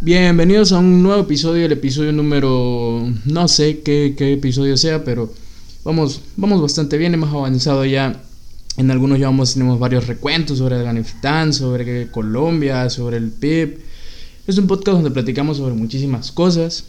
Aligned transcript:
Bienvenidos 0.00 0.70
a 0.70 0.78
un 0.78 1.02
nuevo 1.02 1.22
episodio, 1.22 1.66
el 1.66 1.72
episodio 1.72 2.12
número... 2.12 3.04
no 3.24 3.48
sé 3.48 3.80
qué, 3.80 4.14
episodio 4.16 4.76
sea, 4.76 5.02
pero 5.02 5.32
vamos, 5.82 6.20
vamos 6.36 6.62
bastante 6.62 6.96
bien, 6.96 7.14
hemos 7.14 7.30
avanzado 7.34 7.84
ya. 7.84 8.22
En 8.76 8.92
algunos 8.92 9.18
ya 9.18 9.28
tenemos 9.52 9.80
varios 9.80 10.06
recuentos 10.06 10.58
sobre 10.58 10.76
Afganistán, 10.76 11.52
sobre 11.52 12.12
Colombia, 12.12 12.88
sobre 12.90 13.16
el 13.16 13.32
PIB. 13.32 13.80
Es 14.46 14.56
un 14.56 14.68
podcast 14.68 14.98
donde 14.98 15.10
platicamos 15.10 15.56
sobre 15.56 15.74
muchísimas 15.74 16.30
cosas. 16.30 16.84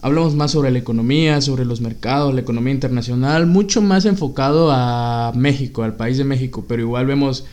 Hablamos 0.00 0.34
más 0.34 0.52
sobre 0.52 0.70
la 0.70 0.78
economía, 0.78 1.42
sobre 1.42 1.66
los 1.66 1.82
mercados, 1.82 2.32
la 2.32 2.40
economía 2.40 2.72
internacional, 2.72 3.46
mucho 3.46 3.82
más 3.82 4.06
enfocado 4.06 4.70
a 4.72 5.32
México, 5.36 5.82
al 5.82 5.96
país 5.96 6.16
de 6.16 6.24
México, 6.24 6.64
pero 6.66 6.80
igual 6.80 7.04
vemos 7.04 7.44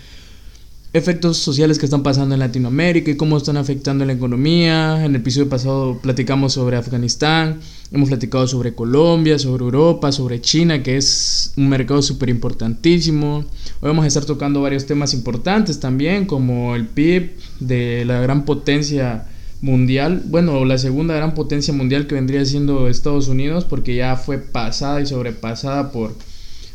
efectos 0.95 1.35
sociales 1.35 1.77
que 1.77 1.87
están 1.87 2.03
pasando 2.03 2.35
en 2.35 2.39
Latinoamérica 2.39 3.11
y 3.11 3.17
cómo 3.17 3.35
están 3.35 3.57
afectando 3.57 4.05
la 4.05 4.13
economía. 4.13 5.03
En 5.03 5.11
el 5.11 5.17
episodio 5.17 5.49
pasado 5.49 5.99
platicamos 6.01 6.53
sobre 6.53 6.77
Afganistán, 6.77 7.59
hemos 7.91 8.07
platicado 8.07 8.47
sobre 8.47 8.75
Colombia, 8.75 9.37
sobre 9.37 9.65
Europa, 9.65 10.13
sobre 10.13 10.39
China, 10.39 10.83
que 10.83 10.95
es 10.95 11.51
un 11.57 11.67
mercado 11.67 12.01
súper 12.01 12.29
importantísimo. 12.29 13.39
Hoy 13.81 13.89
vamos 13.89 14.05
a 14.05 14.07
estar 14.07 14.23
tocando 14.23 14.61
varios 14.61 14.85
temas 14.85 15.13
importantes 15.13 15.81
también, 15.81 16.25
como 16.25 16.75
el 16.75 16.87
PIB 16.87 17.31
de 17.59 18.05
la 18.05 18.21
gran 18.21 18.45
potencia 18.45 19.27
mundial, 19.59 20.23
bueno, 20.27 20.63
la 20.63 20.77
segunda 20.77 21.13
gran 21.13 21.33
potencia 21.33 21.73
mundial 21.73 22.07
que 22.07 22.15
vendría 22.15 22.45
siendo 22.45 22.87
Estados 22.87 23.27
Unidos, 23.27 23.65
porque 23.65 23.95
ya 23.95 24.15
fue 24.15 24.37
pasada 24.37 25.01
y 25.01 25.05
sobrepasada 25.05 25.91
por 25.91 26.15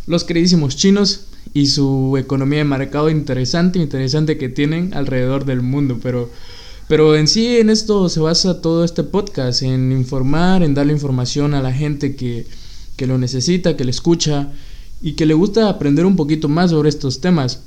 los 0.06 0.24
queridísimos 0.24 0.76
chinos 0.76 1.28
y 1.52 1.66
su 1.66 2.16
economía 2.18 2.58
de 2.58 2.64
mercado 2.64 3.10
interesante, 3.10 3.78
interesante 3.78 4.38
que 4.38 4.48
tienen 4.48 4.94
alrededor 4.94 5.44
del 5.44 5.62
mundo, 5.62 5.98
pero 6.02 6.30
pero 6.90 7.14
en 7.14 7.28
sí 7.28 7.58
en 7.58 7.70
esto 7.70 8.08
se 8.08 8.18
basa 8.18 8.60
todo 8.60 8.84
este 8.84 9.04
podcast, 9.04 9.62
en 9.62 9.92
informar, 9.92 10.64
en 10.64 10.74
darle 10.74 10.92
información 10.92 11.54
a 11.54 11.62
la 11.62 11.72
gente 11.72 12.16
que, 12.16 12.46
que 12.96 13.06
lo 13.06 13.16
necesita, 13.16 13.76
que 13.76 13.84
le 13.84 13.92
escucha 13.92 14.48
y 15.00 15.12
que 15.12 15.24
le 15.24 15.34
gusta 15.34 15.68
aprender 15.68 16.04
un 16.04 16.16
poquito 16.16 16.48
más 16.48 16.72
sobre 16.72 16.88
estos 16.88 17.20
temas. 17.20 17.62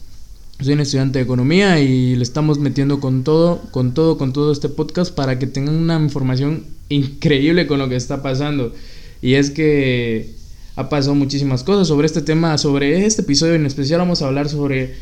Soy 0.60 0.74
un 0.74 0.82
estudiante 0.82 1.20
de 1.20 1.24
economía 1.24 1.80
y 1.80 2.18
le 2.18 2.24
estamos 2.24 2.60
metiendo 2.60 3.00
con 3.00 3.24
todo, 3.24 3.62
con 3.72 3.94
todo, 3.94 4.18
con 4.18 4.34
todo 4.34 4.52
este 4.52 4.68
podcast 4.68 5.16
para 5.16 5.40
que 5.40 5.48
tengan 5.48 5.76
una 5.76 5.98
información 5.98 6.66
increíble 6.90 7.66
con 7.66 7.80
lo 7.80 7.88
que 7.88 7.96
está 7.96 8.22
pasando. 8.22 8.74
Y 9.22 9.36
es 9.36 9.52
que 9.52 10.36
ha 10.76 10.90
pasado 10.90 11.16
muchísimas 11.16 11.64
cosas. 11.64 11.88
Sobre 11.88 12.08
este 12.08 12.22
tema, 12.22 12.58
sobre 12.58 13.06
este 13.06 13.22
episodio 13.22 13.56
en 13.56 13.66
especial 13.66 14.00
vamos 14.00 14.22
a 14.22 14.28
hablar 14.28 14.50
sobre 14.50 14.94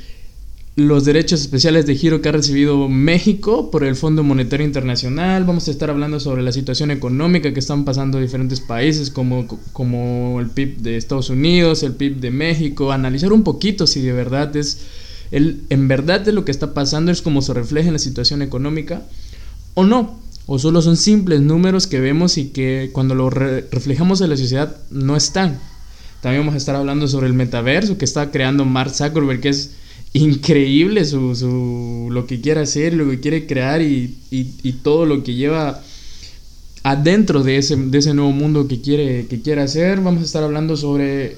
los 0.75 1.03
derechos 1.03 1.41
especiales 1.41 1.85
de 1.85 1.95
giro 1.95 2.21
que 2.21 2.29
ha 2.29 2.31
recibido 2.31 2.87
México 2.87 3.71
por 3.71 3.83
el 3.83 3.95
Fondo 3.95 4.23
Monetario 4.23 4.65
Internacional. 4.65 5.43
Vamos 5.43 5.67
a 5.67 5.71
estar 5.71 5.89
hablando 5.89 6.19
sobre 6.19 6.43
la 6.43 6.51
situación 6.51 6.91
económica 6.91 7.53
que 7.53 7.59
están 7.59 7.83
pasando 7.83 8.19
diferentes 8.19 8.61
países 8.61 9.11
como, 9.11 9.47
como 9.73 10.39
el 10.39 10.49
PIB 10.49 10.77
de 10.77 10.97
Estados 10.97 11.29
Unidos, 11.29 11.83
el 11.83 11.93
PIB 11.93 12.21
de 12.21 12.31
México, 12.31 12.91
analizar 12.91 13.33
un 13.33 13.43
poquito 13.43 13.85
si 13.85 14.01
de 14.01 14.13
verdad 14.13 14.55
es 14.55 14.79
el, 15.31 15.61
en 15.69 15.87
verdad 15.87 16.21
de 16.21 16.31
lo 16.31 16.45
que 16.45 16.51
está 16.51 16.73
pasando 16.73 17.11
es 17.11 17.21
como 17.21 17.41
se 17.41 17.53
refleja 17.53 17.87
en 17.87 17.93
la 17.93 17.99
situación 17.99 18.41
económica 18.41 19.03
o 19.73 19.83
no 19.85 20.19
o 20.45 20.59
solo 20.59 20.81
son 20.81 20.97
simples 20.97 21.41
números 21.41 21.87
que 21.87 21.99
vemos 21.99 22.37
y 22.37 22.49
que 22.49 22.89
cuando 22.93 23.15
lo 23.15 23.29
reflejamos 23.29 24.21
en 24.21 24.29
la 24.29 24.37
sociedad 24.37 24.77
no 24.89 25.15
están. 25.15 25.59
También 26.21 26.41
vamos 26.41 26.55
a 26.55 26.57
estar 26.57 26.75
hablando 26.75 27.07
sobre 27.07 27.27
el 27.27 27.33
metaverso 27.33 27.97
que 27.97 28.05
está 28.05 28.31
creando 28.31 28.65
Mark 28.65 28.91
Zuckerberg, 28.93 29.41
que 29.41 29.49
es 29.49 29.71
increíble 30.13 31.05
su, 31.05 31.35
su 31.35 32.09
lo 32.11 32.27
que 32.27 32.41
quiere 32.41 32.61
hacer, 32.61 32.93
lo 32.93 33.09
que 33.09 33.19
quiere 33.19 33.47
crear 33.47 33.81
y, 33.81 34.17
y, 34.29 34.71
todo 34.83 35.05
lo 35.05 35.23
que 35.23 35.35
lleva 35.35 35.81
adentro 36.83 37.43
de 37.43 37.57
ese, 37.57 37.75
de 37.75 37.97
ese 37.97 38.13
nuevo 38.13 38.31
mundo 38.31 38.67
que 38.67 38.81
quiere, 38.81 39.27
que 39.27 39.41
quiere 39.41 39.61
hacer. 39.61 40.01
Vamos 40.01 40.21
a 40.21 40.25
estar 40.25 40.43
hablando 40.43 40.75
sobre 40.75 41.37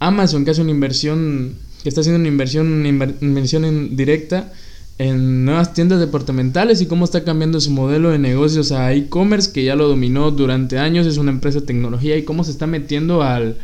Amazon, 0.00 0.44
que 0.44 0.50
hace 0.50 0.62
una 0.62 0.70
inversión, 0.70 1.54
que 1.82 1.88
está 1.88 2.00
haciendo 2.00 2.18
una 2.18 2.28
inversión, 2.28 2.66
una 2.66 2.88
inversión 2.88 3.64
en 3.64 3.96
directa 3.96 4.52
en 5.00 5.46
nuevas 5.46 5.72
tiendas 5.72 5.98
departamentales 5.98 6.82
y 6.82 6.86
cómo 6.86 7.06
está 7.06 7.24
cambiando 7.24 7.58
su 7.58 7.70
modelo 7.70 8.10
de 8.10 8.18
negocios 8.18 8.70
a 8.70 8.92
e-commerce 8.92 9.50
que 9.50 9.64
ya 9.64 9.74
lo 9.74 9.88
dominó 9.88 10.30
durante 10.30 10.78
años, 10.78 11.06
es 11.06 11.16
una 11.16 11.30
empresa 11.30 11.60
de 11.60 11.66
tecnología 11.66 12.18
y 12.18 12.24
cómo 12.24 12.44
se 12.44 12.50
está 12.50 12.66
metiendo 12.66 13.22
al, 13.22 13.56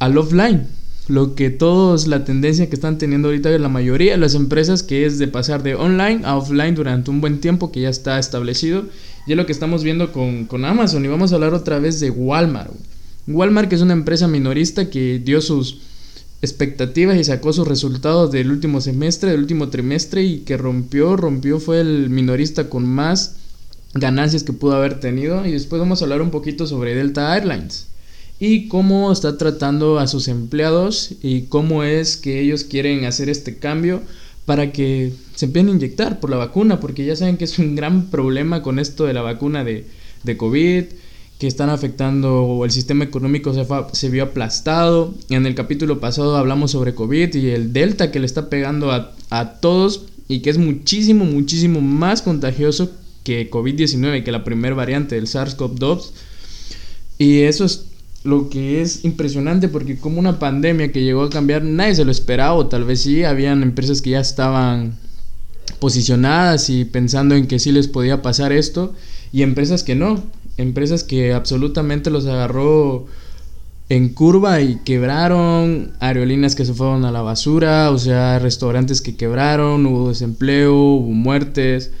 al 0.00 0.18
offline. 0.18 0.66
Lo 1.08 1.34
que 1.34 1.48
todos, 1.48 2.08
la 2.08 2.24
tendencia 2.24 2.68
que 2.68 2.74
están 2.74 2.98
teniendo 2.98 3.28
ahorita 3.28 3.48
la 3.58 3.70
mayoría 3.70 4.12
de 4.12 4.18
las 4.18 4.34
empresas, 4.34 4.82
que 4.82 5.06
es 5.06 5.18
de 5.18 5.28
pasar 5.28 5.62
de 5.62 5.76
online 5.76 6.20
a 6.24 6.36
offline 6.36 6.74
durante 6.74 7.10
un 7.10 7.22
buen 7.22 7.40
tiempo, 7.40 7.72
que 7.72 7.80
ya 7.80 7.88
está 7.88 8.18
establecido. 8.18 8.84
Y 9.26 9.30
es 9.30 9.36
lo 9.38 9.46
que 9.46 9.52
estamos 9.52 9.82
viendo 9.82 10.12
con, 10.12 10.44
con 10.44 10.66
Amazon. 10.66 11.02
Y 11.06 11.08
vamos 11.08 11.32
a 11.32 11.36
hablar 11.36 11.54
otra 11.54 11.78
vez 11.78 12.00
de 12.00 12.10
Walmart. 12.10 12.70
Walmart, 13.26 13.70
que 13.70 13.76
es 13.76 13.80
una 13.80 13.94
empresa 13.94 14.28
minorista 14.28 14.90
que 14.90 15.22
dio 15.24 15.40
sus 15.40 15.78
expectativas 16.42 17.16
y 17.16 17.24
sacó 17.24 17.52
sus 17.52 17.66
resultados 17.66 18.30
del 18.30 18.50
último 18.50 18.80
semestre, 18.80 19.30
del 19.30 19.40
último 19.40 19.68
trimestre 19.68 20.22
y 20.22 20.38
que 20.40 20.56
rompió, 20.56 21.16
rompió, 21.16 21.60
fue 21.60 21.80
el 21.80 22.10
minorista 22.10 22.68
con 22.68 22.86
más 22.86 23.36
ganancias 23.94 24.42
que 24.42 24.52
pudo 24.52 24.74
haber 24.76 25.00
tenido. 25.00 25.46
Y 25.46 25.52
después 25.52 25.80
vamos 25.80 26.00
a 26.00 26.04
hablar 26.04 26.22
un 26.22 26.30
poquito 26.30 26.66
sobre 26.66 26.94
Delta 26.94 27.34
Airlines 27.34 27.88
y 28.38 28.68
cómo 28.68 29.10
está 29.12 29.38
tratando 29.38 29.98
a 29.98 30.06
sus 30.06 30.28
empleados 30.28 31.12
y 31.22 31.42
cómo 31.42 31.84
es 31.84 32.16
que 32.16 32.40
ellos 32.40 32.64
quieren 32.64 33.04
hacer 33.06 33.30
este 33.30 33.56
cambio 33.56 34.02
para 34.44 34.72
que 34.72 35.12
se 35.34 35.46
empiecen 35.46 35.70
a 35.70 35.72
inyectar 35.72 36.20
por 36.20 36.30
la 36.30 36.36
vacuna, 36.36 36.78
porque 36.78 37.04
ya 37.04 37.16
saben 37.16 37.36
que 37.36 37.44
es 37.44 37.58
un 37.58 37.74
gran 37.74 38.06
problema 38.06 38.62
con 38.62 38.78
esto 38.78 39.04
de 39.04 39.14
la 39.14 39.22
vacuna 39.22 39.64
de, 39.64 39.86
de 40.22 40.36
COVID 40.36 40.84
que 41.38 41.46
están 41.46 41.68
afectando 41.68 42.62
el 42.64 42.70
sistema 42.70 43.04
económico 43.04 43.52
se, 43.52 43.66
se 43.92 44.08
vio 44.08 44.24
aplastado. 44.24 45.14
En 45.28 45.46
el 45.46 45.54
capítulo 45.54 46.00
pasado 46.00 46.36
hablamos 46.36 46.70
sobre 46.70 46.94
COVID 46.94 47.34
y 47.34 47.50
el 47.50 47.72
delta 47.72 48.10
que 48.10 48.20
le 48.20 48.26
está 48.26 48.48
pegando 48.48 48.90
a, 48.90 49.12
a 49.30 49.60
todos 49.60 50.06
y 50.28 50.40
que 50.40 50.50
es 50.50 50.58
muchísimo, 50.58 51.24
muchísimo 51.24 51.80
más 51.80 52.22
contagioso 52.22 52.90
que 53.22 53.50
COVID-19, 53.50 54.22
que 54.22 54.32
la 54.32 54.44
primera 54.44 54.74
variante 54.74 55.16
del 55.16 55.26
SARS-CoV-2. 55.26 56.10
Y 57.18 57.40
eso 57.40 57.64
es 57.64 57.86
lo 58.24 58.48
que 58.48 58.82
es 58.82 59.04
impresionante 59.04 59.68
porque 59.68 59.98
como 59.98 60.18
una 60.18 60.38
pandemia 60.38 60.90
que 60.90 61.02
llegó 61.02 61.22
a 61.22 61.30
cambiar, 61.30 61.62
nadie 61.64 61.94
se 61.94 62.04
lo 62.04 62.10
esperaba, 62.10 62.54
o 62.54 62.66
tal 62.66 62.84
vez 62.84 63.02
sí, 63.02 63.24
habían 63.24 63.62
empresas 63.62 64.00
que 64.00 64.10
ya 64.10 64.20
estaban 64.20 64.98
posicionadas 65.80 66.70
y 66.70 66.84
pensando 66.84 67.34
en 67.34 67.46
que 67.46 67.58
sí 67.58 67.72
les 67.72 67.88
podía 67.88 68.22
pasar 68.22 68.52
esto, 68.52 68.94
y 69.32 69.42
empresas 69.42 69.82
que 69.82 69.94
no 69.94 70.22
empresas 70.56 71.04
que 71.04 71.32
absolutamente 71.32 72.10
los 72.10 72.26
agarró 72.26 73.06
en 73.88 74.08
curva 74.08 74.60
y 74.60 74.76
quebraron, 74.84 75.92
aerolíneas 76.00 76.56
que 76.56 76.64
se 76.64 76.74
fueron 76.74 77.04
a 77.04 77.12
la 77.12 77.22
basura, 77.22 77.90
o 77.90 77.98
sea, 77.98 78.38
restaurantes 78.38 79.00
que 79.00 79.16
quebraron, 79.16 79.86
hubo 79.86 80.08
desempleo, 80.08 80.74
hubo 80.74 81.12
muertes. 81.12 81.92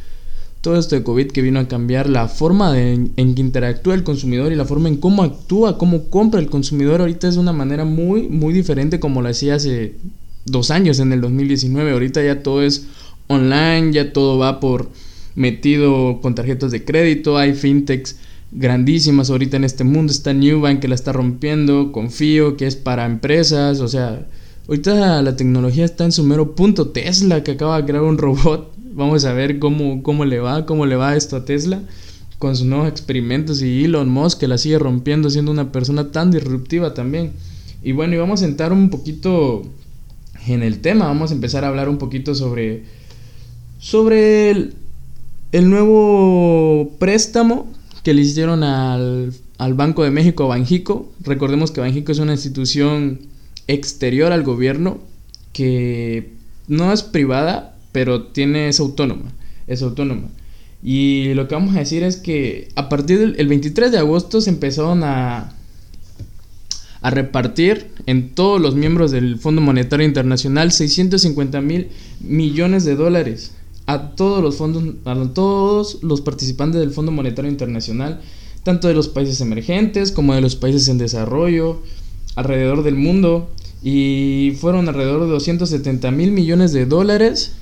Todo 0.62 0.78
esto 0.78 0.96
de 0.96 1.04
COVID 1.04 1.28
que 1.28 1.42
vino 1.42 1.60
a 1.60 1.68
cambiar 1.68 2.08
la 2.08 2.26
forma 2.26 2.76
en, 2.80 3.12
en 3.16 3.36
que 3.36 3.40
interactúa 3.40 3.94
el 3.94 4.02
consumidor 4.02 4.50
y 4.52 4.56
la 4.56 4.64
forma 4.64 4.88
en 4.88 4.96
cómo 4.96 5.22
actúa, 5.22 5.78
cómo 5.78 6.10
compra 6.10 6.40
el 6.40 6.50
consumidor 6.50 7.00
ahorita 7.00 7.28
es 7.28 7.34
de 7.34 7.40
una 7.40 7.52
manera 7.52 7.84
muy, 7.84 8.22
muy 8.22 8.52
diferente 8.52 8.98
como 8.98 9.22
lo 9.22 9.28
hacía 9.28 9.54
hace 9.54 9.94
dos 10.44 10.72
años 10.72 10.98
en 10.98 11.12
el 11.12 11.20
2019. 11.20 11.92
Ahorita 11.92 12.20
ya 12.24 12.42
todo 12.42 12.62
es 12.64 12.86
online, 13.28 13.92
ya 13.92 14.12
todo 14.12 14.38
va 14.38 14.58
por 14.58 14.90
metido 15.36 16.20
con 16.20 16.34
tarjetas 16.34 16.72
de 16.72 16.84
crédito, 16.84 17.38
hay 17.38 17.54
fintechs 17.54 18.16
grandísimas 18.52 19.30
ahorita 19.30 19.56
en 19.56 19.64
este 19.64 19.84
mundo. 19.84 20.12
Está 20.12 20.32
Newbank 20.32 20.80
que 20.80 20.88
la 20.88 20.94
está 20.94 21.12
rompiendo, 21.12 21.92
Confío 21.92 22.56
que 22.56 22.66
es 22.66 22.76
para 22.76 23.06
empresas, 23.06 23.80
o 23.80 23.88
sea, 23.88 24.26
ahorita 24.68 25.22
la 25.22 25.36
tecnología 25.36 25.84
está 25.84 26.04
en 26.04 26.12
su 26.12 26.24
mero 26.24 26.54
punto. 26.54 26.88
Tesla 26.88 27.42
que 27.42 27.52
acaba 27.52 27.80
de 27.80 27.86
crear 27.86 28.02
un 28.02 28.18
robot, 28.18 28.72
vamos 28.92 29.24
a 29.24 29.32
ver 29.32 29.58
cómo, 29.58 30.02
cómo 30.02 30.24
le 30.24 30.38
va, 30.38 30.66
cómo 30.66 30.86
le 30.86 30.96
va 30.96 31.16
esto 31.16 31.36
a 31.36 31.44
Tesla 31.44 31.82
con 32.38 32.54
sus 32.54 32.66
nuevos 32.66 32.88
experimentos 32.88 33.62
y 33.62 33.84
Elon 33.84 34.08
Musk 34.10 34.40
que 34.40 34.48
la 34.48 34.58
sigue 34.58 34.78
rompiendo 34.78 35.30
siendo 35.30 35.50
una 35.50 35.72
persona 35.72 36.12
tan 36.12 36.30
disruptiva 36.30 36.94
también. 36.94 37.32
Y 37.82 37.92
bueno, 37.92 38.14
y 38.14 38.18
vamos 38.18 38.42
a 38.42 38.46
entrar 38.46 38.72
un 38.72 38.90
poquito 38.90 39.62
en 40.46 40.62
el 40.62 40.80
tema, 40.80 41.06
vamos 41.06 41.30
a 41.30 41.34
empezar 41.34 41.64
a 41.64 41.68
hablar 41.68 41.88
un 41.88 41.98
poquito 41.98 42.34
sobre 42.34 42.84
sobre 43.78 44.50
el, 44.50 44.74
el 45.52 45.70
nuevo 45.70 46.96
préstamo 46.98 47.66
que 48.06 48.14
le 48.14 48.22
hicieron 48.22 48.62
al, 48.62 49.32
Banco 49.74 50.04
de 50.04 50.12
México, 50.12 50.44
a 50.44 50.46
Banjico. 50.46 51.12
Recordemos 51.24 51.72
que 51.72 51.80
Banjico 51.80 52.12
es 52.12 52.20
una 52.20 52.34
institución 52.34 53.18
exterior 53.66 54.30
al 54.30 54.44
gobierno 54.44 54.98
que 55.52 56.30
no 56.68 56.92
es 56.92 57.02
privada, 57.02 57.76
pero 57.90 58.22
tiene 58.22 58.68
es 58.68 58.78
autónoma, 58.78 59.32
es 59.66 59.82
autónoma. 59.82 60.28
Y 60.84 61.34
lo 61.34 61.48
que 61.48 61.56
vamos 61.56 61.74
a 61.74 61.80
decir 61.80 62.04
es 62.04 62.16
que 62.16 62.68
a 62.76 62.88
partir 62.88 63.34
del 63.34 63.48
23 63.48 63.90
de 63.90 63.98
agosto 63.98 64.40
se 64.40 64.50
empezaron 64.50 65.02
a 65.02 65.52
a 67.02 67.10
repartir 67.10 67.88
en 68.06 68.30
todos 68.34 68.60
los 68.60 68.76
miembros 68.76 69.10
del 69.10 69.38
Fondo 69.38 69.60
Monetario 69.60 70.06
Internacional 70.06 70.70
650 70.70 71.60
mil 71.60 71.88
millones 72.20 72.84
de 72.84 72.94
dólares 72.94 73.52
a 73.86 74.10
todos 74.10 74.42
los 74.42 74.56
fondos, 74.56 74.84
a 75.04 75.14
todos 75.32 76.02
los 76.02 76.20
participantes 76.20 76.80
del 76.80 76.90
Fondo 76.90 77.12
Monetario 77.12 77.50
Internacional, 77.50 78.20
tanto 78.64 78.88
de 78.88 78.94
los 78.94 79.08
países 79.08 79.40
emergentes 79.40 80.10
como 80.10 80.34
de 80.34 80.40
los 80.40 80.56
países 80.56 80.88
en 80.88 80.98
desarrollo, 80.98 81.80
alrededor 82.34 82.82
del 82.82 82.96
mundo, 82.96 83.48
y 83.82 84.54
fueron 84.60 84.88
alrededor 84.88 85.22
de 85.22 85.28
270 85.28 86.10
mil 86.10 86.32
millones 86.32 86.72
de 86.72 86.86
dólares 86.86 87.52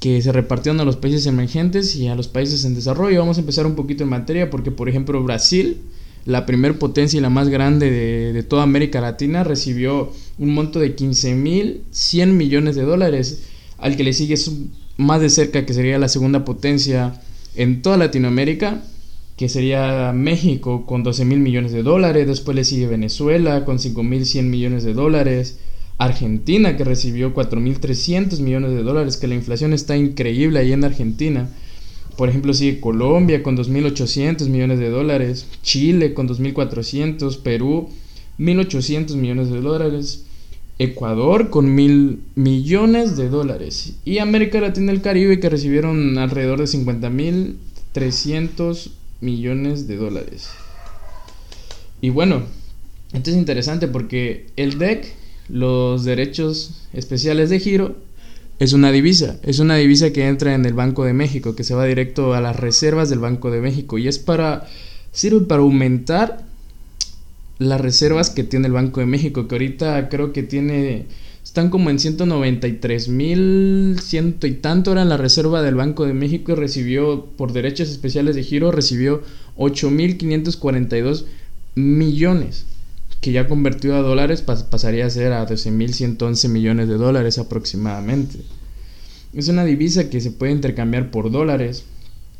que 0.00 0.20
se 0.22 0.32
repartieron 0.32 0.80
a 0.80 0.84
los 0.84 0.96
países 0.96 1.26
emergentes 1.26 1.94
y 1.94 2.08
a 2.08 2.16
los 2.16 2.28
países 2.28 2.64
en 2.64 2.74
desarrollo. 2.74 3.20
Vamos 3.20 3.36
a 3.36 3.40
empezar 3.40 3.66
un 3.66 3.74
poquito 3.74 4.02
en 4.02 4.10
materia 4.10 4.50
porque, 4.50 4.70
por 4.70 4.88
ejemplo, 4.88 5.22
Brasil, 5.22 5.78
la 6.24 6.46
primer 6.46 6.78
potencia 6.78 7.18
y 7.18 7.20
la 7.20 7.30
más 7.30 7.48
grande 7.48 7.90
de, 7.90 8.32
de 8.32 8.42
toda 8.42 8.64
América 8.64 9.00
Latina, 9.00 9.44
recibió 9.44 10.12
un 10.38 10.54
monto 10.54 10.80
de 10.80 10.94
15 10.94 11.34
mil 11.34 11.82
100 11.90 12.36
millones 12.36 12.74
de 12.74 12.82
dólares, 12.82 13.44
al 13.78 13.96
que 13.96 14.04
le 14.04 14.12
sigue 14.12 14.36
más 14.98 15.22
de 15.22 15.30
cerca 15.30 15.64
que 15.64 15.72
sería 15.72 15.98
la 15.98 16.08
segunda 16.08 16.44
potencia 16.44 17.20
en 17.56 17.80
toda 17.80 17.96
Latinoamérica, 17.96 18.82
que 19.36 19.48
sería 19.48 20.12
México 20.12 20.84
con 20.84 21.04
12 21.04 21.24
mil 21.24 21.38
millones 21.38 21.72
de 21.72 21.84
dólares, 21.84 22.26
después 22.26 22.56
le 22.56 22.64
sigue 22.64 22.88
Venezuela 22.88 23.64
con 23.64 23.78
5 23.78 24.02
mil 24.02 24.26
100 24.26 24.50
millones 24.50 24.82
de 24.82 24.94
dólares, 24.94 25.60
Argentina 25.96 26.76
que 26.76 26.84
recibió 26.84 27.32
4.300 27.32 28.40
millones 28.40 28.72
de 28.72 28.82
dólares, 28.82 29.16
que 29.16 29.28
la 29.28 29.36
inflación 29.36 29.72
está 29.72 29.96
increíble 29.96 30.58
ahí 30.58 30.72
en 30.72 30.84
Argentina. 30.84 31.48
Por 32.16 32.28
ejemplo, 32.28 32.52
sigue 32.52 32.80
Colombia 32.80 33.44
con 33.44 33.56
2.800 33.56 34.48
millones 34.48 34.80
de 34.80 34.90
dólares, 34.90 35.46
Chile 35.62 36.14
con 36.14 36.28
2.400, 36.28 37.40
Perú 37.42 37.88
1.800 38.40 39.14
millones 39.14 39.50
de 39.50 39.60
dólares, 39.60 40.26
Ecuador 40.78 41.50
con 41.50 41.76
1.000 41.76 42.20
millones 42.36 43.16
de 43.16 43.28
dólares. 43.28 43.96
Y 44.04 44.18
América 44.18 44.60
Latina 44.60 44.92
y 44.92 44.96
el 44.96 45.02
Caribe 45.02 45.40
que 45.40 45.48
recibieron 45.48 46.16
alrededor 46.18 46.60
de 46.60 46.66
50.300 46.66 48.90
millones 49.20 49.88
de 49.88 49.96
dólares. 49.96 50.50
Y 52.00 52.10
bueno, 52.10 52.42
esto 53.12 53.30
es 53.30 53.36
interesante 53.36 53.88
porque 53.88 54.46
el 54.56 54.78
DEC 54.78 55.16
los 55.48 56.04
derechos 56.04 56.86
especiales 56.92 57.50
de 57.50 57.58
giro 57.58 57.96
es 58.58 58.72
una 58.72 58.92
divisa, 58.92 59.38
es 59.42 59.58
una 59.60 59.76
divisa 59.76 60.12
que 60.12 60.26
entra 60.26 60.54
en 60.54 60.66
el 60.66 60.74
Banco 60.74 61.04
de 61.04 61.12
México, 61.12 61.56
que 61.56 61.64
se 61.64 61.74
va 61.74 61.86
directo 61.86 62.34
a 62.34 62.40
las 62.40 62.56
reservas 62.56 63.08
del 63.08 63.20
Banco 63.20 63.50
de 63.50 63.60
México. 63.60 63.98
Y 63.98 64.08
es 64.08 64.18
para 64.18 64.66
sirve 65.12 65.46
para 65.46 65.62
aumentar 65.62 66.47
las 67.58 67.80
reservas 67.80 68.30
que 68.30 68.44
tiene 68.44 68.66
el 68.66 68.72
Banco 68.72 69.00
de 69.00 69.06
México, 69.06 69.48
que 69.48 69.54
ahorita 69.54 70.08
creo 70.08 70.32
que 70.32 70.42
tiene 70.42 71.06
están 71.48 71.70
como 71.70 71.88
en 71.88 71.98
193 71.98 73.08
mil 73.08 73.96
ciento 74.02 74.46
y 74.46 74.52
tanto 74.52 74.92
era 74.92 75.06
la 75.06 75.16
reserva 75.16 75.62
del 75.62 75.76
Banco 75.76 76.04
de 76.04 76.12
México 76.12 76.52
y 76.52 76.56
recibió 76.56 77.24
por 77.36 77.52
derechos 77.52 77.88
especiales 77.88 78.36
de 78.36 78.42
giro 78.42 78.70
recibió 78.70 79.22
8 79.56 79.90
mil 79.90 80.18
542 80.18 81.24
millones 81.74 82.66
que 83.20 83.32
ya 83.32 83.48
convertido 83.48 83.96
a 83.96 84.02
dólares 84.02 84.42
pasaría 84.42 85.06
a 85.06 85.10
ser 85.10 85.32
a 85.32 85.46
12.111 85.46 86.48
millones 86.48 86.88
de 86.88 86.94
dólares 86.94 87.38
aproximadamente. 87.38 88.38
Es 89.32 89.48
una 89.48 89.64
divisa 89.64 90.08
que 90.08 90.20
se 90.20 90.30
puede 90.30 90.52
intercambiar 90.52 91.10
por 91.10 91.30
dólares 91.30 91.84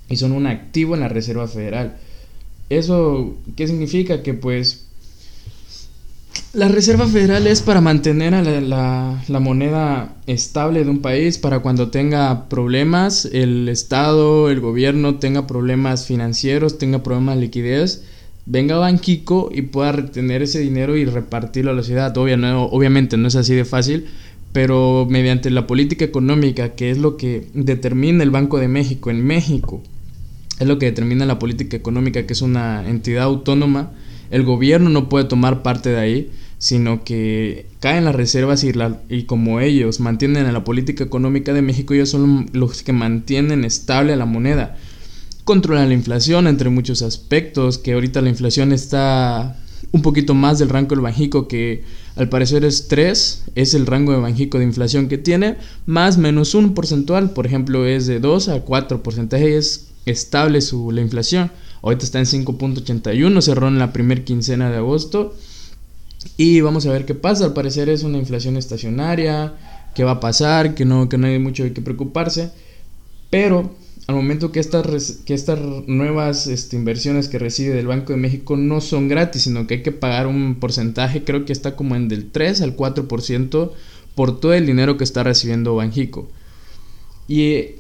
y 0.09 0.17
son 0.17 0.33
un 0.33 0.47
activo 0.47 0.95
en 0.95 1.01
la 1.01 1.09
Reserva 1.09 1.49
Federal. 1.49 1.97
¿Eso 2.71 3.37
qué 3.57 3.67
significa? 3.67 4.23
Que 4.23 4.35
pues 4.35 4.88
la 6.55 6.69
Reserva 6.69 7.07
Federal 7.07 7.47
es 7.47 7.61
para 7.61 7.81
mantener 7.81 8.35
a 8.35 8.43
la, 8.43 9.41
moneda 9.41 10.17
estable 10.27 10.83
de 10.83 10.91
un 10.91 11.01
país, 11.01 11.37
para 11.37 11.61
cuando 11.61 11.91
tenga 11.91 12.49
problemas, 12.49 13.27
el 13.27 13.69
Estado, 13.69 14.51
el 14.51 14.61
gobierno 14.61 15.17
tenga 15.17 15.47
problemas 15.47 16.07
financieros, 16.07 16.79
tenga 16.79 17.03
problemas 17.03 17.37
de 17.37 17.43
liquidez, 17.43 18.05
venga 18.47 18.79
Banquico 18.79 19.51
y 19.53 19.63
pueda 19.63 19.93
retener 19.93 20.43
ese 20.43 20.61
dinero 20.61 20.97
y 20.97 21.05
repartirlo 21.05 21.71
a 21.71 21.75
la 21.75 21.83
ciudad. 21.83 22.17
obviamente 22.17 23.19
no 23.19 23.29
es 23.29 23.37
así 23.37 23.55
de 23.55 23.67
fácil, 23.67 24.07
pero 24.53 25.07
mediante 25.09 25.51
la 25.51 25.67
política 25.67 26.07
económica, 26.07 26.75
que 26.75 26.91
es 26.91 26.97
lo 26.97 27.19
que 27.19 27.49
determina 27.53 28.23
el 28.23 28.31
Banco 28.31 28.59
de 28.59 28.69
México 28.69 29.11
en 29.11 29.23
México, 29.23 29.83
es 30.59 30.67
lo 30.67 30.79
que 30.79 30.87
determina 30.87 31.27
la 31.27 31.39
política 31.39 31.77
económica, 31.77 32.27
que 32.27 32.33
es 32.33 32.41
una 32.41 32.89
entidad 32.89 33.25
autónoma, 33.25 33.93
el 34.31 34.43
gobierno 34.45 34.91
no 34.91 35.09
puede 35.09 35.25
tomar 35.25 35.63
parte 35.63 35.91
de 35.91 35.99
ahí, 35.99 36.31
sino 36.59 37.05
que 37.05 37.67
caen 37.81 38.05
las 38.05 38.15
reservas 38.15 38.65
y, 38.65 38.73
y 39.09 39.25
como 39.25 39.61
ellos 39.61 40.01
mantienen 40.01 40.53
la 40.53 40.65
política 40.65 41.05
económica 41.05 41.53
de 41.53 41.63
México, 41.63 41.95
ellos 41.95 42.11
son 42.11 42.51
los 42.53 42.83
que 42.83 42.93
mantienen 42.93 43.65
estable 43.65 44.17
la 44.17 44.27
moneda 44.27 44.77
controlan 45.49 45.89
la 45.89 45.95
inflación 45.95 46.47
entre 46.47 46.69
muchos 46.69 47.01
aspectos, 47.01 47.79
que 47.79 47.95
ahorita 47.95 48.21
la 48.21 48.29
inflación 48.29 48.71
está 48.71 49.57
un 49.93 50.03
poquito 50.03 50.35
más 50.35 50.59
del 50.59 50.69
rango 50.69 50.91
del 50.91 51.01
Banjico, 51.01 51.49
que 51.49 51.85
al 52.17 52.29
parecer 52.29 52.67
es 52.67 52.87
3, 52.89 53.45
es 53.55 53.73
el 53.73 53.87
rango 53.87 54.13
de 54.13 54.19
Banjico 54.19 54.59
de 54.59 54.65
inflación 54.65 55.09
que 55.09 55.17
tiene, 55.17 55.57
más 55.87 56.19
menos 56.19 56.55
un 56.55 56.75
porcentual, 56.75 57.31
por 57.31 57.47
ejemplo, 57.47 57.87
es 57.87 58.07
de 58.07 58.21
2 58.21 58.51
a 58.51 58.61
4 58.61 59.03
porcentaje, 59.03 59.57
es 59.57 59.89
estable 60.05 60.61
su, 60.61 60.93
la 60.93 61.01
inflación. 61.01 61.51
Ahorita 61.83 62.05
está 62.05 62.19
en 62.19 62.27
5.81, 62.27 63.41
cerró 63.41 63.69
en 63.69 63.79
la 63.79 63.93
primera 63.93 64.25
quincena 64.25 64.71
de 64.71 64.79
agosto. 64.79 65.35
Y 66.37 66.61
vamos 66.61 66.87
a 66.87 66.93
ver 66.93 67.05
qué 67.05 67.15
pasa. 67.15 67.45
Al 67.45 67.53
parecer 67.53 67.89
es 67.89 68.03
una 68.03 68.19
inflación 68.19 68.57
estacionaria, 68.57 69.55
qué 69.95 70.05
va 70.05 70.13
a 70.13 70.21
pasar, 70.21 70.75
que 70.75 70.85
no, 70.85 71.09
que 71.09 71.19
no 71.19 71.27
hay 71.27 71.39
mucho 71.39 71.65
de 71.65 71.73
qué 71.73 71.81
preocuparse. 71.81 72.51
Pero 73.31 73.71
al 74.09 74.15
momento 74.15 74.53
que 74.53 74.59
estas, 74.59 75.21
que 75.27 75.35
estas 75.35 75.59
nuevas 75.87 76.47
este, 76.47 76.77
inversiones 76.77 77.29
que 77.29 77.39
recibe 77.39 77.75
del 77.75 77.87
Banco 77.87 78.15
de 78.15 78.19
México 78.19 78.57
no 78.57 78.81
son 78.81 79.07
gratis, 79.07 79.43
sino 79.43 79.67
que 79.67 79.75
hay 79.75 79.83
que 79.83 79.93
pagar 79.93 80.27
un 80.27 80.57
porcentaje, 80.59 81.25
creo 81.25 81.45
que 81.45 81.53
está 81.53 81.77
como 81.77 81.95
en 81.95 82.09
del 82.09 82.31
3 82.31 82.63
al 82.63 82.75
4% 82.75 83.71
por 84.15 84.41
todo 84.41 84.55
el 84.55 84.65
dinero 84.65 84.97
que 84.97 85.05
está 85.05 85.23
recibiendo 85.25 85.77
Banjico. 85.77 86.27
Y, 87.29 87.73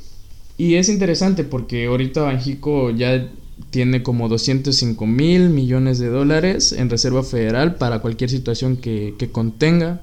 y 0.58 0.74
es 0.74 0.90
interesante 0.90 1.44
porque 1.44 1.86
ahorita 1.86 2.22
Banjico 2.22 2.90
ya 2.90 3.26
tiene 3.70 4.02
como 4.02 4.28
205 4.28 5.06
mil 5.06 5.50
millones 5.50 5.98
de 5.98 6.08
dólares 6.08 6.72
en 6.72 6.90
Reserva 6.90 7.22
Federal 7.22 7.76
para 7.76 8.00
cualquier 8.00 8.30
situación 8.30 8.76
que, 8.76 9.14
que 9.18 9.30
contenga 9.30 10.02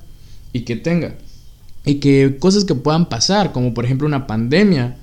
y 0.53 0.61
que 0.61 0.75
tenga. 0.75 1.15
Y 1.85 1.95
que 1.95 2.37
cosas 2.39 2.65
que 2.65 2.75
puedan 2.75 3.09
pasar, 3.09 3.51
como 3.51 3.73
por 3.73 3.85
ejemplo 3.85 4.07
una 4.07 4.27
pandemia, 4.27 4.97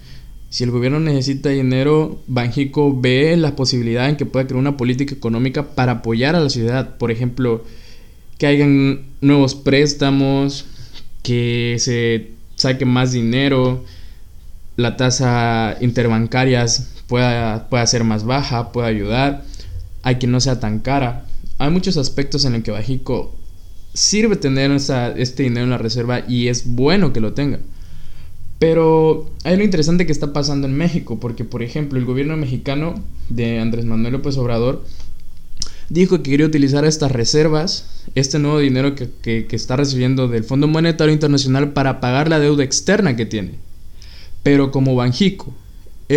si 0.52 0.64
el 0.64 0.70
gobierno 0.70 1.00
necesita 1.00 1.48
dinero, 1.48 2.20
Banjico 2.26 2.94
ve 3.00 3.38
la 3.38 3.56
posibilidad 3.56 4.08
en 4.10 4.16
que 4.16 4.26
pueda 4.26 4.46
crear 4.46 4.60
una 4.60 4.76
política 4.76 5.14
económica 5.14 5.74
para 5.74 5.92
apoyar 5.92 6.36
a 6.36 6.40
la 6.40 6.50
ciudad. 6.50 6.98
Por 6.98 7.10
ejemplo, 7.10 7.64
que 8.36 8.46
hayan 8.46 9.06
nuevos 9.22 9.54
préstamos, 9.54 10.66
que 11.22 11.76
se 11.78 12.32
saque 12.56 12.84
más 12.84 13.12
dinero, 13.12 13.82
la 14.76 14.98
tasa 14.98 15.78
interbancaria 15.80 16.66
pueda, 17.12 17.68
pueda 17.68 17.86
ser 17.86 18.04
más 18.04 18.24
baja, 18.24 18.72
pueda 18.72 18.88
ayudar, 18.88 19.44
a 20.02 20.18
que 20.18 20.26
no 20.26 20.40
sea 20.40 20.60
tan 20.60 20.78
cara. 20.78 21.26
Hay 21.58 21.70
muchos 21.70 21.98
aspectos 21.98 22.46
en 22.46 22.54
los 22.54 22.62
que 22.62 22.70
Banjico 22.70 23.36
sirve 23.92 24.36
tener 24.36 24.70
este 24.70 25.42
dinero 25.42 25.64
en 25.64 25.70
la 25.70 25.76
reserva 25.76 26.22
y 26.26 26.48
es 26.48 26.64
bueno 26.64 27.12
que 27.12 27.20
lo 27.20 27.34
tenga. 27.34 27.58
Pero 28.58 29.30
hay 29.44 29.58
lo 29.58 29.62
interesante 29.62 30.06
que 30.06 30.12
está 30.12 30.32
pasando 30.32 30.66
en 30.66 30.74
México, 30.74 31.20
porque 31.20 31.44
por 31.44 31.62
ejemplo 31.62 31.98
el 31.98 32.06
gobierno 32.06 32.34
mexicano 32.38 32.94
de 33.28 33.60
Andrés 33.60 33.84
Manuel 33.84 34.14
López 34.14 34.38
Obrador 34.38 34.82
dijo 35.90 36.22
que 36.22 36.30
quería 36.30 36.46
utilizar 36.46 36.86
estas 36.86 37.12
reservas, 37.12 38.06
este 38.14 38.38
nuevo 38.38 38.58
dinero 38.58 38.94
que, 38.94 39.46
está 39.50 39.76
recibiendo 39.76 40.28
del 40.28 40.44
Fondo 40.44 40.66
Monetario 40.66 41.12
Internacional 41.12 41.74
para 41.74 42.00
pagar 42.00 42.30
la 42.30 42.38
deuda 42.38 42.64
externa 42.64 43.16
que 43.16 43.26
tiene. 43.26 43.56
Pero 44.42 44.70
como 44.70 44.94
Banjico 44.94 45.52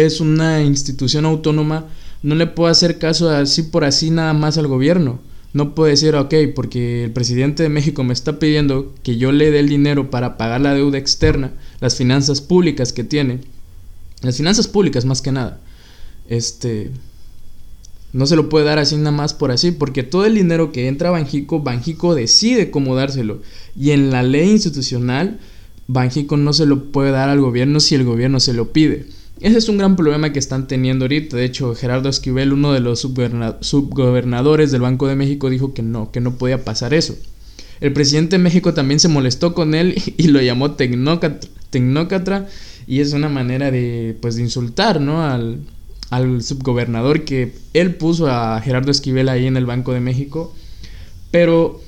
es 0.03 0.19
una 0.21 0.61
institución 0.61 1.25
autónoma, 1.25 1.85
no 2.23 2.35
le 2.35 2.47
puedo 2.47 2.69
hacer 2.69 2.97
caso 2.97 3.29
así 3.29 3.63
por 3.63 3.83
así 3.83 4.09
nada 4.09 4.33
más 4.33 4.57
al 4.57 4.67
gobierno 4.67 5.19
no 5.55 5.73
puede 5.73 5.91
decir, 5.91 6.13
ok, 6.15 6.33
porque 6.53 7.05
el 7.05 7.11
presidente 7.11 7.63
de 7.63 7.69
México 7.69 8.03
me 8.03 8.11
está 8.11 8.39
pidiendo 8.39 8.93
que 9.03 9.15
yo 9.15 9.31
le 9.31 9.51
dé 9.51 9.59
el 9.59 9.69
dinero 9.69 10.09
para 10.09 10.35
pagar 10.35 10.59
la 10.59 10.73
deuda 10.73 10.97
externa, 10.97 11.53
las 11.79 11.95
finanzas 11.95 12.41
públicas 12.41 12.91
que 12.91 13.05
tiene, 13.05 13.39
las 14.21 14.35
finanzas 14.35 14.67
públicas 14.67 15.05
más 15.05 15.21
que 15.21 15.31
nada, 15.31 15.61
este, 16.27 16.91
no 18.11 18.25
se 18.25 18.35
lo 18.35 18.49
puede 18.49 18.65
dar 18.65 18.79
así 18.79 18.97
nada 18.97 19.11
más 19.11 19.33
por 19.33 19.49
así, 19.49 19.71
porque 19.71 20.03
todo 20.03 20.25
el 20.25 20.35
dinero 20.35 20.73
que 20.73 20.89
entra 20.89 21.07
a 21.07 21.13
Banjico, 21.13 21.61
Banjico 21.61 22.15
decide 22.15 22.69
cómo 22.69 22.93
dárselo. 22.93 23.41
Y 23.79 23.91
en 23.91 24.11
la 24.11 24.23
ley 24.23 24.51
institucional, 24.51 25.39
Banjico 25.87 26.35
no 26.35 26.51
se 26.51 26.65
lo 26.65 26.91
puede 26.91 27.11
dar 27.11 27.29
al 27.29 27.39
gobierno 27.39 27.79
si 27.79 27.95
el 27.95 28.03
gobierno 28.03 28.41
se 28.41 28.51
lo 28.51 28.73
pide. 28.73 29.05
Ese 29.41 29.57
es 29.57 29.67
un 29.67 29.77
gran 29.77 29.95
problema 29.95 30.31
que 30.31 30.39
están 30.39 30.67
teniendo 30.67 31.05
ahorita. 31.05 31.35
De 31.35 31.43
hecho, 31.43 31.75
Gerardo 31.75 32.07
Esquivel, 32.07 32.53
uno 32.53 32.71
de 32.71 32.79
los 32.79 33.01
subgobernadores 33.01 34.71
del 34.71 34.81
Banco 34.81 35.07
de 35.07 35.15
México, 35.15 35.49
dijo 35.49 35.73
que 35.73 35.81
no, 35.81 36.11
que 36.11 36.21
no 36.21 36.37
podía 36.37 36.63
pasar 36.63 36.93
eso. 36.93 37.17
El 37.81 37.91
presidente 37.91 38.37
de 38.37 38.43
México 38.43 38.73
también 38.73 39.01
se 39.01 39.09
molestó 39.09 39.53
con 39.53 39.75
él 39.75 39.95
y 40.17 40.27
lo 40.29 40.41
llamó 40.41 40.71
tecnócrata, 40.71 42.47
Y 42.87 43.01
es 43.01 43.11
una 43.13 43.27
manera 43.27 43.71
de, 43.71 44.17
pues, 44.21 44.35
de 44.35 44.43
insultar, 44.43 45.01
¿no? 45.01 45.25
Al, 45.25 45.59
al 46.11 46.41
subgobernador 46.41 47.25
que 47.25 47.53
él 47.73 47.95
puso 47.95 48.27
a 48.27 48.61
Gerardo 48.61 48.91
Esquivel 48.91 49.27
ahí 49.27 49.47
en 49.47 49.57
el 49.57 49.65
Banco 49.65 49.91
de 49.91 49.99
México. 49.99 50.55
Pero 51.31 51.81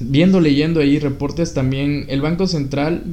viendo, 0.00 0.40
leyendo 0.40 0.80
ahí 0.80 0.98
reportes 0.98 1.54
también, 1.54 2.06
el 2.08 2.20
Banco 2.20 2.48
Central 2.48 3.04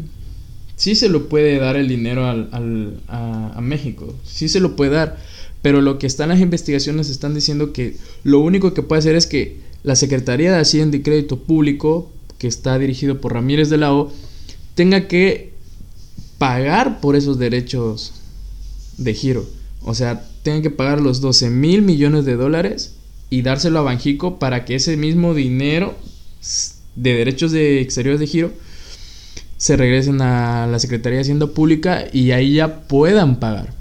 sí 0.80 0.96
se 0.96 1.10
lo 1.10 1.28
puede 1.28 1.60
dar 1.60 1.76
el 1.76 1.90
dinero 1.90 2.26
al, 2.26 2.48
al, 2.54 3.02
a, 3.10 3.60
México, 3.62 4.16
sí 4.24 4.48
se 4.48 4.62
lo 4.62 4.78
puede 4.78 4.92
dar, 4.92 5.18
pero 5.62 5.82
lo 5.82 6.00
que 6.00 6.08
están 6.08 6.30
las 6.30 6.40
investigaciones 6.40 7.10
están 7.10 7.36
diciendo 7.36 7.74
que 7.74 7.98
lo 8.24 8.40
único 8.40 8.74
que 8.74 8.82
puede 8.82 9.00
hacer 9.00 9.16
es 9.16 9.28
que 9.28 9.60
la 9.84 9.98
Secretaría 9.98 10.54
de 10.54 10.60
Hacienda 10.60 10.96
y 10.96 11.02
Crédito 11.02 11.38
Público, 11.40 12.10
que 12.38 12.48
está 12.48 12.80
dirigido 12.80 13.20
por 13.20 13.34
Ramírez 13.34 13.70
de 13.70 13.78
la 13.78 13.94
O, 13.94 14.14
tenga 14.74 15.10
que 15.10 15.52
pagar 16.38 17.02
por 17.02 17.18
esos 17.18 17.38
derechos 17.38 18.14
de 18.98 19.14
giro. 19.14 19.46
O 19.84 19.94
sea, 19.94 20.26
tenga 20.44 20.62
que 20.62 20.70
pagar 20.70 21.02
los 21.02 21.20
12 21.20 21.50
mil 21.50 21.82
millones 21.82 22.24
de 22.24 22.38
dólares 22.38 22.96
y 23.30 23.42
dárselo 23.42 23.80
a 23.80 23.84
Banjico 23.84 24.40
para 24.40 24.64
que 24.64 24.76
ese 24.76 24.96
mismo 24.96 25.34
dinero 25.34 25.96
de 26.96 27.16
derechos 27.16 27.52
de 27.52 27.82
exteriores 27.82 28.22
de 28.22 28.28
giro 28.28 28.54
se 29.60 29.76
regresen 29.76 30.22
a 30.22 30.68
la 30.68 30.80
Secretaría 30.80 31.18
de 31.18 31.24
Hacienda 31.24 31.48
Pública 31.48 32.06
y 32.14 32.32
ahí 32.32 32.54
ya 32.54 32.88
puedan 32.88 33.42
pagar. 33.42 33.74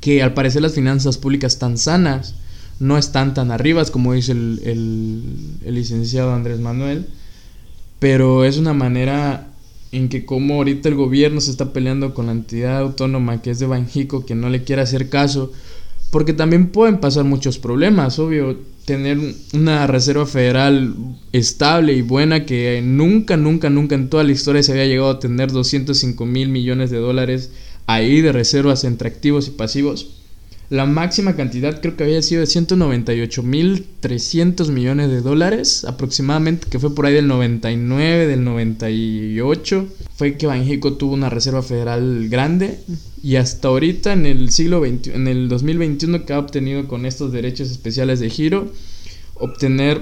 Que 0.00 0.22
al 0.22 0.34
parecer 0.34 0.62
las 0.62 0.74
finanzas 0.74 1.16
públicas 1.16 1.52
están 1.52 1.78
sanas, 1.78 2.34
no 2.80 2.98
están 2.98 3.32
tan 3.32 3.52
arribas 3.52 3.92
como 3.92 4.14
dice 4.14 4.32
el, 4.32 4.60
el, 4.64 5.22
el 5.64 5.74
licenciado 5.76 6.34
Andrés 6.34 6.58
Manuel, 6.58 7.06
pero 8.00 8.44
es 8.44 8.58
una 8.58 8.72
manera 8.72 9.46
en 9.92 10.08
que 10.08 10.24
como 10.24 10.54
ahorita 10.54 10.88
el 10.88 10.96
gobierno 10.96 11.40
se 11.40 11.52
está 11.52 11.72
peleando 11.72 12.12
con 12.12 12.26
la 12.26 12.32
entidad 12.32 12.78
autónoma 12.78 13.42
que 13.42 13.52
es 13.52 13.60
de 13.60 13.66
Banjico, 13.66 14.26
que 14.26 14.34
no 14.34 14.48
le 14.48 14.64
quiere 14.64 14.82
hacer 14.82 15.08
caso, 15.08 15.52
porque 16.10 16.32
también 16.32 16.68
pueden 16.68 16.98
pasar 16.98 17.24
muchos 17.24 17.58
problemas, 17.58 18.18
obvio, 18.18 18.58
tener 18.84 19.18
una 19.54 19.86
reserva 19.86 20.26
federal 20.26 20.94
estable 21.32 21.94
y 21.94 22.02
buena 22.02 22.44
que 22.44 22.80
nunca, 22.82 23.36
nunca, 23.36 23.70
nunca 23.70 23.94
en 23.94 24.08
toda 24.08 24.24
la 24.24 24.32
historia 24.32 24.62
se 24.62 24.72
había 24.72 24.86
llegado 24.86 25.10
a 25.10 25.20
tener 25.20 25.52
205 25.52 26.26
mil 26.26 26.48
millones 26.48 26.90
de 26.90 26.98
dólares 26.98 27.52
ahí 27.86 28.20
de 28.20 28.32
reservas 28.32 28.84
entre 28.84 29.08
activos 29.08 29.48
y 29.48 29.52
pasivos 29.52 30.20
la 30.70 30.86
máxima 30.86 31.34
cantidad 31.34 31.80
creo 31.80 31.96
que 31.96 32.04
había 32.04 32.22
sido 32.22 32.42
de 32.42 32.46
198.300 32.46 34.70
millones 34.70 35.10
de 35.10 35.20
dólares 35.20 35.84
aproximadamente, 35.84 36.68
que 36.70 36.78
fue 36.78 36.94
por 36.94 37.06
ahí 37.06 37.14
del 37.14 37.26
99, 37.26 38.28
del 38.28 38.44
98. 38.44 39.88
Fue 40.14 40.36
que 40.36 40.46
Banjico 40.46 40.92
tuvo 40.92 41.14
una 41.14 41.28
reserva 41.28 41.62
federal 41.62 42.28
grande 42.28 42.78
y 43.22 43.36
hasta 43.36 43.68
ahorita 43.68 44.12
en 44.12 44.26
el 44.26 44.50
siglo 44.50 44.80
XX, 44.80 45.08
en 45.08 45.28
el 45.28 45.48
2021 45.48 46.24
que 46.24 46.32
ha 46.32 46.38
obtenido 46.38 46.88
con 46.88 47.06
estos 47.06 47.32
derechos 47.32 47.70
especiales 47.70 48.20
de 48.20 48.30
giro, 48.30 48.72
obtener 49.34 50.00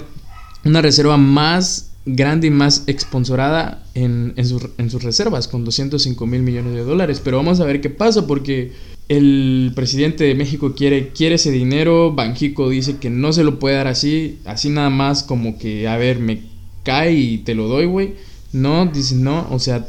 una 0.65 0.83
reserva 0.83 1.17
más 1.17 1.91
grande 2.07 2.47
y 2.47 2.51
más 2.51 2.85
exponsorada 2.87 3.85
en, 3.95 4.33
en, 4.37 4.47
en 4.79 4.91
sus 4.91 5.03
reservas 5.03 5.49
con 5.49 5.65
205 5.65 6.27
mil 6.27 6.43
millones 6.43 6.75
de 6.75 6.85
dólares. 6.85 7.21
Pero 7.23 7.37
vamos 7.37 7.61
a 7.61 7.65
ver 7.65 7.81
qué 7.81 7.91
pasa 7.91 8.27
porque 8.27 8.73
el 9.09 9.73
presidente 9.75 10.25
de 10.25 10.35
México 10.35 10.75
quiere, 10.75 11.09
quiere 11.09 11.37
ese 11.37 11.51
dinero, 11.51 12.13
Banjico 12.13 12.69
dice 12.69 12.99
que 12.99 13.11
no 13.11 13.33
se 13.33 13.45
lo 13.45 13.59
puede 13.59 13.77
dar 13.77 13.87
así, 13.87 14.39
así 14.45 14.69
nada 14.69 14.91
más 14.91 15.23
como 15.23 15.59
que, 15.59 15.89
a 15.89 15.97
ver, 15.97 16.19
me 16.19 16.43
cae 16.83 17.15
y 17.15 17.39
te 17.39 17.55
lo 17.55 17.69
doy, 17.69 17.87
güey. 17.87 18.15
No, 18.53 18.87
dice 18.87 19.15
no, 19.15 19.47
o 19.51 19.59
sea, 19.59 19.89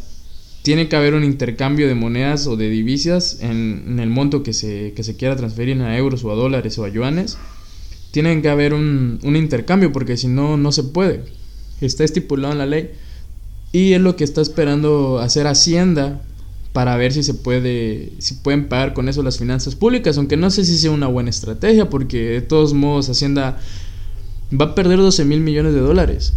tiene 0.61 0.89
que 0.89 0.95
haber 0.95 1.13
un 1.13 1.23
intercambio 1.23 1.87
de 1.87 1.95
monedas 1.95 2.47
o 2.47 2.57
de 2.57 2.69
divisas 2.69 3.39
en, 3.41 3.99
el 3.99 4.09
monto 4.09 4.43
que 4.43 4.53
se, 4.53 4.93
que 4.95 5.03
se 5.03 5.15
quiera 5.15 5.35
transferir 5.35 5.81
a 5.81 5.97
euros 5.97 6.23
o 6.23 6.31
a 6.31 6.35
dólares 6.35 6.77
o 6.77 6.85
a 6.85 6.89
yuanes. 6.89 7.37
Tiene 8.11 8.41
que 8.41 8.49
haber 8.49 8.73
un, 8.73 9.19
un 9.23 9.35
intercambio 9.35 9.91
porque 9.91 10.17
si 10.17 10.27
no, 10.27 10.57
no 10.57 10.71
se 10.71 10.83
puede. 10.83 11.23
Está 11.79 12.03
estipulado 12.03 12.53
en 12.53 12.59
la 12.59 12.65
ley. 12.65 12.91
Y 13.71 13.93
es 13.93 14.01
lo 14.01 14.15
que 14.15 14.23
está 14.23 14.41
esperando 14.41 15.19
hacer 15.19 15.47
Hacienda 15.47 16.21
para 16.73 16.95
ver 16.97 17.13
si 17.13 17.23
se 17.23 17.33
puede, 17.33 18.13
si 18.19 18.35
pueden 18.35 18.67
pagar 18.67 18.93
con 18.93 19.09
eso 19.09 19.23
las 19.23 19.37
finanzas 19.37 19.75
públicas, 19.75 20.17
aunque 20.17 20.37
no 20.37 20.51
sé 20.51 20.65
si 20.65 20.77
sea 20.77 20.91
una 20.91 21.07
buena 21.07 21.29
estrategia, 21.29 21.89
porque 21.89 22.29
de 22.29 22.41
todos 22.41 22.73
modos 22.73 23.09
Hacienda 23.09 23.59
va 24.59 24.65
a 24.65 24.75
perder 24.75 24.97
12 24.97 25.25
mil 25.25 25.39
millones 25.39 25.73
de 25.73 25.79
dólares. 25.79 26.33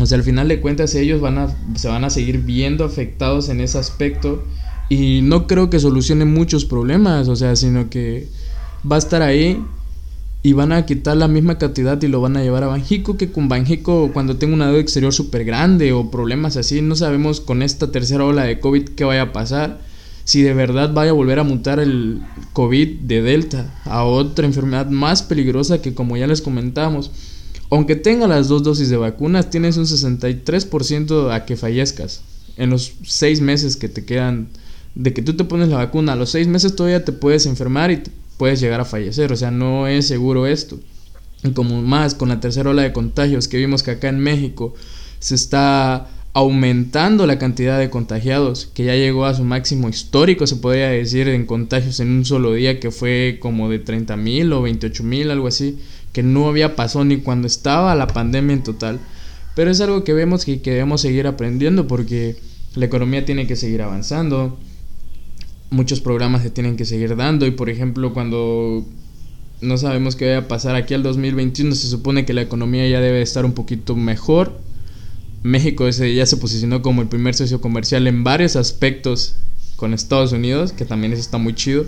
O 0.00 0.06
sea, 0.06 0.18
al 0.18 0.24
final 0.24 0.48
de 0.48 0.60
cuentas 0.60 0.94
ellos 0.94 1.20
van 1.20 1.38
a, 1.38 1.56
se 1.76 1.88
van 1.88 2.04
a 2.04 2.10
seguir 2.10 2.38
viendo 2.38 2.84
afectados 2.84 3.48
en 3.48 3.60
ese 3.60 3.78
aspecto 3.78 4.44
y 4.88 5.20
no 5.22 5.46
creo 5.46 5.70
que 5.70 5.78
solucione 5.78 6.24
muchos 6.24 6.64
problemas, 6.64 7.28
o 7.28 7.36
sea, 7.36 7.54
sino 7.56 7.90
que 7.90 8.28
va 8.90 8.96
a 8.96 8.98
estar 8.98 9.22
ahí 9.22 9.62
y 10.42 10.52
van 10.54 10.72
a 10.72 10.86
quitar 10.86 11.16
la 11.16 11.28
misma 11.28 11.58
cantidad 11.58 12.00
y 12.02 12.08
lo 12.08 12.20
van 12.20 12.36
a 12.36 12.42
llevar 12.42 12.64
a 12.64 12.68
Banjico, 12.68 13.16
que 13.16 13.30
con 13.30 13.48
Banjico 13.48 14.10
cuando 14.12 14.36
tenga 14.36 14.54
una 14.54 14.66
deuda 14.66 14.80
exterior 14.80 15.12
súper 15.12 15.44
grande 15.44 15.92
o 15.92 16.10
problemas 16.10 16.56
así, 16.56 16.80
no 16.80 16.96
sabemos 16.96 17.40
con 17.40 17.62
esta 17.62 17.92
tercera 17.92 18.24
ola 18.24 18.44
de 18.44 18.58
COVID 18.58 18.90
qué 18.90 19.04
vaya 19.04 19.22
a 19.22 19.32
pasar, 19.32 19.80
si 20.24 20.42
de 20.42 20.54
verdad 20.54 20.92
vaya 20.94 21.10
a 21.10 21.14
volver 21.14 21.38
a 21.38 21.44
mutar 21.44 21.78
el 21.78 22.22
COVID 22.52 23.00
de 23.00 23.22
Delta 23.22 23.80
a 23.84 24.04
otra 24.04 24.46
enfermedad 24.46 24.88
más 24.88 25.22
peligrosa 25.22 25.82
que 25.82 25.94
como 25.94 26.16
ya 26.16 26.26
les 26.26 26.40
comentamos, 26.40 27.10
aunque 27.70 27.96
tenga 27.96 28.26
las 28.26 28.48
dos 28.48 28.62
dosis 28.62 28.90
de 28.90 28.96
vacunas, 28.96 29.50
tienes 29.50 29.76
un 29.76 29.84
63% 29.84 31.32
a 31.32 31.46
que 31.46 31.56
fallezcas 31.56 32.22
en 32.56 32.70
los 32.70 32.92
seis 33.04 33.40
meses 33.40 33.76
que 33.76 33.88
te 33.88 34.04
quedan 34.04 34.48
de 34.94 35.14
que 35.14 35.22
tú 35.22 35.34
te 35.34 35.44
pones 35.44 35.68
la 35.68 35.76
vacuna, 35.76 36.12
a 36.12 36.16
los 36.16 36.30
seis 36.30 36.48
meses 36.48 36.74
todavía 36.74 37.04
te 37.04 37.12
puedes 37.12 37.46
enfermar 37.46 37.90
y 37.90 38.02
puedes 38.36 38.60
llegar 38.60 38.80
a 38.80 38.84
fallecer, 38.84 39.32
o 39.32 39.36
sea, 39.36 39.50
no 39.50 39.86
es 39.86 40.08
seguro 40.08 40.46
esto. 40.46 40.78
Y 41.44 41.50
como 41.50 41.80
más 41.80 42.14
con 42.14 42.28
la 42.28 42.40
tercera 42.40 42.70
ola 42.70 42.82
de 42.82 42.92
contagios 42.92 43.48
que 43.48 43.56
vimos 43.56 43.82
que 43.82 43.92
acá 43.92 44.08
en 44.08 44.18
México 44.18 44.74
se 45.20 45.34
está 45.34 46.08
aumentando 46.32 47.26
la 47.26 47.38
cantidad 47.38 47.78
de 47.78 47.90
contagiados, 47.90 48.66
que 48.72 48.84
ya 48.84 48.94
llegó 48.94 49.24
a 49.24 49.34
su 49.34 49.44
máximo 49.44 49.88
histórico, 49.88 50.46
se 50.46 50.56
podría 50.56 50.88
decir, 50.88 51.28
en 51.28 51.46
contagios 51.46 51.98
en 52.00 52.10
un 52.10 52.24
solo 52.24 52.52
día, 52.52 52.78
que 52.78 52.90
fue 52.90 53.38
como 53.40 53.68
de 53.68 53.78
30 53.78 54.16
mil 54.16 54.52
o 54.52 54.62
28 54.62 55.02
mil, 55.02 55.30
algo 55.30 55.48
así, 55.48 55.78
que 56.12 56.22
no 56.22 56.48
había 56.48 56.76
pasado 56.76 57.04
ni 57.04 57.18
cuando 57.18 57.46
estaba 57.46 57.94
la 57.94 58.06
pandemia 58.06 58.54
en 58.54 58.62
total. 58.62 59.00
Pero 59.54 59.70
es 59.70 59.80
algo 59.80 60.04
que 60.04 60.12
vemos 60.12 60.44
que, 60.44 60.60
que 60.62 60.70
debemos 60.70 61.00
seguir 61.00 61.26
aprendiendo 61.26 61.86
porque 61.86 62.36
la 62.74 62.86
economía 62.86 63.24
tiene 63.24 63.46
que 63.46 63.56
seguir 63.56 63.82
avanzando, 63.82 64.58
muchos 65.70 66.00
programas 66.00 66.42
se 66.42 66.50
tienen 66.50 66.76
que 66.76 66.84
seguir 66.84 67.16
dando 67.16 67.46
y 67.46 67.52
por 67.52 67.70
ejemplo 67.70 68.12
cuando 68.12 68.84
no 69.60 69.76
sabemos 69.76 70.16
qué 70.16 70.32
va 70.32 70.38
a 70.38 70.48
pasar 70.48 70.74
aquí 70.74 70.94
al 70.94 71.02
2021 71.02 71.74
se 71.74 71.86
supone 71.86 72.24
que 72.24 72.32
la 72.32 72.42
economía 72.42 72.88
ya 72.88 73.00
debe 73.00 73.22
estar 73.22 73.44
un 73.44 73.52
poquito 73.52 73.94
mejor. 73.94 74.58
México 75.42 75.86
ese 75.88 76.14
ya 76.14 76.26
se 76.26 76.36
posicionó 76.36 76.82
como 76.82 77.02
el 77.02 77.08
primer 77.08 77.34
socio 77.34 77.60
comercial 77.60 78.06
en 78.06 78.24
varios 78.24 78.56
aspectos 78.56 79.36
con 79.76 79.94
Estados 79.94 80.32
Unidos 80.32 80.72
que 80.72 80.84
también 80.84 81.12
eso 81.12 81.22
está 81.22 81.38
muy 81.38 81.54
chido. 81.54 81.86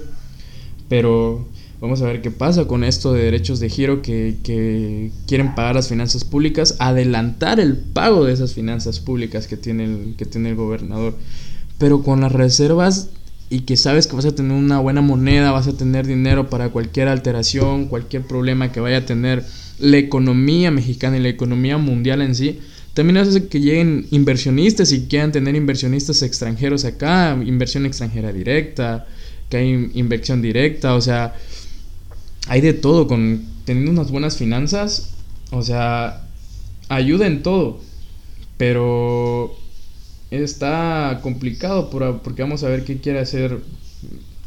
Pero 0.89 1.47
vamos 1.83 2.01
a 2.01 2.07
ver 2.07 2.23
qué 2.23 2.31
pasa 2.31 2.67
con 2.67 2.85
esto 2.85 3.13
de 3.13 3.25
derechos 3.25 3.59
de 3.59 3.69
giro 3.69 4.03
que, 4.03 4.37
que 4.45 5.11
quieren 5.27 5.57
pagar 5.57 5.75
las 5.75 5.89
finanzas 5.89 6.23
públicas 6.23 6.77
adelantar 6.79 7.59
el 7.59 7.77
pago 7.77 8.25
de 8.25 8.33
esas 8.33 8.55
finanzas 8.55 9.01
públicas 9.01 9.49
que 9.49 9.57
tiene 9.57 9.85
el, 9.85 10.15
que 10.17 10.25
tiene 10.25 10.51
el 10.51 10.55
gobernador. 10.55 11.19
Pero 11.79 12.05
con 12.05 12.21
las 12.21 12.31
reservas 12.31 13.11
y 13.51 13.63
que 13.63 13.77
sabes 13.77 14.07
que 14.07 14.15
vas 14.15 14.27
a 14.27 14.35
tener 14.35 14.57
una 14.57 14.79
buena 14.79 15.01
moneda, 15.01 15.51
vas 15.51 15.67
a 15.67 15.77
tener 15.77 16.07
dinero 16.07 16.49
para 16.49 16.69
cualquier 16.69 17.09
alteración, 17.09 17.87
cualquier 17.89 18.23
problema 18.23 18.71
que 18.71 18.79
vaya 18.79 18.99
a 18.99 19.05
tener 19.05 19.45
la 19.81 19.97
economía 19.97 20.71
mexicana 20.71 21.17
y 21.17 21.21
la 21.21 21.31
economía 21.31 21.79
mundial 21.79 22.23
en 22.23 22.37
sí, 22.37 22.61
también 22.95 23.17
hace 23.17 23.49
que 23.49 23.59
lleguen 23.59 24.07
inversionistas 24.13 24.93
y 24.93 25.07
quieran 25.07 25.33
tener 25.33 25.57
inversionistas 25.57 26.23
extranjeros 26.23 26.85
acá, 26.85 27.37
inversión 27.45 27.87
extranjera 27.87 28.33
directa, 28.33 29.09
que 29.51 29.57
hay 29.57 29.91
inversión 29.95 30.41
directa, 30.41 30.95
o 30.95 31.01
sea, 31.01 31.35
hay 32.49 32.61
de 32.61 32.73
todo, 32.73 33.07
con 33.07 33.45
teniendo 33.65 33.91
unas 33.91 34.11
buenas 34.11 34.37
finanzas, 34.37 35.15
o 35.51 35.63
sea, 35.63 36.27
ayuda 36.89 37.27
en 37.27 37.43
todo, 37.43 37.81
pero 38.57 39.57
está 40.31 41.21
complicado 41.23 41.91
porque 41.91 42.43
vamos 42.43 42.63
a 42.63 42.69
ver 42.69 42.85
qué 42.85 42.99
quiere 42.99 43.21
hacer 43.21 43.61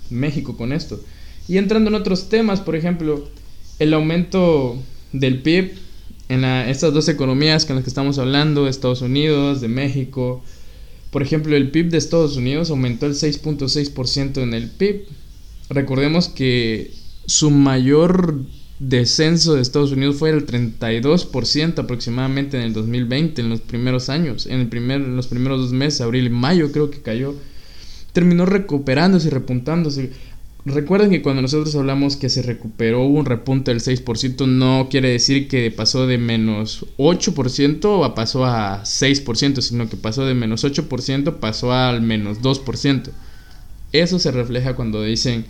México 0.09 0.57
con 0.57 0.73
esto. 0.73 0.99
Y 1.47 1.57
entrando 1.57 1.89
en 1.89 1.95
otros 1.95 2.29
temas, 2.29 2.59
por 2.61 2.75
ejemplo, 2.75 3.29
el 3.79 3.93
aumento 3.93 4.77
del 5.11 5.41
PIB 5.41 5.73
en 6.27 6.43
estas 6.43 6.93
dos 6.93 7.07
economías 7.07 7.65
con 7.65 7.75
las 7.75 7.83
que 7.83 7.89
estamos 7.89 8.17
hablando, 8.17 8.67
Estados 8.67 9.01
Unidos, 9.01 9.61
de 9.61 9.67
México. 9.67 10.43
Por 11.11 11.21
ejemplo, 11.21 11.55
el 11.55 11.69
PIB 11.69 11.91
de 11.91 11.97
Estados 11.97 12.35
Unidos 12.35 12.71
aumentó 12.71 13.05
el 13.05 13.13
6.6% 13.13 14.41
en 14.41 14.53
el 14.53 14.69
PIB. 14.71 15.05
Recordemos 15.69 16.29
que 16.29 16.91
su 17.27 17.51
mayor 17.51 18.45
descenso 18.79 19.55
de 19.55 19.61
Estados 19.61 19.91
Unidos 19.91 20.17
fue 20.17 20.31
del 20.31 20.45
32% 20.45 21.79
aproximadamente 21.79 22.57
en 22.57 22.63
el 22.63 22.73
2020, 22.73 23.41
en 23.41 23.49
los 23.49 23.61
primeros 23.61 24.09
años, 24.09 24.45
en, 24.47 24.59
el 24.59 24.67
primer, 24.67 25.01
en 25.01 25.15
los 25.15 25.27
primeros 25.27 25.61
dos 25.61 25.71
meses, 25.71 26.01
abril 26.01 26.25
y 26.27 26.29
mayo 26.29 26.71
creo 26.71 26.91
que 26.91 27.01
cayó. 27.01 27.35
terminó 28.13 28.45
recuperándose 28.45 29.27
y 29.27 29.31
repuntándose. 29.31 30.11
Recuerden 30.65 31.11
que 31.11 31.21
cuando 31.21 31.43
nosotros 31.43 31.75
hablamos 31.75 32.17
que 32.17 32.27
se 32.27 32.41
recuperó, 32.41 33.05
un 33.05 33.25
repunte 33.25 33.71
del 33.71 33.81
6%, 33.81 34.47
no 34.47 34.87
quiere 34.89 35.09
decir 35.09 35.47
que 35.47 35.69
pasó 35.69 36.07
de 36.07 36.17
menos 36.17 36.87
8% 36.97 38.03
a 38.03 38.15
pasó 38.15 38.45
a 38.45 38.81
6%, 38.83 39.61
sino 39.61 39.87
que 39.89 39.95
pasó 39.95 40.25
de 40.25 40.33
menos 40.33 40.63
8%, 40.63 41.35
pasó 41.35 41.71
al 41.71 42.01
menos 42.01 42.41
2%. 42.41 43.09
Eso 43.91 44.17
se 44.17 44.31
refleja 44.31 44.75
cuando 44.75 45.03
dicen 45.03 45.45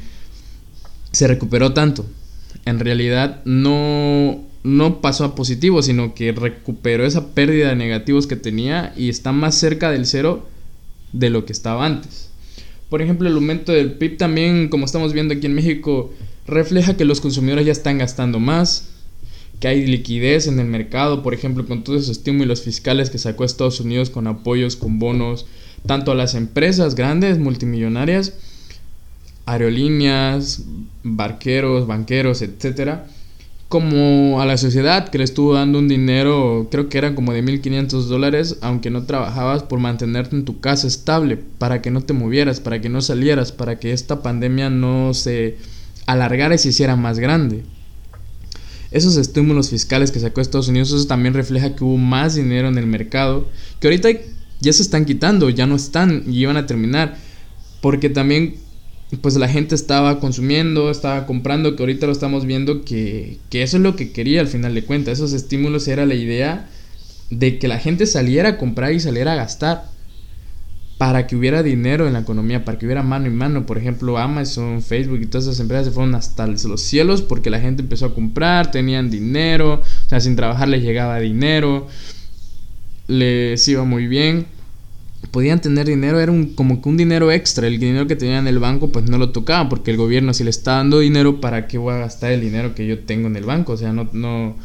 se 1.16 1.28
recuperó 1.28 1.74
tanto. 1.74 2.06
En 2.66 2.80
realidad 2.80 3.42
no, 3.46 4.44
no 4.64 5.02
pasó 5.02 5.24
a 5.24 5.36
positivo, 5.36 5.82
sino 5.82 6.14
que 6.14 6.32
recuperó 6.32 7.06
esa 7.06 7.34
pérdida 7.34 7.70
de 7.70 7.76
negativos 7.76 8.28
que 8.28 8.36
tenía 8.36 8.94
y 8.98 9.10
está 9.10 9.32
más 9.32 9.56
cerca 9.56 9.92
del 9.92 10.06
cero 10.06 10.48
de 11.14 11.30
lo 11.30 11.46
que 11.46 11.54
estaba 11.54 11.86
antes. 11.86 12.30
Por 12.90 13.02
ejemplo, 13.02 13.28
el 13.28 13.36
aumento 13.36 13.72
del 13.72 13.94
PIB 13.94 14.18
también, 14.18 14.70
como 14.70 14.86
estamos 14.86 15.14
viendo 15.14 15.34
aquí 15.34 15.46
en 15.46 15.56
México, 15.56 16.14
refleja 16.48 16.98
que 16.98 17.06
los 17.06 17.22
consumidores 17.22 17.66
ya 17.66 17.72
están 17.72 17.98
gastando 17.98 18.40
más, 18.40 18.90
que 19.60 19.68
hay 19.68 19.86
liquidez 19.86 20.48
en 20.48 20.60
el 20.60 20.68
mercado, 20.68 21.24
por 21.24 21.34
ejemplo, 21.34 21.66
con 21.66 21.84
todos 21.84 22.04
esos 22.04 22.18
estímulos 22.18 22.62
fiscales 22.62 23.10
que 23.10 23.18
sacó 23.18 23.46
Estados 23.46 23.80
Unidos 23.80 24.10
con 24.10 24.28
apoyos, 24.28 24.76
con 24.76 25.00
bonos, 25.00 25.46
tanto 25.86 26.12
a 26.12 26.16
las 26.16 26.36
empresas 26.36 26.96
grandes, 26.96 27.40
multimillonarias, 27.40 28.34
aerolíneas, 29.46 30.64
barqueros, 31.04 31.88
banqueros, 31.88 32.42
etcétera, 32.42 33.08
como 33.68 34.42
a 34.42 34.46
la 34.46 34.58
sociedad 34.58 35.10
que 35.10 35.18
le 35.18 35.24
estuvo 35.24 35.54
dando 35.54 35.80
un 35.80 35.88
dinero, 35.88 36.68
creo 36.70 36.88
que 36.88 36.98
eran 36.98 37.16
como 37.16 37.34
de 37.34 37.42
1500 37.42 38.08
dólares, 38.08 38.58
aunque 38.62 38.90
no 38.90 39.04
trabajabas 39.04 39.64
por 39.64 39.80
mantenerte 39.80 40.36
en 40.36 40.46
tu 40.46 40.60
casa 40.60 40.88
estable, 40.88 41.38
para 41.58 41.82
que 41.82 41.92
no 41.92 42.02
te 42.02 42.14
movieras, 42.14 42.60
para 42.60 42.80
que 42.80 42.90
no 42.90 43.02
salieras, 43.02 43.52
para 43.52 43.80
que 43.80 43.92
esta 43.92 44.22
pandemia 44.22 44.70
no 44.70 45.14
se 45.14 45.58
alargara 46.06 46.56
y 46.56 46.58
se 46.60 46.70
hiciera 46.70 46.96
más 46.96 47.20
grande. 47.20 47.64
Esos 48.92 49.18
estímulos 49.18 49.72
fiscales 49.72 50.12
que 50.12 50.20
sacó 50.20 50.42
Estados 50.42 50.68
Unidos, 50.68 50.94
eso 50.94 51.08
también 51.08 51.34
refleja 51.34 51.76
que 51.76 51.84
hubo 51.84 51.98
más 51.98 52.36
dinero 52.36 52.68
en 52.68 52.78
el 52.78 52.86
mercado, 52.86 53.50
que 53.80 53.88
ahorita 53.88 54.10
ya 54.62 54.74
se 54.74 54.84
están 54.84 55.06
quitando, 55.06 55.50
ya 55.50 55.66
no 55.66 55.76
están 55.76 56.24
y 56.28 56.40
iban 56.40 56.56
a 56.56 56.68
terminar, 56.68 57.18
porque 57.82 58.10
también 58.10 58.56
pues 59.22 59.36
la 59.36 59.48
gente 59.48 59.76
estaba 59.76 60.20
consumiendo, 60.20 60.90
estaba 60.90 61.26
comprando, 61.26 61.76
que 61.76 61.84
ahorita 61.84 62.06
lo 62.06 62.12
estamos 62.12 62.46
viendo 62.46 62.84
que, 62.84 63.38
que 63.50 63.64
eso 63.64 63.78
es 63.78 63.84
lo 63.84 63.96
que 63.96 64.12
quería 64.12 64.42
al 64.42 64.48
final 64.48 64.74
de 64.74 64.84
cuentas. 64.84 65.14
Esos 65.14 65.34
estímulos 65.34 65.88
era 65.88 66.06
la 66.06 66.16
idea 66.16 66.70
de 67.30 67.60
que 67.60 67.68
la 67.68 67.80
gente 67.80 68.06
saliera 68.06 68.50
a 68.50 68.58
comprar 68.58 68.94
y 68.94 69.00
saliera 69.00 69.34
a 69.34 69.36
gastar 69.36 69.86
para 70.98 71.28
que 71.28 71.36
hubiera 71.36 71.62
dinero 71.62 72.08
en 72.08 72.14
la 72.14 72.20
economía, 72.20 72.64
para 72.64 72.80
que 72.80 72.86
hubiera 72.86 73.04
mano 73.04 73.28
y 73.28 73.32
mano. 73.32 73.66
Por 73.66 73.78
ejemplo, 73.78 74.18
Amazon, 74.18 74.82
Facebook 74.82 75.20
y 75.22 75.26
todas 75.26 75.46
esas 75.46 75.60
empresas 75.60 75.88
se 75.88 75.92
fueron 75.92 76.16
hasta 76.16 76.48
los 76.48 76.82
cielos 76.82 77.22
porque 77.22 77.50
la 77.50 77.60
gente 77.60 77.82
empezó 77.82 78.06
a 78.06 78.16
comprar, 78.16 78.72
tenían 78.72 79.10
dinero, 79.10 79.82
o 79.84 80.10
sea, 80.10 80.20
sin 80.20 80.36
trabajar 80.36 80.70
les 80.70 80.84
llegaba 80.84 81.20
dinero, 81.20 81.88
les 83.08 83.68
iba 83.68 83.84
muy 83.84 84.08
bien 84.08 84.55
podían 85.28 85.62
tener 85.62 85.88
dinero, 85.88 86.20
era 86.20 86.32
un, 86.32 86.54
como 86.54 86.82
que 86.82 86.90
un 86.90 86.98
dinero 86.98 87.32
extra. 87.32 87.68
El 87.68 87.80
dinero 87.80 88.08
que 88.08 88.16
tenían 88.16 88.48
en 88.48 88.48
el 88.48 88.60
banco, 88.60 88.92
pues 88.92 89.10
no 89.10 89.18
lo 89.18 89.32
tocaban, 89.32 89.70
porque 89.70 89.92
el 89.92 89.98
gobierno, 89.98 90.34
si 90.34 90.44
le 90.44 90.50
está 90.50 90.74
dando 90.74 91.00
dinero, 91.00 91.42
¿para 91.42 91.68
qué 91.68 91.78
voy 91.78 91.94
a 91.94 91.98
gastar 91.98 92.32
el 92.32 92.42
dinero 92.42 92.76
que 92.76 92.88
yo 92.88 93.00
tengo 93.00 93.28
en 93.28 93.36
el 93.36 93.44
banco? 93.44 93.74
O 93.74 93.78
sea, 93.78 93.94
no, 93.94 94.10
no, 94.14 94.56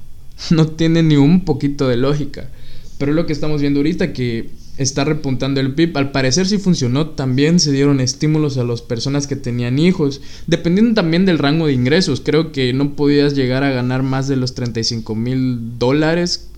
no 0.50 0.66
tiene 0.68 1.02
ni 1.02 1.16
un 1.16 1.44
poquito 1.44 1.88
de 1.88 1.96
lógica. 1.96 2.50
Pero 2.98 3.12
lo 3.12 3.26
que 3.26 3.32
estamos 3.32 3.60
viendo 3.60 3.80
ahorita, 3.80 4.12
que 4.12 4.50
está 4.82 5.04
repuntando 5.04 5.60
el 5.60 5.74
PIB. 5.74 5.96
Al 5.96 6.10
parecer 6.10 6.46
sí 6.46 6.58
funcionó. 6.58 7.10
También 7.10 7.60
se 7.60 7.72
dieron 7.72 8.00
estímulos 8.00 8.56
a 8.56 8.64
las 8.64 8.82
personas 8.82 9.26
que 9.26 9.36
tenían 9.36 9.78
hijos. 9.78 10.20
Dependiendo 10.46 10.94
también 10.94 11.26
del 11.26 11.38
rango 11.38 11.66
de 11.66 11.74
ingresos. 11.74 12.22
Creo 12.24 12.50
que 12.52 12.72
no 12.72 12.94
podías 12.94 13.34
llegar 13.34 13.62
a 13.62 13.70
ganar 13.70 14.02
más 14.02 14.26
de 14.26 14.36
los 14.36 14.54
35 14.54 15.14
mil 15.14 15.78
dólares 15.78 16.48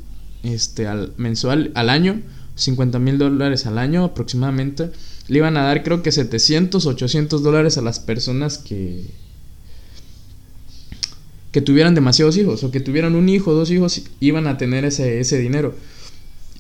este, 0.43 0.87
al, 0.87 1.13
mensual 1.17 1.73
al 1.75 1.91
año 1.91 2.21
50 2.55 2.99
mil 2.99 3.19
dólares 3.19 3.67
al 3.67 3.79
año 3.79 4.05
aproximadamente, 4.05 4.91
le 5.29 5.39
iban 5.39 5.57
a 5.57 5.63
dar 5.63 5.83
creo 5.83 6.03
que 6.03 6.13
700, 6.13 6.87
800 6.87 7.43
dólares 7.43 7.79
a 7.79 7.83
las 7.83 8.01
personas 8.01 8.59
que, 8.59 9.07
que 11.51 11.61
tuvieran 11.61 11.95
demasiados 11.95 12.37
hijos 12.37 12.65
o 12.65 12.71
que 12.71 12.81
tuvieran 12.81 13.15
un 13.15 13.29
hijo, 13.29 13.53
dos 13.55 13.71
hijos, 13.71 14.03
iban 14.21 14.47
a 14.47 14.59
tener 14.59 14.85
ese, 14.85 15.21
ese 15.21 15.39
dinero. 15.39 15.75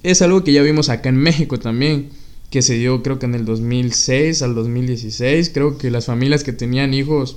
Es 0.03 0.23
algo 0.23 0.43
que 0.43 0.53
ya 0.53 0.63
vimos 0.63 0.89
acá 0.89 1.09
en 1.09 1.17
México 1.17 1.59
también, 1.59 2.11
que 2.51 2.63
se 2.63 2.75
dio 2.75 3.03
creo 3.03 3.19
que 3.19 3.27
en 3.27 3.35
el 3.35 3.45
2006 3.45 4.43
al 4.43 4.55
2016, 4.55 5.51
creo 5.55 5.79
que 5.79 5.91
las 5.91 6.07
familias 6.07 6.45
que 6.45 6.53
tenían 6.53 6.95
hijos 6.95 7.37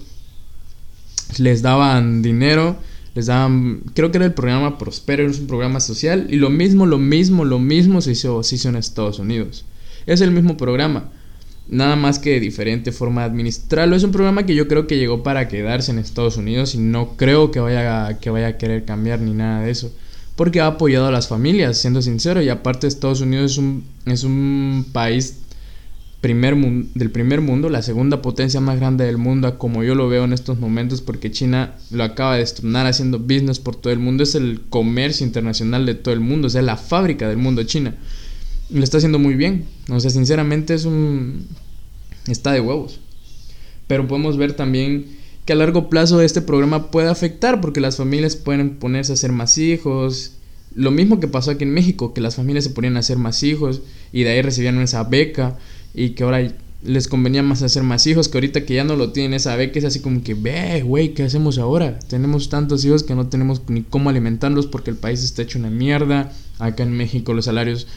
les 1.37 1.61
daban 1.61 2.21
dinero 2.21 2.77
les 3.15 3.27
daban, 3.27 3.81
creo 3.93 4.11
que 4.11 4.17
era 4.17 4.25
el 4.25 4.33
programa 4.33 4.77
Prospero, 4.77 5.25
es 5.25 5.39
un 5.39 5.47
programa 5.47 5.79
social, 5.79 6.27
y 6.29 6.35
lo 6.35 6.49
mismo, 6.49 6.85
lo 6.85 6.97
mismo, 6.97 7.45
lo 7.45 7.59
mismo 7.59 8.01
se 8.01 8.11
hizo, 8.11 8.43
se 8.43 8.55
hizo 8.55 8.67
en 8.67 8.75
Estados 8.75 9.19
Unidos. 9.19 9.63
Es 10.05 10.19
el 10.19 10.31
mismo 10.31 10.57
programa, 10.57 11.11
nada 11.69 11.95
más 11.95 12.19
que 12.19 12.31
de 12.31 12.39
diferente 12.41 12.91
forma 12.91 13.21
de 13.21 13.27
administrarlo. 13.27 13.95
Es 13.95 14.03
un 14.03 14.11
programa 14.11 14.45
que 14.45 14.53
yo 14.53 14.67
creo 14.67 14.85
que 14.85 14.97
llegó 14.97 15.23
para 15.23 15.47
quedarse 15.47 15.91
en 15.91 15.99
Estados 15.99 16.35
Unidos 16.35 16.75
y 16.75 16.77
no 16.77 17.15
creo 17.15 17.51
que 17.51 17.61
vaya, 17.61 18.19
que 18.19 18.29
vaya 18.29 18.47
a 18.47 18.57
querer 18.57 18.83
cambiar 18.83 19.21
ni 19.21 19.33
nada 19.33 19.61
de 19.61 19.71
eso. 19.71 19.93
Porque 20.35 20.59
ha 20.59 20.67
apoyado 20.67 21.07
a 21.07 21.11
las 21.11 21.29
familias, 21.29 21.77
siendo 21.77 22.01
sincero, 22.01 22.41
y 22.41 22.49
aparte 22.49 22.85
Estados 22.85 23.21
Unidos 23.21 23.53
es 23.53 23.57
un, 23.57 23.85
es 24.05 24.25
un 24.25 24.85
país 24.91 25.37
primer 26.21 26.55
del 26.55 27.11
primer 27.11 27.41
mundo, 27.41 27.69
la 27.69 27.81
segunda 27.81 28.21
potencia 28.21 28.59
más 28.59 28.79
grande 28.79 29.05
del 29.05 29.17
mundo, 29.17 29.57
como 29.57 29.83
yo 29.83 29.95
lo 29.95 30.09
veo 30.09 30.23
en 30.23 30.33
estos 30.33 30.59
momentos, 30.59 31.01
porque 31.01 31.31
China 31.31 31.75
lo 31.91 32.03
acaba 32.03 32.33
de 32.33 32.39
destronar 32.39 32.87
haciendo 32.87 33.19
business 33.19 33.59
por 33.59 33.75
todo 33.75 33.93
el 33.93 33.99
mundo, 33.99 34.23
es 34.23 34.35
el 34.35 34.61
comercio 34.69 35.25
internacional 35.25 35.85
de 35.85 35.95
todo 35.95 36.13
el 36.13 36.19
mundo, 36.19 36.47
o 36.47 36.49
sea, 36.49 36.61
la 36.61 36.77
fábrica 36.77 37.27
del 37.27 37.37
mundo 37.37 37.63
China. 37.63 37.95
Lo 38.69 38.83
está 38.83 38.97
haciendo 38.97 39.19
muy 39.19 39.35
bien, 39.35 39.65
o 39.89 39.99
sea, 39.99 40.09
sinceramente 40.09 40.73
es 40.73 40.85
un... 40.85 41.45
está 42.27 42.51
de 42.51 42.61
huevos. 42.61 42.99
Pero 43.87 44.07
podemos 44.07 44.37
ver 44.37 44.53
también 44.53 45.05
que 45.45 45.53
a 45.53 45.55
largo 45.55 45.89
plazo 45.89 46.21
este 46.21 46.41
programa 46.41 46.89
puede 46.89 47.09
afectar, 47.09 47.61
porque 47.61 47.81
las 47.81 47.97
familias 47.97 48.35
pueden 48.35 48.77
ponerse 48.77 49.11
a 49.11 49.15
hacer 49.15 49.31
más 49.31 49.59
hijos, 49.59 50.35
lo 50.75 50.91
mismo 50.91 51.21
que 51.21 51.29
pasó 51.29 51.51
aquí 51.51 51.63
en 51.63 51.73
México, 51.73 52.13
que 52.13 52.21
las 52.21 52.35
familias 52.35 52.65
se 52.65 52.69
ponían 52.69 52.97
a 52.97 52.99
hacer 52.99 53.17
más 53.17 53.43
hijos 53.43 53.81
y 54.11 54.23
de 54.23 54.31
ahí 54.31 54.41
recibían 54.41 54.79
esa 54.81 55.03
beca 55.05 55.57
y 55.95 56.11
que 56.11 56.23
ahora 56.23 56.51
les 56.83 57.07
convenía 57.07 57.41
más 57.41 57.63
hacer 57.63 57.83
más 57.83 58.05
hijos, 58.05 58.29
que 58.29 58.37
ahorita 58.37 58.65
que 58.65 58.75
ya 58.75 58.83
no 58.83 58.95
lo 58.95 59.11
tienen 59.11 59.33
esa 59.33 59.57
que 59.57 59.79
es 59.79 59.85
así 59.85 60.01
como 60.01 60.21
que, 60.23 60.35
ve, 60.35 60.83
güey, 60.83 61.13
¿qué 61.13 61.23
hacemos 61.23 61.57
ahora? 61.57 61.97
Tenemos 61.99 62.49
tantos 62.49 62.85
hijos 62.85 63.03
que 63.03 63.15
no 63.15 63.27
tenemos 63.27 63.61
ni 63.67 63.81
cómo 63.81 64.09
alimentarlos 64.09 64.67
porque 64.67 64.91
el 64.91 64.97
país 64.97 65.23
está 65.23 65.41
hecho 65.41 65.57
una 65.57 65.69
mierda. 65.69 66.31
Acá 66.59 66.83
en 66.83 66.91
México 66.91 67.33
los 67.33 67.45
salarios... 67.45 67.87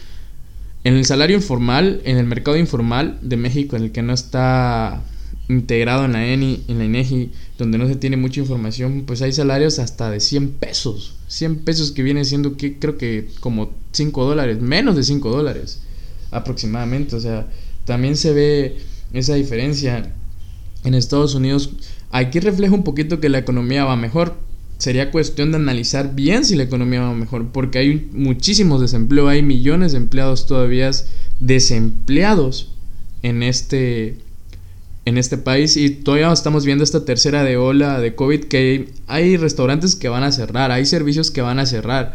En 0.85 0.95
el 0.95 1.05
salario 1.05 1.37
informal, 1.37 2.01
en 2.05 2.17
el 2.17 2.25
mercado 2.25 2.57
informal 2.57 3.19
de 3.21 3.37
México, 3.37 3.77
en 3.77 3.83
el 3.83 3.93
que 3.93 4.01
no 4.01 4.15
está 4.15 5.03
integrado 5.49 6.05
en 6.05 6.13
la 6.13 6.27
ENI, 6.27 6.65
en 6.69 6.79
la 6.79 6.85
INEGI, 6.85 7.33
donde 7.59 7.79
no 7.79 7.89
se 7.89 7.97
tiene 7.97 8.17
mucha 8.17 8.41
información, 8.41 9.03
pues 9.07 9.21
hay 9.21 9.33
salarios 9.33 9.81
hasta 9.81 10.09
de 10.11 10.21
100 10.21 10.51
pesos. 10.53 11.17
100 11.27 11.65
pesos 11.65 11.91
que 11.91 12.03
viene 12.03 12.25
siendo 12.25 12.57
que 12.57 12.79
creo 12.79 12.97
que 12.97 13.29
como 13.41 13.73
5 13.93 14.25
dólares, 14.25 14.61
menos 14.61 14.95
de 14.95 15.03
5 15.03 15.31
dólares 15.31 15.81
aproximadamente. 16.31 17.17
O 17.17 17.21
sea, 17.21 17.49
también 17.89 18.17
se 18.17 18.35
ve 18.35 18.77
esa 19.15 19.35
diferencia 19.35 20.13
en 20.85 20.95
Estados 20.95 21.35
Unidos. 21.35 21.71
Aquí 22.11 22.39
refleja 22.39 22.75
un 22.75 22.85
poquito 22.85 23.19
que 23.19 23.31
la 23.31 23.39
economía 23.39 23.87
va 23.87 23.97
mejor. 23.97 24.37
Sería 24.77 25.11
cuestión 25.11 25.51
de 25.51 25.57
analizar 25.57 26.15
bien 26.15 26.45
si 26.45 26.55
la 26.55 26.65
economía 26.65 27.01
va 27.01 27.15
mejor, 27.15 27.49
porque 27.51 27.79
hay 27.79 28.11
muchísimos 28.13 28.83
desempleos, 28.83 29.31
hay 29.31 29.43
millones 29.43 29.93
de 29.93 29.99
empleados 29.99 30.47
todavía 30.47 30.91
desempleados 31.41 32.75
en 33.23 33.43
este 33.43 34.19
en 35.07 35.17
este 35.17 35.39
país 35.39 35.79
y 35.79 35.89
todavía 35.89 36.31
estamos 36.31 36.67
viendo 36.67 36.85
esta 36.85 37.07
tercera 37.07 37.43
de 37.43 37.57
ola 37.57 37.99
de 37.99 38.15
COVID 38.15 38.45
que 38.45 38.91
hay 39.07 39.39
restaurantes 39.39 39.97
que 39.97 40.11
van 40.11 40.25
a 40.25 40.31
cerrar, 40.31 40.71
hay 40.71 40.85
servicios 40.85 41.31
que 41.31 41.41
van 41.41 41.59
a 41.59 41.65
cerrar. 41.65 42.15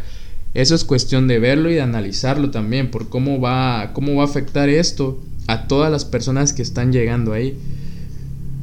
Eso 0.54 0.76
es 0.76 0.84
cuestión 0.84 1.26
de 1.26 1.40
verlo 1.40 1.68
y 1.68 1.74
de 1.74 1.82
analizarlo 1.82 2.52
también 2.52 2.92
por 2.92 3.08
cómo 3.08 3.40
va 3.40 3.90
cómo 3.92 4.14
va 4.14 4.22
a 4.22 4.26
afectar 4.26 4.68
esto 4.68 5.20
a 5.46 5.66
todas 5.68 5.90
las 5.90 6.04
personas 6.04 6.52
que 6.52 6.62
están 6.62 6.92
llegando 6.92 7.32
ahí. 7.32 7.56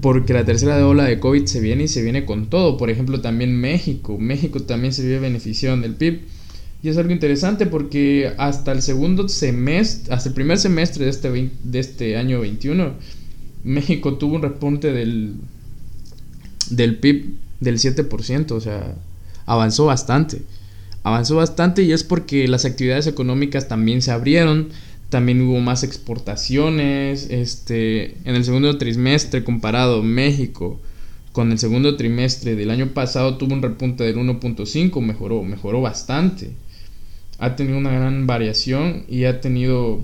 Porque 0.02 0.34
la 0.34 0.44
tercera 0.44 0.86
ola 0.88 1.04
de 1.04 1.20
COVID 1.20 1.46
se 1.46 1.60
viene 1.60 1.84
y 1.84 1.88
se 1.88 2.02
viene 2.02 2.26
con 2.26 2.50
todo. 2.50 2.78
Por 2.78 2.90
ejemplo, 2.90 3.22
también 3.22 3.56
México. 3.56 4.18
México 4.18 4.62
también 4.64 4.94
se 4.94 5.04
vive 5.04 5.20
beneficiado 5.20 5.78
del 5.78 5.96
PIB. 5.96 6.22
Y 6.84 6.90
es 6.90 6.98
algo 6.98 7.12
interesante 7.12 7.68
porque 7.68 8.34
hasta 8.38 8.72
el 8.72 8.82
segundo 8.82 9.30
semestre, 9.30 10.12
hasta 10.14 10.30
el 10.30 10.36
primer 10.36 10.58
semestre 10.58 11.06
de 11.06 11.12
este, 11.12 11.52
de 11.64 11.80
este 11.80 12.18
año 12.18 12.42
21, 12.42 12.94
México 13.64 14.16
tuvo 14.16 14.36
un 14.36 14.42
repunte 14.42 14.92
del, 14.92 15.36
del 16.72 16.98
PIB 16.98 17.36
del 17.60 17.78
7%. 17.78 18.52
O 18.52 18.60
sea, 18.60 18.96
avanzó 19.46 19.86
bastante. 19.86 20.42
Avanzó 21.04 21.36
bastante 21.36 21.84
y 21.84 21.92
es 21.92 22.04
porque 22.04 22.48
las 22.48 22.66
actividades 22.66 23.06
económicas 23.06 23.68
también 23.68 24.02
se 24.02 24.12
abrieron 24.12 24.70
también 25.12 25.42
hubo 25.42 25.60
más 25.60 25.84
exportaciones, 25.84 27.28
este, 27.30 28.16
en 28.24 28.36
el 28.36 28.46
segundo 28.46 28.78
trimestre 28.78 29.44
comparado 29.44 30.02
México 30.02 30.80
con 31.34 31.52
el 31.52 31.60
segundo 31.60 31.98
trimestre 31.98 32.56
del 32.56 32.72
año 32.72 32.88
pasado 32.94 33.38
tuvo 33.38 33.54
un 33.54 33.62
repunte 33.62 34.04
del 34.04 34.16
1.5, 34.16 35.02
mejoró, 35.02 35.44
mejoró 35.44 35.82
bastante. 35.82 36.52
Ha 37.40 37.56
tenido 37.56 37.78
una 37.78 37.92
gran 37.92 38.26
variación 38.26 39.06
y 39.10 39.26
ha 39.26 39.42
tenido 39.42 40.02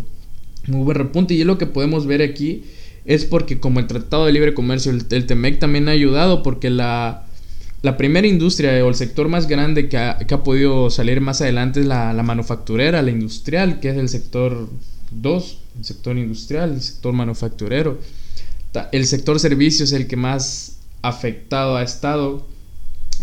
muy 0.67 0.83
buen 0.83 0.97
repunte 0.97 1.33
y 1.33 1.41
es 1.41 1.47
lo 1.47 1.57
que 1.57 1.67
podemos 1.67 2.05
ver 2.05 2.21
aquí 2.21 2.65
es 3.05 3.23
porque 3.23 3.59
como 3.59 3.79
el 3.79 3.87
Tratado 3.87 4.25
de 4.25 4.33
Libre 4.33 4.53
Comercio, 4.53 4.91
el, 4.91 5.05
el 5.09 5.25
TEMEC 5.25 5.59
también 5.59 5.87
ha 5.87 5.91
ayudado 5.91 6.43
porque 6.43 6.69
la, 6.69 7.25
la 7.81 7.95
primera 7.95 8.27
industria 8.27 8.83
o 8.83 8.89
el 8.89 8.95
sector 8.95 9.29
más 9.29 9.47
grande 9.47 9.87
que 9.87 9.97
ha, 9.97 10.17
que 10.17 10.33
ha 10.33 10.43
podido 10.43 10.89
salir 10.89 11.21
más 11.21 11.41
adelante 11.41 11.79
es 11.79 11.85
la, 11.85 12.11
la, 12.11 12.23
manufacturera, 12.23 13.01
la 13.01 13.11
industrial, 13.11 13.79
que 13.79 13.91
es 13.91 13.97
el 13.97 14.09
sector 14.09 14.67
2, 15.11 15.57
el 15.77 15.85
sector 15.85 16.17
industrial, 16.17 16.73
el 16.73 16.81
sector 16.81 17.13
manufacturero. 17.13 17.99
El 18.91 19.05
sector 19.07 19.39
servicios 19.39 19.91
es 19.91 19.99
el 19.99 20.07
que 20.07 20.15
más 20.15 20.77
afectado 21.01 21.77
ha 21.77 21.83
estado. 21.83 22.45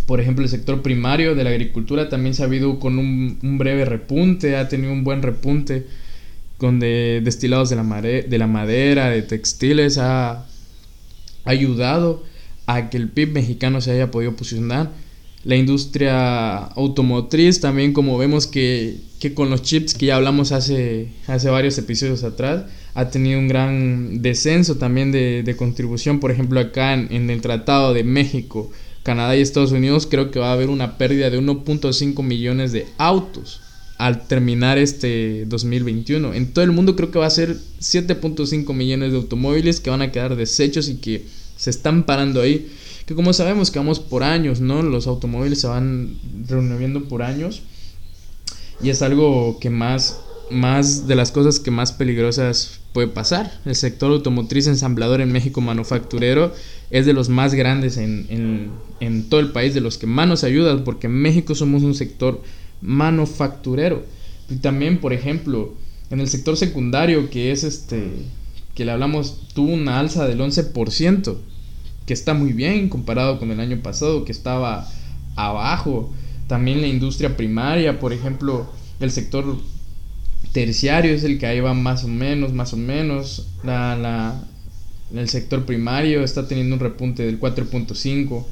Por 0.06 0.20
ejemplo, 0.20 0.44
el 0.44 0.50
sector 0.50 0.82
primario 0.82 1.34
de 1.34 1.44
la 1.44 1.50
agricultura 1.50 2.08
también 2.08 2.34
se 2.34 2.42
ha 2.42 2.46
habido 2.46 2.78
con 2.78 2.98
un, 2.98 3.58
breve 3.58 3.84
repunte, 3.84 4.56
ha 4.56 4.68
tenido 4.68 4.92
un 4.92 5.04
buen 5.04 5.22
repunte 5.22 5.86
con 6.58 6.80
de 6.80 7.20
destilados 7.22 7.70
de 7.70 7.76
la, 7.76 8.00
de 8.02 8.38
la 8.38 8.46
madera, 8.46 9.10
de 9.10 9.22
textiles, 9.22 9.98
ha 9.98 10.46
ayudado 11.44 12.24
a 12.66 12.90
que 12.90 12.96
el 12.96 13.08
PIB 13.08 13.32
mexicano 13.32 13.80
se 13.80 13.92
haya 13.92 14.10
podido 14.10 14.34
posicionar. 14.34 14.90
La 15.44 15.56
industria 15.56 16.56
automotriz 16.56 17.60
también 17.60 17.92
como 17.92 18.16
vemos 18.16 18.46
que, 18.46 18.96
que 19.20 19.34
con 19.34 19.50
los 19.50 19.62
chips 19.62 19.94
que 19.94 20.06
ya 20.06 20.16
hablamos 20.16 20.52
hace, 20.52 21.08
hace 21.26 21.50
varios 21.50 21.76
episodios 21.76 22.24
atrás, 22.24 22.64
ha 22.94 23.10
tenido 23.10 23.38
un 23.38 23.48
gran 23.48 24.22
descenso 24.22 24.76
también 24.76 25.12
de, 25.12 25.42
de 25.42 25.56
contribución. 25.56 26.18
Por 26.18 26.30
ejemplo, 26.30 26.60
acá 26.60 26.94
en, 26.94 27.08
en, 27.10 27.28
el 27.28 27.42
Tratado 27.42 27.92
de 27.92 28.04
México, 28.04 28.70
Canadá 29.02 29.36
y 29.36 29.42
Estados 29.42 29.72
Unidos, 29.72 30.06
creo 30.10 30.30
que 30.30 30.38
va 30.38 30.48
a 30.48 30.54
haber 30.54 30.70
una 30.70 30.96
pérdida 30.96 31.28
de 31.28 31.38
1.5 31.38 32.22
millones 32.22 32.72
de 32.72 32.86
autos 32.96 33.60
al 33.98 34.26
terminar 34.26 34.78
este 34.78 35.44
2021. 35.46 36.34
En 36.34 36.52
todo 36.52 36.64
el 36.64 36.72
mundo 36.72 36.96
creo 36.96 37.10
que 37.10 37.18
va 37.18 37.26
a 37.26 37.30
ser 37.30 37.56
7.5 37.80 38.72
millones 38.74 39.12
de 39.12 39.18
automóviles 39.18 39.80
que 39.80 39.90
van 39.90 40.02
a 40.02 40.10
quedar 40.10 40.36
desechos 40.36 40.88
y 40.88 40.96
que 40.96 41.26
se 41.56 41.70
están 41.70 42.04
parando 42.04 42.40
ahí. 42.40 42.70
Que 43.06 43.14
como 43.14 43.32
sabemos 43.32 43.70
que 43.70 43.78
vamos 43.78 44.00
por 44.00 44.22
años, 44.22 44.60
¿no? 44.60 44.82
Los 44.82 45.06
automóviles 45.06 45.60
se 45.60 45.66
van 45.66 46.16
reuniendo 46.48 47.04
por 47.04 47.22
años. 47.22 47.62
Y 48.82 48.90
es 48.90 49.02
algo 49.02 49.58
que 49.60 49.70
más, 49.70 50.20
más 50.50 51.06
de 51.06 51.14
las 51.14 51.30
cosas 51.30 51.60
que 51.60 51.70
más 51.70 51.92
peligrosas 51.92 52.80
puede 52.92 53.08
pasar. 53.08 53.60
El 53.64 53.74
sector 53.74 54.10
automotriz 54.10 54.66
ensamblador 54.66 55.20
en 55.20 55.32
México 55.32 55.60
manufacturero 55.60 56.54
es 56.90 57.06
de 57.06 57.12
los 57.12 57.28
más 57.28 57.54
grandes 57.54 57.96
en, 57.96 58.26
en, 58.30 58.70
en 59.00 59.28
todo 59.28 59.40
el 59.40 59.52
país, 59.52 59.74
de 59.74 59.80
los 59.80 59.98
que 59.98 60.06
más 60.06 60.28
nos 60.28 60.44
ayudan, 60.44 60.84
porque 60.84 61.08
en 61.08 61.14
México 61.14 61.54
somos 61.54 61.82
un 61.82 61.94
sector 61.94 62.40
manufacturero. 62.80 64.04
Y 64.48 64.56
también, 64.56 64.98
por 65.00 65.12
ejemplo, 65.12 65.74
en 66.10 66.20
el 66.20 66.28
sector 66.28 66.56
secundario, 66.56 67.30
que 67.30 67.50
es 67.52 67.64
este, 67.64 68.10
que 68.74 68.84
le 68.84 68.92
hablamos, 68.92 69.48
tuvo 69.54 69.72
una 69.72 69.98
alza 69.98 70.26
del 70.26 70.40
11%, 70.40 71.36
que 72.06 72.14
está 72.14 72.34
muy 72.34 72.52
bien 72.52 72.88
comparado 72.88 73.38
con 73.38 73.50
el 73.50 73.60
año 73.60 73.80
pasado, 73.82 74.24
que 74.24 74.32
estaba 74.32 74.88
abajo. 75.36 76.12
También 76.46 76.80
la 76.80 76.86
industria 76.86 77.36
primaria, 77.36 77.98
por 77.98 78.12
ejemplo, 78.12 78.66
el 79.00 79.10
sector 79.10 79.58
terciario 80.52 81.12
es 81.12 81.24
el 81.24 81.38
que 81.38 81.46
ahí 81.46 81.60
va 81.60 81.74
más 81.74 82.04
o 82.04 82.08
menos, 82.08 82.52
más 82.52 82.72
o 82.72 82.76
menos. 82.76 83.48
La, 83.62 83.96
la, 83.96 84.44
el 85.14 85.28
sector 85.28 85.64
primario 85.64 86.22
está 86.22 86.46
teniendo 86.46 86.76
un 86.76 86.80
repunte 86.80 87.24
del 87.24 87.40
4.5. 87.40 88.44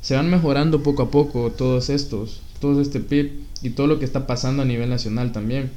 Se 0.00 0.14
van 0.14 0.30
mejorando 0.30 0.82
poco 0.82 1.04
a 1.04 1.10
poco 1.10 1.50
todos 1.52 1.90
estos, 1.90 2.42
todo 2.60 2.80
este 2.80 3.00
PIB 3.00 3.32
y 3.62 3.70
todo 3.70 3.86
lo 3.86 3.98
que 3.98 4.04
está 4.04 4.26
pasando 4.26 4.62
a 4.62 4.66
nivel 4.66 4.90
nacional 4.90 5.32
también. 5.32 5.70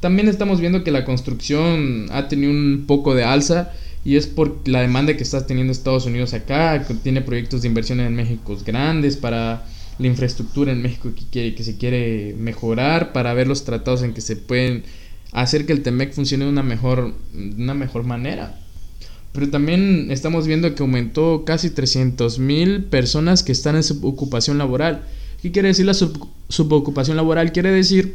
También 0.00 0.28
estamos 0.28 0.60
viendo 0.60 0.82
que 0.82 0.90
la 0.90 1.04
construcción 1.04 2.06
ha 2.10 2.28
tenido 2.28 2.52
un 2.52 2.84
poco 2.86 3.14
de 3.14 3.24
alza 3.24 3.72
y 4.04 4.16
es 4.16 4.26
por 4.26 4.66
la 4.66 4.80
demanda 4.80 5.16
que 5.16 5.22
está 5.22 5.46
teniendo 5.46 5.72
Estados 5.72 6.06
Unidos 6.06 6.32
acá, 6.32 6.86
tiene 7.02 7.20
proyectos 7.20 7.62
de 7.62 7.68
inversión 7.68 8.00
en 8.00 8.14
México 8.14 8.56
grandes 8.64 9.16
para 9.16 9.66
la 9.98 10.06
infraestructura 10.06 10.72
en 10.72 10.80
México 10.80 11.12
que, 11.14 11.24
quiere, 11.30 11.54
que 11.54 11.62
se 11.62 11.76
quiere 11.76 12.34
mejorar, 12.38 13.12
para 13.12 13.34
ver 13.34 13.46
los 13.46 13.64
tratados 13.64 14.02
en 14.02 14.14
que 14.14 14.22
se 14.22 14.36
pueden 14.36 14.84
hacer 15.32 15.66
que 15.66 15.72
el 15.72 15.82
TEMEC 15.82 16.12
funcione 16.14 16.44
de 16.44 16.50
una 16.50 16.62
mejor, 16.62 17.14
una 17.34 17.74
mejor 17.74 18.04
manera. 18.04 18.58
Pero 19.32 19.50
también 19.50 20.10
estamos 20.10 20.46
viendo 20.46 20.74
que 20.74 20.82
aumentó 20.82 21.44
casi 21.44 21.70
300 21.70 22.38
mil 22.38 22.84
personas 22.84 23.42
que 23.42 23.52
están 23.52 23.76
en 23.76 23.82
ocupación 24.02 24.58
laboral. 24.58 25.04
¿Qué 25.42 25.52
quiere 25.52 25.68
decir 25.68 25.86
la 25.86 25.94
subocupación 25.94 27.16
laboral? 27.16 27.52
Quiere 27.52 27.70
decir 27.70 28.14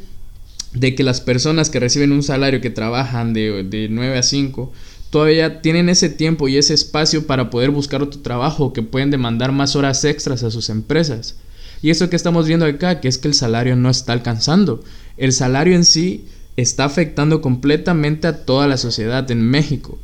de 0.73 0.93
que 0.93 1.03
las 1.03 1.21
personas 1.21 1.69
que 1.69 1.79
reciben 1.79 2.11
un 2.11 2.21
salario 2.21 2.59
que 2.59 2.69
trabajan 2.69 3.33
de, 3.33 3.63
de 3.63 3.87
9 3.89 4.17
a 4.17 4.23
5 4.23 4.73
todavía 5.15 5.61
tienen 5.61 5.87
ese 5.87 6.09
tiempo 6.09 6.49
y 6.49 6.57
ese 6.57 6.73
espacio 6.73 7.25
para 7.25 7.49
poder 7.49 7.69
buscar 7.69 8.03
otro 8.03 8.19
trabajo 8.19 8.73
que 8.73 8.81
pueden 8.81 9.11
demandar 9.11 9.53
más 9.53 9.77
horas 9.77 10.03
extras 10.03 10.43
a 10.43 10.51
sus 10.51 10.69
empresas. 10.69 11.37
Y 11.81 11.89
eso 11.89 12.09
que 12.09 12.17
estamos 12.17 12.47
viendo 12.47 12.65
acá, 12.65 12.99
que 12.99 13.07
es 13.07 13.17
que 13.17 13.29
el 13.29 13.33
salario 13.33 13.77
no 13.77 13.89
está 13.89 14.11
alcanzando. 14.11 14.83
El 15.15 15.31
salario 15.31 15.73
en 15.73 15.85
sí 15.85 16.25
está 16.57 16.83
afectando 16.83 17.39
completamente 17.39 18.27
a 18.27 18.43
toda 18.43 18.67
la 18.67 18.75
sociedad 18.75 19.31
en 19.31 19.41
México. 19.41 19.97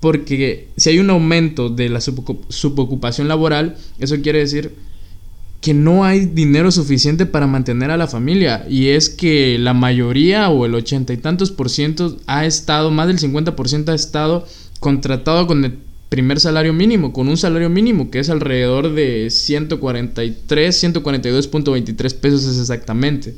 Porque 0.00 0.66
si 0.76 0.90
hay 0.90 0.98
un 0.98 1.10
aumento 1.10 1.68
de 1.68 1.88
la 1.88 2.00
subocupación 2.00 3.28
laboral, 3.28 3.76
eso 4.00 4.20
quiere 4.20 4.40
decir 4.40 4.74
que 5.60 5.74
no 5.74 6.04
hay 6.04 6.24
dinero 6.24 6.70
suficiente 6.70 7.26
para 7.26 7.46
mantener 7.46 7.90
a 7.90 7.98
la 7.98 8.06
familia 8.06 8.64
y 8.68 8.88
es 8.88 9.10
que 9.10 9.58
la 9.58 9.74
mayoría 9.74 10.48
o 10.48 10.64
el 10.64 10.74
ochenta 10.74 11.12
y 11.12 11.18
tantos 11.18 11.50
por 11.50 11.68
ciento 11.68 12.16
ha 12.26 12.46
estado, 12.46 12.90
más 12.90 13.08
del 13.08 13.18
50 13.18 13.56
por 13.56 13.68
ciento 13.68 13.92
ha 13.92 13.94
estado 13.94 14.46
contratado 14.80 15.46
con 15.46 15.64
el 15.64 15.78
primer 16.08 16.40
salario 16.40 16.72
mínimo, 16.72 17.12
con 17.12 17.28
un 17.28 17.36
salario 17.36 17.68
mínimo 17.68 18.10
que 18.10 18.20
es 18.20 18.30
alrededor 18.30 18.94
de 18.94 19.28
143, 19.28 20.84
142.23 20.94 22.14
pesos 22.14 22.58
exactamente. 22.58 23.36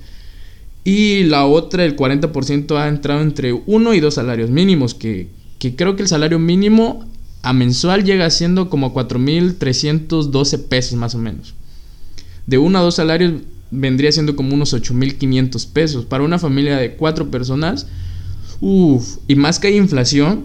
Y 0.85 1.25
la 1.25 1.45
otra, 1.45 1.85
el 1.85 1.97
40% 1.97 2.77
ha 2.77 2.89
entrado 2.89 3.21
entre 3.21 3.53
uno 3.53 3.95
y 3.95 4.01
dos 4.01 4.15
salarios 4.15 4.51
mínimos, 4.51 4.95
que, 4.95 5.29
que 5.59 5.77
creo 5.77 5.97
que 5.97 6.03
el 6.03 6.09
salario 6.09 6.39
mínimo 6.39 7.05
a 7.43 7.53
mensual 7.53 8.05
llega 8.05 8.31
siendo 8.31 8.71
como 8.71 8.95
4.312 8.95 10.69
pesos 10.69 10.95
más 10.95 11.15
o 11.15 11.19
menos 11.19 11.55
de 12.47 12.59
uno 12.59 12.79
a 12.79 12.83
dos 12.83 12.97
salarios 12.97 13.35
vendría 13.73 14.13
siendo 14.13 14.37
como 14.37 14.55
unos 14.55 14.75
8.500 14.75 15.73
pesos. 15.73 16.05
Para 16.05 16.23
una 16.23 16.39
familia 16.39 16.77
de 16.77 16.95
cuatro 16.95 17.31
personas, 17.31 17.87
uff, 18.61 19.17
y 19.27 19.35
más 19.35 19.59
que 19.59 19.69
hay 19.69 19.77
inflación, 19.77 20.45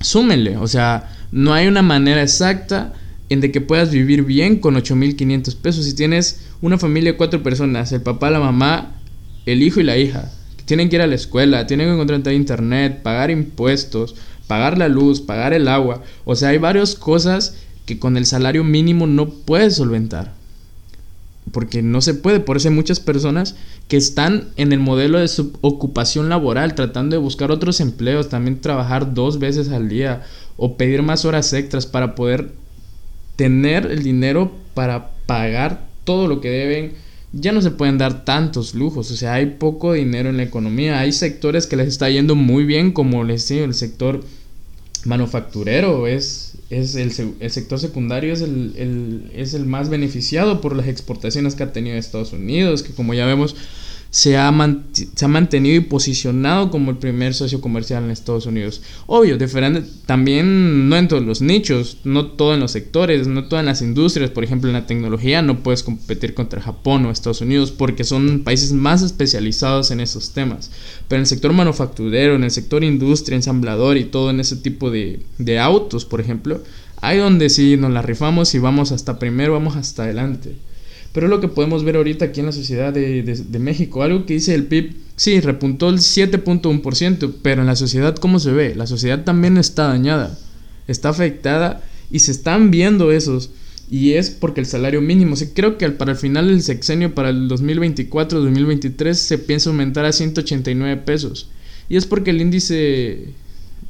súmenle. 0.00 0.56
O 0.58 0.68
sea, 0.68 1.10
no 1.32 1.52
hay 1.52 1.66
una 1.66 1.82
manera 1.82 2.22
exacta 2.22 2.92
en 3.28 3.40
de 3.40 3.50
que 3.50 3.60
puedas 3.60 3.90
vivir 3.90 4.24
bien 4.24 4.58
con 4.58 4.74
8.500 4.74 5.56
pesos. 5.56 5.84
Si 5.84 5.94
tienes 5.94 6.46
una 6.60 6.78
familia 6.78 7.12
de 7.12 7.16
cuatro 7.16 7.42
personas, 7.42 7.92
el 7.92 8.02
papá, 8.02 8.30
la 8.30 8.40
mamá, 8.40 9.00
el 9.46 9.62
hijo 9.62 9.80
y 9.80 9.84
la 9.84 9.96
hija, 9.96 10.30
tienen 10.66 10.88
que 10.88 10.96
ir 10.96 11.02
a 11.02 11.06
la 11.06 11.14
escuela, 11.14 11.66
tienen 11.66 11.86
que 11.86 11.94
encontrar 11.94 12.34
internet, 12.34 13.02
pagar 13.02 13.30
impuestos, 13.30 14.16
pagar 14.46 14.76
la 14.76 14.88
luz, 14.88 15.20
pagar 15.20 15.54
el 15.54 15.66
agua. 15.68 16.02
O 16.24 16.36
sea, 16.36 16.50
hay 16.50 16.58
varias 16.58 16.94
cosas 16.94 17.56
que 17.86 17.98
con 17.98 18.16
el 18.16 18.26
salario 18.26 18.64
mínimo 18.64 19.06
no 19.06 19.30
puedes 19.30 19.76
solventar 19.76 20.39
porque 21.52 21.82
no 21.82 22.00
se 22.00 22.14
puede. 22.14 22.40
Por 22.40 22.56
eso 22.56 22.68
hay 22.68 22.74
muchas 22.74 23.00
personas 23.00 23.56
que 23.88 23.96
están 23.96 24.48
en 24.56 24.72
el 24.72 24.78
modelo 24.78 25.18
de 25.18 25.30
ocupación 25.60 26.28
laboral, 26.28 26.74
tratando 26.74 27.16
de 27.16 27.22
buscar 27.22 27.50
otros 27.50 27.80
empleos, 27.80 28.28
también 28.28 28.60
trabajar 28.60 29.14
dos 29.14 29.38
veces 29.38 29.70
al 29.70 29.88
día 29.88 30.22
o 30.56 30.76
pedir 30.76 31.02
más 31.02 31.24
horas 31.24 31.52
extras 31.52 31.86
para 31.86 32.14
poder 32.14 32.52
tener 33.36 33.86
el 33.86 34.02
dinero 34.02 34.52
para 34.74 35.10
pagar 35.26 35.86
todo 36.04 36.28
lo 36.28 36.40
que 36.40 36.50
deben. 36.50 36.92
Ya 37.32 37.52
no 37.52 37.62
se 37.62 37.70
pueden 37.70 37.96
dar 37.96 38.24
tantos 38.24 38.74
lujos, 38.74 39.10
o 39.10 39.16
sea, 39.16 39.34
hay 39.34 39.46
poco 39.46 39.92
dinero 39.92 40.28
en 40.28 40.36
la 40.36 40.42
economía. 40.42 40.98
Hay 40.98 41.12
sectores 41.12 41.66
que 41.66 41.76
les 41.76 41.88
está 41.88 42.10
yendo 42.10 42.34
muy 42.34 42.64
bien, 42.64 42.92
como 42.92 43.22
les 43.24 43.48
digo, 43.48 43.64
el 43.64 43.74
sector 43.74 44.22
manufacturero 45.06 46.06
es 46.06 46.50
es 46.70 46.94
el, 46.94 47.12
el, 47.40 47.50
sector 47.50 47.80
secundario 47.80 48.32
es 48.32 48.42
el, 48.42 48.74
el, 48.76 49.30
es 49.34 49.54
el 49.54 49.66
más 49.66 49.88
beneficiado 49.88 50.60
por 50.60 50.76
las 50.76 50.86
exportaciones 50.86 51.56
que 51.56 51.64
ha 51.64 51.72
tenido 51.72 51.96
Estados 51.96 52.32
Unidos, 52.32 52.84
que 52.84 52.92
como 52.92 53.12
ya 53.12 53.26
vemos 53.26 53.56
se 54.10 54.36
ha, 54.36 54.50
mantenido 54.50 55.76
y 55.76 55.80
posicionado 55.80 56.70
como 56.70 56.90
el 56.90 56.98
primer 56.98 57.32
socio 57.32 57.60
comercial 57.60 58.02
en 58.02 58.10
Estados 58.10 58.46
Unidos. 58.46 58.82
Obvio, 59.06 59.38
diferente, 59.38 59.84
también 60.04 60.88
no 60.88 60.96
en 60.96 61.06
todos 61.06 61.24
los 61.24 61.40
nichos, 61.40 61.98
no 62.02 62.26
todo 62.26 62.54
en 62.54 62.60
los 62.60 62.72
sectores, 62.72 63.28
no 63.28 63.44
todas 63.44 63.64
las 63.64 63.82
industrias, 63.82 64.30
por 64.30 64.42
ejemplo 64.42 64.68
en 64.68 64.74
la 64.74 64.86
tecnología 64.86 65.42
no 65.42 65.62
puedes 65.62 65.84
competir 65.84 66.34
contra 66.34 66.60
Japón 66.60 67.06
o 67.06 67.12
Estados 67.12 67.40
Unidos 67.40 67.70
porque 67.70 68.02
son 68.02 68.42
países 68.42 68.72
más 68.72 69.02
especializados 69.02 69.92
en 69.92 70.00
esos 70.00 70.32
temas. 70.32 70.72
Pero 71.06 71.18
en 71.18 71.22
el 71.22 71.26
sector 71.26 71.52
manufacturero, 71.52 72.34
en 72.34 72.42
el 72.42 72.50
sector 72.50 72.82
industria, 72.82 73.36
ensamblador 73.36 73.96
y 73.96 74.04
todo 74.04 74.30
en 74.30 74.40
ese 74.40 74.56
tipo 74.56 74.90
de, 74.90 75.20
de 75.38 75.60
autos, 75.60 76.04
por 76.04 76.20
ejemplo, 76.20 76.60
hay 77.00 77.18
donde 77.18 77.48
sí 77.48 77.76
nos 77.76 77.92
la 77.92 78.02
rifamos 78.02 78.54
y 78.56 78.58
vamos 78.58 78.90
hasta 78.90 79.20
primero, 79.20 79.52
vamos 79.52 79.76
hasta 79.76 80.02
adelante. 80.02 80.56
Pero 81.12 81.26
es 81.26 81.30
lo 81.30 81.40
que 81.40 81.48
podemos 81.48 81.82
ver 81.82 81.96
ahorita 81.96 82.26
aquí 82.26 82.40
en 82.40 82.46
la 82.46 82.52
sociedad 82.52 82.92
de, 82.92 83.22
de, 83.22 83.58
México. 83.58 84.02
Algo 84.02 84.26
que 84.26 84.34
dice 84.34 84.54
el 84.54 84.66
PIB, 84.66 84.94
sí, 85.16 85.40
repuntó 85.40 85.88
el 85.88 85.98
7.1%, 85.98 87.34
pero 87.42 87.62
en 87.62 87.66
la 87.66 87.74
sociedad, 87.74 88.14
¿cómo 88.16 88.38
se 88.38 88.52
ve? 88.52 88.74
La 88.76 88.86
sociedad 88.86 89.24
también 89.24 89.56
está 89.58 89.88
dañada, 89.88 90.38
está 90.86 91.08
afectada 91.08 91.82
y 92.12 92.20
se 92.20 92.30
están 92.30 92.70
viendo 92.70 93.10
esos. 93.10 93.50
Y 93.90 94.12
es 94.12 94.30
porque 94.30 94.60
el 94.60 94.66
salario 94.66 95.00
mínimo, 95.00 95.34
sí, 95.34 95.48
creo 95.52 95.76
que 95.76 95.90
para 95.90 96.12
el 96.12 96.16
final 96.16 96.46
del 96.46 96.62
sexenio, 96.62 97.12
para 97.12 97.30
el 97.30 97.48
2024-2023, 97.50 99.14
se 99.14 99.38
piensa 99.38 99.70
aumentar 99.70 100.04
a 100.04 100.12
189 100.12 101.02
pesos. 101.04 101.50
Y 101.88 101.96
es 101.96 102.06
porque 102.06 102.30
el 102.30 102.40
índice 102.40 103.34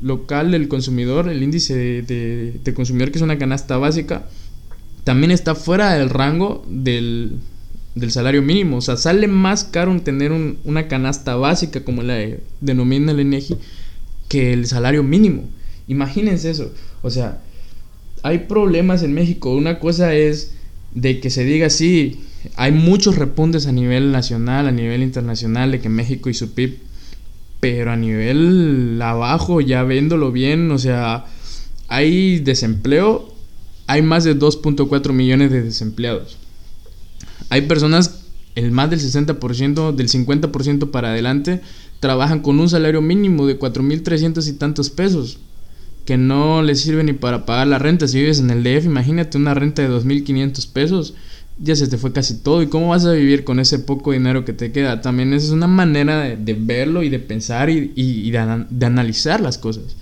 local 0.01 0.53
del 0.53 0.69
consumidor, 0.69 1.29
el 1.29 1.43
índice 1.43 1.77
de, 1.77 2.55
de 2.65 2.75
consumidor 2.75 3.11
que 3.11 3.19
es 3.19 3.23
una 3.23 3.37
canasta 3.37 3.77
básica, 3.77 4.27
también 5.05 5.31
está 5.31 5.55
fuera 5.55 5.95
del 5.95 6.11
rango 6.11 6.65
del, 6.69 7.39
salario 8.09 8.43
mínimo. 8.43 8.79
O 8.79 8.81
sea, 8.81 8.97
sale 8.97 9.29
más 9.29 9.65
caro 9.65 9.99
tener 10.01 10.33
una 10.65 10.89
canasta 10.89 11.37
básica, 11.37 11.85
como 11.85 12.03
la 12.03 12.19
denomina 12.61 13.13
el 13.13 13.21
INEGI, 13.21 13.57
que 14.29 14.53
el 14.53 14.67
salario 14.67 15.03
mínimo. 15.03 15.49
Imagínense 15.89 16.51
eso. 16.51 16.73
O 17.03 17.11
sea, 17.11 17.41
hay 18.23 18.41
problemas 18.41 19.03
en 19.03 19.13
México. 19.13 19.55
Una 19.55 19.79
cosa 19.79 20.15
es 20.15 20.55
de 20.95 21.21
que 21.21 21.31
se 21.31 21.45
diga 21.45 21.71
sí, 21.71 22.21
hay 22.57 22.73
muchos 22.73 23.17
repuntes 23.17 23.67
a 23.67 23.73
nivel 23.73 24.13
nacional, 24.13 24.67
a 24.69 24.73
nivel 24.73 25.03
internacional, 25.03 25.73
de 25.73 25.81
que 25.81 25.89
México 25.89 26.31
y 26.31 26.35
su 26.35 26.53
PIB, 26.53 26.79
pero 27.61 27.93
a 27.93 27.97
nivel 27.97 29.01
abajo, 29.03 29.61
ya 29.61 29.83
viéndolo 29.85 30.33
bien, 30.33 30.71
o 30.71 30.79
sea, 30.79 31.27
hay 31.89 32.39
desempleo 32.41 33.30
hay 33.91 34.03
más 34.03 34.23
de 34.23 34.39
2.4 34.39 35.13
millones 35.13 35.51
de 35.51 35.63
desempleados. 35.63 36.37
Hay 37.49 37.63
personas, 37.63 38.21
el 38.55 38.71
más 38.71 38.89
del 38.89 39.01
60%, 39.01 39.93
del 39.93 40.09
50% 40.09 40.93
para 40.93 41.09
adelante, 41.09 41.61
trabajan 41.99 42.39
con 42.39 42.61
un 42.61 42.69
salario 42.69 43.01
mínimo 43.03 43.49
de 43.49 43.59
4.300 43.59 44.47
y 44.47 44.53
tantos 44.53 44.91
pesos, 44.91 45.39
que 46.05 46.17
no 46.17 46.63
les 46.63 46.81
sirve 46.83 47.03
ni 47.03 47.15
para 47.15 47.45
pagar 47.47 47.67
la 47.67 47.81
renta. 47.81 48.07
Si 48.07 48.19
vives 48.21 48.39
en 48.39 48.51
el 48.51 48.63
DF, 48.63 48.85
imagínate 48.85 49.37
una 49.37 49.55
renta 49.55 49.83
de 49.83 49.89
2.500 49.91 50.73
pesos, 50.73 51.15
ya 51.59 51.75
se 51.75 51.89
te 51.89 51.99
fue 51.99 52.13
casi 52.13 52.39
todo. 52.39 52.63
¿Y 52.63 52.69
cómo 52.69 52.91
vas 52.91 53.05
a 53.07 53.13
vivir 53.13 53.43
con 53.43 53.59
ese 53.59 53.81
poco 53.81 54.13
dinero 54.13 54.45
que 54.45 54.53
te 54.53 54.71
queda? 54.71 55.01
También 55.01 55.33
es 55.33 55.51
una 55.51 55.67
manera 55.67 56.21
de, 56.21 56.55
verlo 56.55 57.03
y 57.03 57.09
de 57.09 57.19
pensar 57.19 57.69
y, 57.71 58.31
de 58.31 58.87
analizar 58.87 59.41
las 59.41 59.59
cosas. 59.59 59.97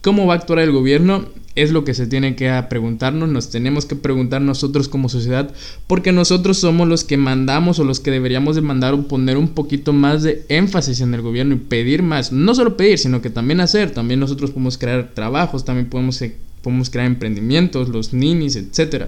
¿Cómo 0.00 0.26
va 0.26 0.34
a 0.34 0.36
actuar 0.36 0.60
el 0.60 0.70
gobierno? 0.70 1.26
Es 1.56 1.72
lo 1.72 1.84
que 1.84 1.92
se 1.92 2.06
tiene 2.06 2.36
que 2.36 2.64
preguntarnos, 2.70 3.28
nos 3.28 3.50
tenemos 3.50 3.84
que 3.84 3.96
preguntar 3.96 4.40
nosotros 4.40 4.88
como 4.88 5.08
sociedad, 5.08 5.52
porque 5.88 6.12
nosotros 6.12 6.58
somos 6.58 6.86
los 6.86 7.02
que 7.02 7.16
mandamos 7.16 7.80
o 7.80 7.84
los 7.84 7.98
que 7.98 8.12
deberíamos 8.12 8.54
de 8.54 8.62
mandar 8.62 8.94
o 8.94 9.08
poner 9.08 9.36
un 9.36 9.48
poquito 9.48 9.92
más 9.92 10.22
de 10.22 10.44
énfasis 10.48 11.00
en 11.00 11.14
el 11.14 11.22
gobierno 11.22 11.56
y 11.56 11.58
pedir 11.58 12.04
más. 12.04 12.30
No 12.30 12.54
solo 12.54 12.76
pedir, 12.76 12.98
sino 12.98 13.20
que 13.22 13.30
también 13.30 13.60
hacer. 13.60 13.90
También 13.90 14.20
nosotros 14.20 14.50
podemos 14.50 14.78
crear 14.78 15.10
trabajos, 15.14 15.64
también 15.64 15.90
podemos, 15.90 16.22
eh, 16.22 16.36
podemos 16.62 16.90
crear 16.90 17.08
emprendimientos, 17.08 17.88
los 17.88 18.12
ninis, 18.12 18.54
etc. 18.54 19.06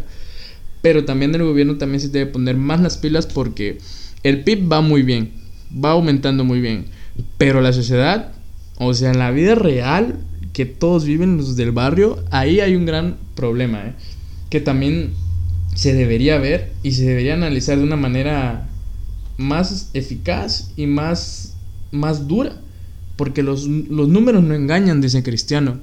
Pero 0.82 1.04
también 1.04 1.32
el 1.36 1.44
gobierno 1.44 1.76
también 1.76 2.00
se 2.00 2.08
debe 2.08 2.32
poner 2.32 2.56
más 2.56 2.80
las 2.80 2.98
pilas 2.98 3.28
porque 3.28 3.78
el 4.24 4.42
PIB 4.42 4.72
va 4.72 4.80
muy 4.80 5.02
bien, 5.02 5.34
va 5.72 5.92
aumentando 5.92 6.42
muy 6.44 6.60
bien. 6.60 6.86
Pero 7.38 7.60
la 7.60 7.72
sociedad, 7.72 8.32
o 8.76 8.92
sea, 8.92 9.12
en 9.12 9.20
la 9.20 9.30
vida 9.30 9.54
real, 9.54 10.18
que 10.52 10.66
todos 10.66 11.04
viven 11.04 11.36
los 11.36 11.56
del 11.56 11.72
barrio, 11.72 12.22
ahí 12.30 12.60
hay 12.60 12.74
un 12.76 12.86
gran 12.86 13.16
problema, 13.34 13.86
¿eh? 13.86 13.94
que 14.48 14.60
también 14.60 15.12
se 15.74 15.94
debería 15.94 16.38
ver 16.38 16.72
y 16.82 16.92
se 16.92 17.04
debería 17.04 17.34
analizar 17.34 17.78
de 17.78 17.84
una 17.84 17.96
manera 17.96 18.68
más 19.36 19.90
eficaz 19.94 20.72
y 20.76 20.86
más, 20.86 21.56
más 21.92 22.26
dura, 22.26 22.60
porque 23.16 23.42
los, 23.42 23.66
los 23.66 24.08
números 24.08 24.42
no 24.42 24.54
engañan, 24.54 25.00
dice 25.00 25.22
Cristiano, 25.22 25.78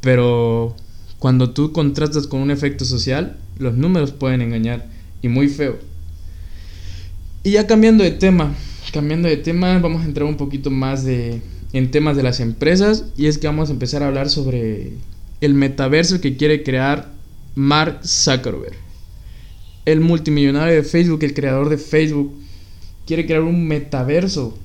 pero 0.00 0.74
cuando 1.18 1.50
tú 1.50 1.72
contrastas 1.72 2.26
con 2.26 2.40
un 2.40 2.50
efecto 2.50 2.84
social, 2.84 3.36
los 3.58 3.76
números 3.76 4.12
pueden 4.12 4.42
engañar 4.42 4.86
y 5.22 5.28
muy 5.28 5.48
feo. 5.48 5.78
Y 7.42 7.52
ya 7.52 7.66
cambiando 7.66 8.02
de 8.02 8.10
tema, 8.10 8.54
cambiando 8.92 9.28
de 9.28 9.36
tema, 9.36 9.78
vamos 9.78 10.02
a 10.02 10.06
entrar 10.06 10.26
un 10.26 10.36
poquito 10.36 10.70
más 10.70 11.04
de, 11.04 11.40
en 11.76 11.90
temas 11.90 12.16
de 12.16 12.22
las 12.22 12.40
empresas 12.40 13.04
y 13.18 13.26
es 13.26 13.36
que 13.36 13.48
vamos 13.48 13.68
a 13.68 13.72
empezar 13.72 14.02
a 14.02 14.06
hablar 14.06 14.30
sobre 14.30 14.94
el 15.42 15.52
metaverso 15.52 16.22
que 16.22 16.36
quiere 16.36 16.62
crear 16.62 17.12
Mark 17.54 18.00
Zuckerberg. 18.02 18.76
El 19.84 20.00
multimillonario 20.00 20.74
de 20.74 20.82
Facebook, 20.82 21.22
el 21.22 21.34
creador 21.34 21.68
de 21.68 21.76
Facebook, 21.76 22.32
quiere 23.06 23.26
crear 23.26 23.42
un 23.42 23.68
metaverso. 23.68 24.56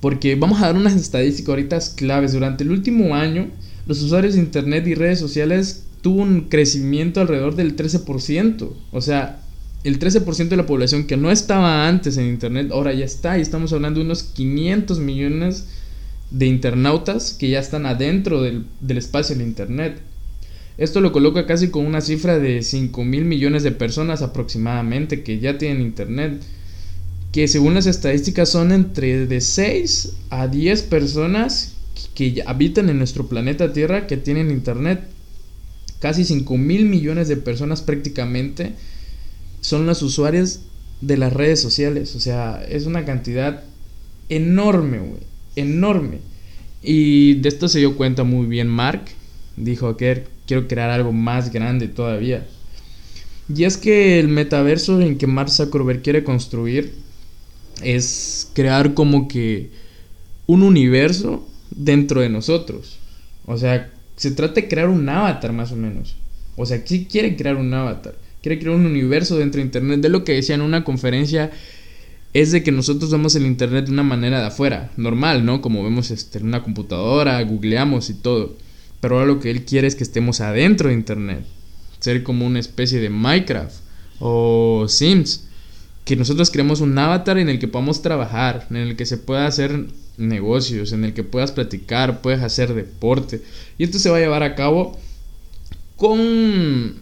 Porque 0.00 0.34
vamos 0.34 0.62
a 0.62 0.66
dar 0.66 0.76
unas 0.76 0.96
estadísticas 0.96 1.50
ahorita 1.50 1.78
claves. 1.94 2.32
Durante 2.32 2.64
el 2.64 2.70
último 2.70 3.14
año, 3.14 3.48
los 3.86 4.02
usuarios 4.02 4.34
de 4.34 4.40
Internet 4.40 4.86
y 4.86 4.94
redes 4.94 5.18
sociales 5.18 5.84
tuvo 6.00 6.22
un 6.22 6.48
crecimiento 6.48 7.20
alrededor 7.20 7.54
del 7.54 7.76
13%. 7.76 8.70
O 8.92 9.00
sea, 9.00 9.42
el 9.84 9.98
13% 9.98 10.48
de 10.48 10.56
la 10.56 10.66
población 10.66 11.06
que 11.06 11.18
no 11.18 11.30
estaba 11.30 11.86
antes 11.86 12.16
en 12.16 12.26
Internet, 12.26 12.70
ahora 12.72 12.94
ya 12.94 13.04
está. 13.04 13.38
Y 13.38 13.42
estamos 13.42 13.74
hablando 13.74 14.00
de 14.00 14.06
unos 14.06 14.22
500 14.22 14.98
millones 14.98 15.66
de 15.66 15.83
internautas 16.40 17.32
que 17.32 17.48
ya 17.48 17.60
están 17.60 17.86
adentro 17.86 18.42
del, 18.42 18.66
espacio 18.88 19.36
de 19.36 19.44
Internet. 19.44 20.00
Esto 20.76 21.00
lo 21.00 21.12
coloca 21.12 21.46
casi 21.46 21.68
con 21.68 21.86
una 21.86 22.00
cifra 22.00 22.38
de 22.38 22.62
5 22.62 23.04
mil 23.04 23.24
millones 23.24 23.62
de 23.62 23.70
personas 23.70 24.22
aproximadamente 24.22 25.22
que 25.22 25.38
ya 25.38 25.58
tienen 25.58 25.82
Internet. 25.82 26.42
Que 27.30 27.48
según 27.48 27.74
las 27.74 27.86
estadísticas 27.86 28.48
son 28.48 28.72
entre 28.72 29.26
de 29.26 29.40
6 29.40 30.14
a 30.30 30.48
10 30.48 30.82
personas 30.82 31.74
que 32.14 32.42
habitan 32.46 32.88
en 32.88 32.98
nuestro 32.98 33.28
planeta 33.28 33.72
Tierra 33.72 34.06
que 34.06 34.16
tienen 34.16 34.50
Internet. 34.50 35.04
Casi 36.00 36.24
5 36.24 36.56
mil 36.58 36.86
millones 36.86 37.28
de 37.28 37.36
personas 37.36 37.82
prácticamente 37.82 38.74
son 39.60 39.86
las 39.86 40.02
usuarias 40.02 40.62
de 41.00 41.16
las 41.16 41.32
redes 41.32 41.60
sociales. 41.60 42.16
O 42.16 42.20
sea, 42.20 42.64
es 42.68 42.86
una 42.86 43.04
cantidad 43.04 43.62
enorme, 44.28 44.98
güey 44.98 45.33
enorme. 45.56 46.18
Y 46.82 47.34
de 47.34 47.48
esto 47.48 47.68
se 47.68 47.78
dio 47.78 47.96
cuenta 47.96 48.24
muy 48.24 48.46
bien 48.46 48.68
Mark. 48.68 49.04
Dijo 49.56 49.96
que 49.96 50.24
quiero 50.46 50.68
crear 50.68 50.90
algo 50.90 51.12
más 51.12 51.52
grande 51.52 51.88
todavía. 51.88 52.46
Y 53.54 53.64
es 53.64 53.76
que 53.76 54.18
el 54.18 54.28
metaverso 54.28 55.00
en 55.00 55.18
que 55.18 55.26
Mark 55.26 55.50
Zuckerberg 55.50 56.02
quiere 56.02 56.24
construir 56.24 56.94
es 57.82 58.50
crear 58.54 58.94
como 58.94 59.28
que 59.28 59.70
un 60.46 60.62
universo 60.62 61.46
dentro 61.70 62.20
de 62.20 62.28
nosotros. 62.28 62.98
O 63.46 63.58
sea, 63.58 63.90
se 64.16 64.30
trata 64.30 64.54
de 64.60 64.68
crear 64.68 64.88
un 64.88 65.08
avatar 65.08 65.52
más 65.52 65.72
o 65.72 65.76
menos. 65.76 66.16
O 66.56 66.66
sea, 66.66 66.82
sí 66.84 67.06
quiere 67.10 67.36
crear 67.36 67.56
un 67.56 67.72
avatar. 67.74 68.16
Quiere 68.42 68.58
crear 68.58 68.76
un 68.76 68.86
universo 68.86 69.36
dentro 69.36 69.58
de 69.58 69.66
Internet. 69.66 70.00
De 70.00 70.08
lo 70.08 70.24
que 70.24 70.32
decía 70.32 70.54
en 70.54 70.60
una 70.62 70.84
conferencia 70.84 71.50
es 72.34 72.50
de 72.50 72.64
que 72.64 72.72
nosotros 72.72 73.12
vemos 73.12 73.36
el 73.36 73.46
internet 73.46 73.86
de 73.86 73.92
una 73.92 74.02
manera 74.02 74.40
de 74.40 74.46
afuera, 74.46 74.90
normal, 74.96 75.46
¿no? 75.46 75.62
Como 75.62 75.84
vemos 75.84 76.10
este, 76.10 76.40
en 76.40 76.46
una 76.46 76.64
computadora, 76.64 77.40
googleamos 77.42 78.10
y 78.10 78.14
todo. 78.14 78.56
Pero 79.00 79.14
ahora 79.14 79.26
lo 79.26 79.38
que 79.38 79.52
él 79.52 79.64
quiere 79.64 79.86
es 79.86 79.94
que 79.94 80.02
estemos 80.02 80.40
adentro 80.40 80.88
de 80.88 80.94
internet, 80.94 81.46
ser 82.00 82.24
como 82.24 82.44
una 82.44 82.58
especie 82.58 83.00
de 83.00 83.08
Minecraft 83.08 83.76
o 84.18 84.86
Sims, 84.88 85.46
que 86.04 86.16
nosotros 86.16 86.50
creemos 86.50 86.80
un 86.80 86.98
avatar 86.98 87.38
en 87.38 87.48
el 87.48 87.60
que 87.60 87.68
podamos 87.68 88.02
trabajar, 88.02 88.66
en 88.68 88.76
el 88.78 88.96
que 88.96 89.06
se 89.06 89.16
pueda 89.16 89.46
hacer 89.46 89.86
negocios, 90.16 90.92
en 90.92 91.04
el 91.04 91.14
que 91.14 91.22
puedas 91.22 91.52
platicar, 91.52 92.20
puedes 92.20 92.42
hacer 92.42 92.74
deporte. 92.74 93.42
Y 93.78 93.84
esto 93.84 94.00
se 94.00 94.10
va 94.10 94.16
a 94.16 94.20
llevar 94.20 94.42
a 94.42 94.56
cabo 94.56 94.98
con 95.96 96.96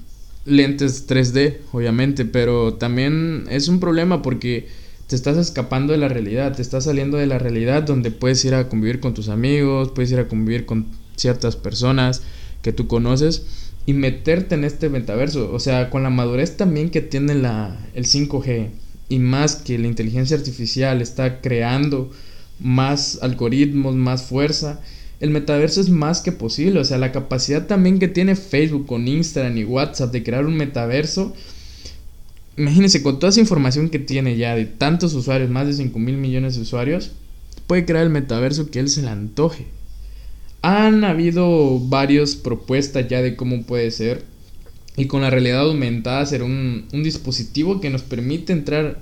lentes 0.44 1.08
3D, 1.08 1.56
obviamente, 1.72 2.26
pero 2.26 2.74
también 2.74 3.46
es 3.48 3.68
un 3.68 3.80
problema 3.80 4.20
porque 4.20 4.81
te 5.12 5.16
estás 5.16 5.36
escapando 5.36 5.92
de 5.92 5.98
la 5.98 6.08
realidad, 6.08 6.56
te 6.56 6.62
estás 6.62 6.84
saliendo 6.84 7.18
de 7.18 7.26
la 7.26 7.38
realidad 7.38 7.82
donde 7.82 8.10
puedes 8.10 8.42
ir 8.46 8.54
a 8.54 8.70
convivir 8.70 8.98
con 8.98 9.12
tus 9.12 9.28
amigos, 9.28 9.90
puedes 9.94 10.10
ir 10.10 10.18
a 10.18 10.26
convivir 10.26 10.64
con 10.64 10.86
ciertas 11.16 11.54
personas 11.54 12.22
que 12.62 12.72
tú 12.72 12.86
conoces 12.86 13.44
y 13.84 13.92
meterte 13.92 14.54
en 14.54 14.64
este 14.64 14.88
metaverso, 14.88 15.52
o 15.52 15.60
sea, 15.60 15.90
con 15.90 16.02
la 16.02 16.08
madurez 16.08 16.56
también 16.56 16.88
que 16.88 17.02
tiene 17.02 17.34
la, 17.34 17.78
el 17.92 18.06
5G 18.06 18.70
y 19.10 19.18
más 19.18 19.56
que 19.56 19.78
la 19.78 19.86
inteligencia 19.86 20.34
artificial 20.34 21.02
está 21.02 21.42
creando 21.42 22.10
más 22.58 23.18
algoritmos, 23.20 23.94
más 23.94 24.22
fuerza, 24.22 24.80
el 25.20 25.28
metaverso 25.28 25.82
es 25.82 25.90
más 25.90 26.22
que 26.22 26.32
posible. 26.32 26.80
O 26.80 26.84
sea, 26.86 26.96
la 26.96 27.12
capacidad 27.12 27.66
también 27.66 27.98
que 27.98 28.08
tiene 28.08 28.34
Facebook 28.34 28.86
con 28.86 29.06
Instagram 29.06 29.58
y 29.58 29.64
WhatsApp 29.64 30.10
de 30.10 30.22
crear 30.22 30.46
un 30.46 30.56
metaverso. 30.56 31.34
Imagínense, 32.56 33.02
con 33.02 33.18
toda 33.18 33.30
esa 33.30 33.40
información 33.40 33.88
que 33.88 33.98
tiene 33.98 34.36
ya 34.36 34.54
de 34.54 34.66
tantos 34.66 35.14
usuarios, 35.14 35.50
más 35.50 35.66
de 35.66 35.72
5 35.72 35.98
mil 35.98 36.18
millones 36.18 36.56
de 36.56 36.62
usuarios, 36.62 37.12
puede 37.66 37.86
crear 37.86 38.04
el 38.04 38.10
metaverso 38.10 38.70
que 38.70 38.80
él 38.80 38.88
se 38.88 39.02
le 39.02 39.08
antoje. 39.08 39.66
Han 40.60 41.04
habido 41.04 41.80
varias 41.80 42.36
propuestas 42.36 43.08
ya 43.08 43.22
de 43.22 43.36
cómo 43.36 43.62
puede 43.62 43.90
ser. 43.90 44.24
Y 44.96 45.06
con 45.06 45.22
la 45.22 45.30
realidad 45.30 45.60
aumentada 45.62 46.26
será 46.26 46.44
un, 46.44 46.86
dispositivo 46.92 47.80
que 47.80 47.88
nos 47.88 48.02
permite 48.02 48.52
entrar 48.52 49.00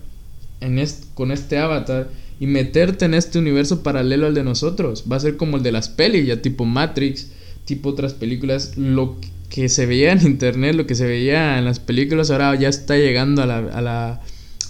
en 0.61 0.83
con 1.15 1.33
este 1.33 1.59
avatar 1.59 2.11
y 2.39 2.47
meterte 2.47 3.07
en 3.07 3.15
este 3.15 3.39
universo 3.39 3.83
paralelo 3.83 4.27
al 4.27 4.35
de 4.35 4.45
nosotros. 4.45 5.05
Va 5.11 5.17
a 5.17 5.21
ser 5.21 5.37
como 5.37 5.57
el 5.57 5.65
de 5.65 5.73
las 5.73 5.89
pelis, 5.89 6.27
ya 6.27 6.41
tipo 6.41 6.65
Matrix, 6.65 7.29
tipo 7.65 7.89
otras 7.89 8.15
películas. 8.15 8.77
Lo 8.77 9.21
que 9.21 9.29
se 9.51 9.87
veía 9.87 10.13
en 10.13 10.23
internet, 10.23 10.75
lo 10.75 10.87
que 10.87 10.95
se 10.95 11.07
veía 11.07 11.59
en 11.59 11.65
las 11.65 11.81
películas, 11.81 12.31
ahora 12.31 12.55
ya 12.55 12.69
está 12.69 12.97
llegando 12.97 13.43
a 13.43 13.47
la, 13.47 13.59
a 13.59 13.81
la, 13.81 14.21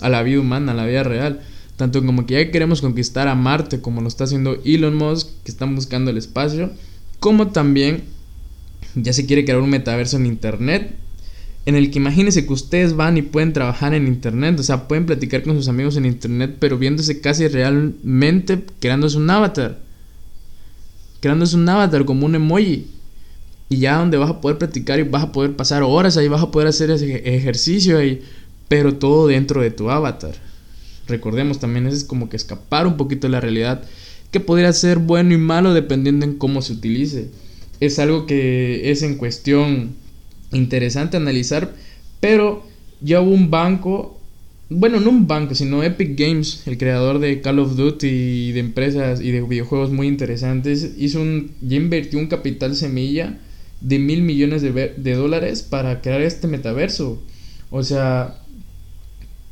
a 0.00 0.08
la 0.08 0.22
vida 0.22 0.40
humana, 0.40 0.72
a 0.72 0.74
la 0.74 0.86
vida 0.86 1.02
real. 1.02 1.40
Tanto 1.76 2.04
como 2.04 2.26
que 2.26 2.34
ya 2.34 2.50
queremos 2.50 2.80
conquistar 2.80 3.28
a 3.28 3.34
Marte, 3.34 3.80
como 3.80 4.00
lo 4.00 4.08
está 4.08 4.24
haciendo 4.24 4.60
Elon 4.64 4.96
Musk, 4.96 5.28
que 5.44 5.50
están 5.50 5.74
buscando 5.74 6.10
el 6.10 6.18
espacio, 6.18 6.70
como 7.20 7.48
también 7.48 8.04
ya 8.94 9.12
se 9.12 9.26
quiere 9.26 9.44
crear 9.44 9.60
un 9.60 9.70
metaverso 9.70 10.16
en 10.16 10.26
internet 10.26 10.94
en 11.66 11.76
el 11.76 11.90
que 11.90 11.98
imagínense 11.98 12.46
que 12.46 12.52
ustedes 12.52 12.94
van 12.96 13.18
y 13.18 13.22
pueden 13.22 13.52
trabajar 13.52 13.92
en 13.94 14.06
internet, 14.06 14.58
o 14.58 14.62
sea, 14.62 14.88
pueden 14.88 15.06
platicar 15.06 15.42
con 15.42 15.56
sus 15.56 15.68
amigos 15.68 15.96
en 15.96 16.06
internet, 16.06 16.56
pero 16.58 16.78
viéndose 16.78 17.20
casi 17.20 17.46
realmente 17.48 18.64
creándose 18.80 19.18
un 19.18 19.28
avatar. 19.28 19.78
Creándose 21.20 21.56
un 21.56 21.68
avatar 21.68 22.04
como 22.06 22.24
un 22.24 22.34
emoji. 22.34 22.86
Y 23.72 23.78
ya 23.78 23.98
donde 23.98 24.16
vas 24.16 24.28
a 24.28 24.40
poder 24.40 24.58
platicar 24.58 24.98
y 24.98 25.04
vas 25.04 25.22
a 25.22 25.32
poder 25.32 25.54
pasar 25.54 25.84
horas 25.84 26.16
ahí, 26.16 26.26
vas 26.26 26.42
a 26.42 26.50
poder 26.50 26.66
hacer 26.66 26.90
ese 26.90 27.36
ejercicio 27.36 27.98
ahí, 27.98 28.20
pero 28.66 28.96
todo 28.96 29.28
dentro 29.28 29.62
de 29.62 29.70
tu 29.70 29.90
avatar. 29.90 30.34
Recordemos 31.06 31.60
también, 31.60 31.86
es 31.86 32.02
como 32.02 32.28
que 32.28 32.36
escapar 32.36 32.88
un 32.88 32.96
poquito 32.96 33.28
de 33.28 33.30
la 33.30 33.40
realidad, 33.40 33.84
que 34.32 34.40
podría 34.40 34.72
ser 34.72 34.98
bueno 34.98 35.34
y 35.34 35.38
malo 35.38 35.72
dependiendo 35.72 36.26
en 36.26 36.34
cómo 36.34 36.62
se 36.62 36.72
utilice. 36.72 37.28
Es 37.78 38.00
algo 38.00 38.26
que 38.26 38.90
es 38.90 39.02
en 39.02 39.14
cuestión 39.14 39.94
interesante 40.50 41.16
analizar, 41.16 41.72
pero 42.18 42.64
ya 43.00 43.20
hubo 43.20 43.30
un 43.30 43.50
banco, 43.50 44.18
bueno, 44.68 44.98
no 44.98 45.10
un 45.10 45.28
banco, 45.28 45.54
sino 45.54 45.84
Epic 45.84 46.18
Games, 46.18 46.64
el 46.66 46.76
creador 46.76 47.20
de 47.20 47.40
Call 47.40 47.60
of 47.60 47.76
Duty 47.76 48.08
y 48.08 48.50
de 48.50 48.58
empresas 48.58 49.20
y 49.20 49.30
de 49.30 49.42
videojuegos 49.42 49.92
muy 49.92 50.08
interesantes, 50.08 50.94
hizo 50.98 51.22
un, 51.22 51.52
ya 51.62 51.76
invirtió 51.76 52.18
un 52.18 52.26
capital 52.26 52.74
semilla 52.74 53.38
de 53.80 53.98
mil 53.98 54.22
millones 54.22 54.62
de, 54.62 54.72
de 54.72 55.14
dólares 55.14 55.62
para 55.62 56.00
crear 56.00 56.20
este 56.20 56.46
metaverso. 56.46 57.20
O 57.70 57.82
sea, 57.82 58.40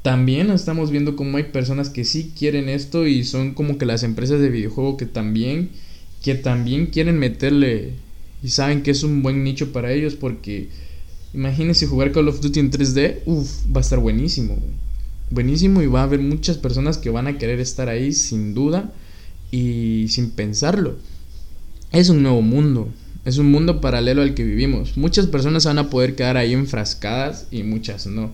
también 0.03 0.51
estamos 0.51 0.91
viendo 0.91 1.17
cómo 1.17 1.37
hay 1.37 1.45
personas 1.45 1.91
que 1.91 2.05
sí 2.05 2.33
quieren 2.37 2.69
esto 2.69 3.07
y 3.07 3.25
son 3.25 3.55
como 3.55 3.79
que 3.79 3.87
las 3.87 4.03
empresas 4.03 4.41
de 4.41 4.51
videojuego 4.51 4.97
que 4.97 5.07
también 5.07 5.71
que 6.23 6.35
también 6.35 6.87
quieren 6.87 7.17
meterle 7.19 7.93
y 8.43 8.49
saben 8.49 8.83
que 8.83 8.91
es 8.91 9.05
un 9.05 9.23
buen 9.23 9.45
nicho 9.45 9.73
para 9.73 9.93
ellos 9.93 10.15
porque 10.17 10.69
Imagínense 11.35 11.87
jugar 11.87 12.13
Call 12.13 12.29
of 12.29 12.41
Duty 12.41 12.61
en 12.61 12.71
3D, 12.71 13.19
uff, 13.27 13.65
va 13.75 13.81
a 13.81 13.83
estar 13.83 13.99
buenísimo. 13.99 14.57
Buenísimo 15.31 15.83
y 15.83 15.87
va 15.87 16.01
a 16.01 16.05
haber 16.05 16.21
muchas 16.21 16.57
personas 16.57 16.97
que 16.97 17.11
van 17.11 17.27
a 17.27 17.37
querer 17.37 17.61
estar 17.61 17.89
ahí 17.89 18.13
sin 18.13 18.55
duda 18.55 18.93
y 19.51 20.07
sin 20.09 20.31
pensarlo. 20.31 20.97
Es 21.93 22.09
un 22.09 22.23
nuevo 22.23 22.41
mundo, 22.41 22.89
es 23.25 23.39
un 23.39 23.51
mundo 23.51 23.81
paralelo 23.81 24.23
al 24.23 24.35
que 24.35 24.45
vivimos. 24.45 24.97
Muchas 24.97 25.27
personas 25.27 25.65
van 25.65 25.79
a 25.79 25.91
poder 25.91 26.15
quedar 26.15 26.37
ahí 26.37 26.53
enfrascadas 26.53 27.47
y 27.51 27.63
muchas 27.63 28.07
no. 28.07 28.33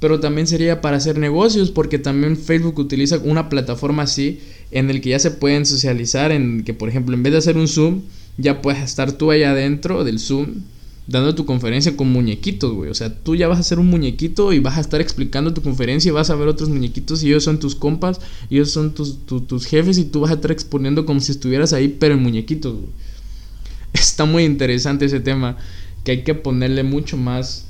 Pero 0.00 0.20
también 0.20 0.46
sería 0.46 0.80
para 0.80 0.96
hacer 0.96 1.18
negocios 1.18 1.70
porque 1.70 1.98
también 1.98 2.36
Facebook 2.36 2.78
utiliza 2.78 3.18
una 3.18 3.48
plataforma 3.48 4.02
así 4.02 4.40
en 4.70 4.90
el 4.90 5.00
que 5.00 5.10
ya 5.10 5.18
se 5.18 5.30
pueden 5.30 5.64
socializar, 5.64 6.32
en 6.32 6.64
que 6.64 6.74
por 6.74 6.88
ejemplo 6.88 7.14
en 7.14 7.22
vez 7.22 7.32
de 7.32 7.38
hacer 7.38 7.56
un 7.56 7.68
Zoom, 7.68 8.02
ya 8.36 8.62
puedes 8.62 8.82
estar 8.82 9.12
tú 9.12 9.30
ahí 9.30 9.42
adentro 9.42 10.04
del 10.04 10.18
Zoom 10.18 10.62
dando 11.06 11.34
tu 11.34 11.44
conferencia 11.44 11.96
con 11.96 12.10
muñequitos, 12.12 12.72
güey. 12.72 12.90
O 12.90 12.94
sea, 12.94 13.12
tú 13.14 13.34
ya 13.34 13.48
vas 13.48 13.58
a 13.58 13.62
ser 13.62 13.78
un 13.78 13.86
muñequito 13.86 14.52
y 14.52 14.60
vas 14.60 14.78
a 14.78 14.80
estar 14.80 15.00
explicando 15.00 15.52
tu 15.52 15.62
conferencia 15.62 16.08
y 16.08 16.12
vas 16.12 16.30
a 16.30 16.36
ver 16.36 16.48
otros 16.48 16.68
muñequitos 16.68 17.22
y 17.22 17.28
ellos 17.28 17.44
son 17.44 17.58
tus 17.58 17.74
compas, 17.74 18.20
ellos 18.50 18.70
son 18.70 18.94
tus, 18.94 19.18
tus 19.26 19.66
jefes 19.66 19.98
y 19.98 20.04
tú 20.04 20.20
vas 20.20 20.30
a 20.30 20.34
estar 20.34 20.52
exponiendo 20.52 21.04
como 21.04 21.20
si 21.20 21.32
estuvieras 21.32 21.72
ahí, 21.72 21.88
pero 21.88 22.14
en 22.14 22.22
muñequitos, 22.22 22.74
güey. 22.74 22.88
Está 23.92 24.24
muy 24.24 24.44
interesante 24.44 25.04
ese 25.04 25.20
tema, 25.20 25.56
que 26.04 26.12
hay 26.12 26.22
que 26.22 26.34
ponerle 26.34 26.82
mucho 26.82 27.16
más, 27.16 27.66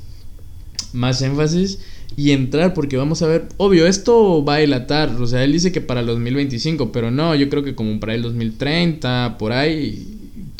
más 0.93 1.21
énfasis 1.21 1.79
y 2.15 2.31
entrar 2.31 2.73
porque 2.73 2.97
vamos 2.97 3.21
a 3.21 3.27
ver, 3.27 3.49
obvio, 3.57 3.87
esto 3.87 4.43
va 4.45 4.55
a 4.55 4.59
dilatar, 4.59 5.09
o 5.19 5.27
sea, 5.27 5.43
él 5.43 5.51
dice 5.51 5.71
que 5.71 5.81
para 5.81 6.01
el 6.01 6.05
2025, 6.05 6.91
pero 6.91 7.11
no, 7.11 7.35
yo 7.35 7.49
creo 7.49 7.63
que 7.63 7.75
como 7.75 7.99
para 7.99 8.13
el 8.13 8.21
2030, 8.21 9.37
por 9.39 9.51
ahí, 9.51 10.07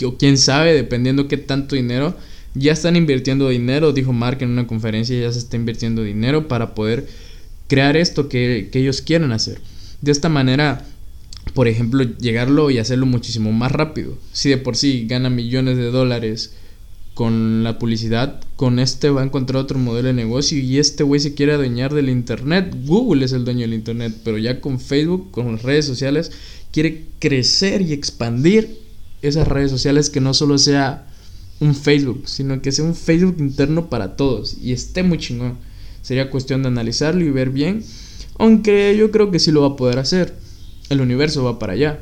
o 0.03 0.17
quién 0.17 0.37
sabe, 0.37 0.73
dependiendo 0.73 1.27
qué 1.27 1.37
tanto 1.37 1.75
dinero 1.75 2.15
ya 2.55 2.71
están 2.71 2.95
invirtiendo 2.95 3.49
dinero, 3.49 3.93
dijo 3.93 4.13
Mark 4.13 4.37
en 4.41 4.49
una 4.49 4.67
conferencia, 4.67 5.19
ya 5.19 5.31
se 5.31 5.39
está 5.39 5.55
invirtiendo 5.55 6.03
dinero 6.03 6.47
para 6.47 6.75
poder 6.75 7.07
crear 7.67 7.97
esto 7.97 8.29
que, 8.29 8.69
ellos 8.73 9.01
quieren 9.01 9.31
hacer. 9.31 9.59
De 10.01 10.11
esta 10.11 10.29
manera, 10.29 10.85
por 11.53 11.67
ejemplo, 11.67 12.03
llegarlo 12.03 12.71
y 12.71 12.79
hacerlo 12.79 13.05
muchísimo 13.05 13.51
más 13.51 13.71
rápido. 13.71 14.17
Si 14.31 14.49
de 14.49 14.57
por 14.57 14.75
sí 14.75 15.05
gana 15.07 15.29
millones 15.29 15.77
de 15.77 15.91
dólares 15.91 16.53
con 17.13 17.63
la 17.63 17.77
publicidad, 17.77 18.41
con 18.55 18.79
este 18.79 19.09
va 19.09 19.21
a 19.21 19.25
encontrar 19.25 19.61
otro 19.61 19.77
modelo 19.77 20.07
de 20.07 20.13
negocio 20.13 20.57
y 20.57 20.79
este 20.79 21.03
güey 21.03 21.21
se 21.21 21.35
quiere 21.35 21.53
adueñar 21.53 21.93
del 21.93 22.09
Internet. 22.09 22.75
Google 22.85 23.25
es 23.25 23.33
el 23.33 23.45
dueño 23.45 23.61
del 23.61 23.75
Internet, 23.75 24.15
pero 24.23 24.37
ya 24.37 24.61
con 24.61 24.79
Facebook, 24.79 25.29
con 25.31 25.51
las 25.51 25.61
redes 25.61 25.85
sociales, 25.85 26.31
quiere 26.71 27.05
crecer 27.19 27.81
y 27.81 27.93
expandir 27.93 28.79
esas 29.21 29.47
redes 29.47 29.69
sociales 29.69 30.09
que 30.09 30.21
no 30.21 30.33
solo 30.33 30.57
sea 30.57 31.07
un 31.59 31.75
Facebook, 31.75 32.23
sino 32.25 32.61
que 32.61 32.71
sea 32.71 32.83
un 32.83 32.95
Facebook 32.95 33.37
interno 33.39 33.89
para 33.89 34.15
todos 34.15 34.57
y 34.61 34.71
esté 34.71 35.03
muy 35.03 35.19
chingón. 35.19 35.57
Sería 36.01 36.29
cuestión 36.29 36.63
de 36.63 36.67
analizarlo 36.67 37.23
y 37.23 37.29
ver 37.29 37.51
bien, 37.51 37.83
aunque 38.37 38.95
yo 38.97 39.11
creo 39.11 39.31
que 39.31 39.39
sí 39.39 39.51
lo 39.51 39.61
va 39.61 39.67
a 39.67 39.75
poder 39.75 39.99
hacer. 39.99 40.33
El 40.89 41.01
universo 41.01 41.43
va 41.43 41.59
para 41.59 41.73
allá, 41.73 42.01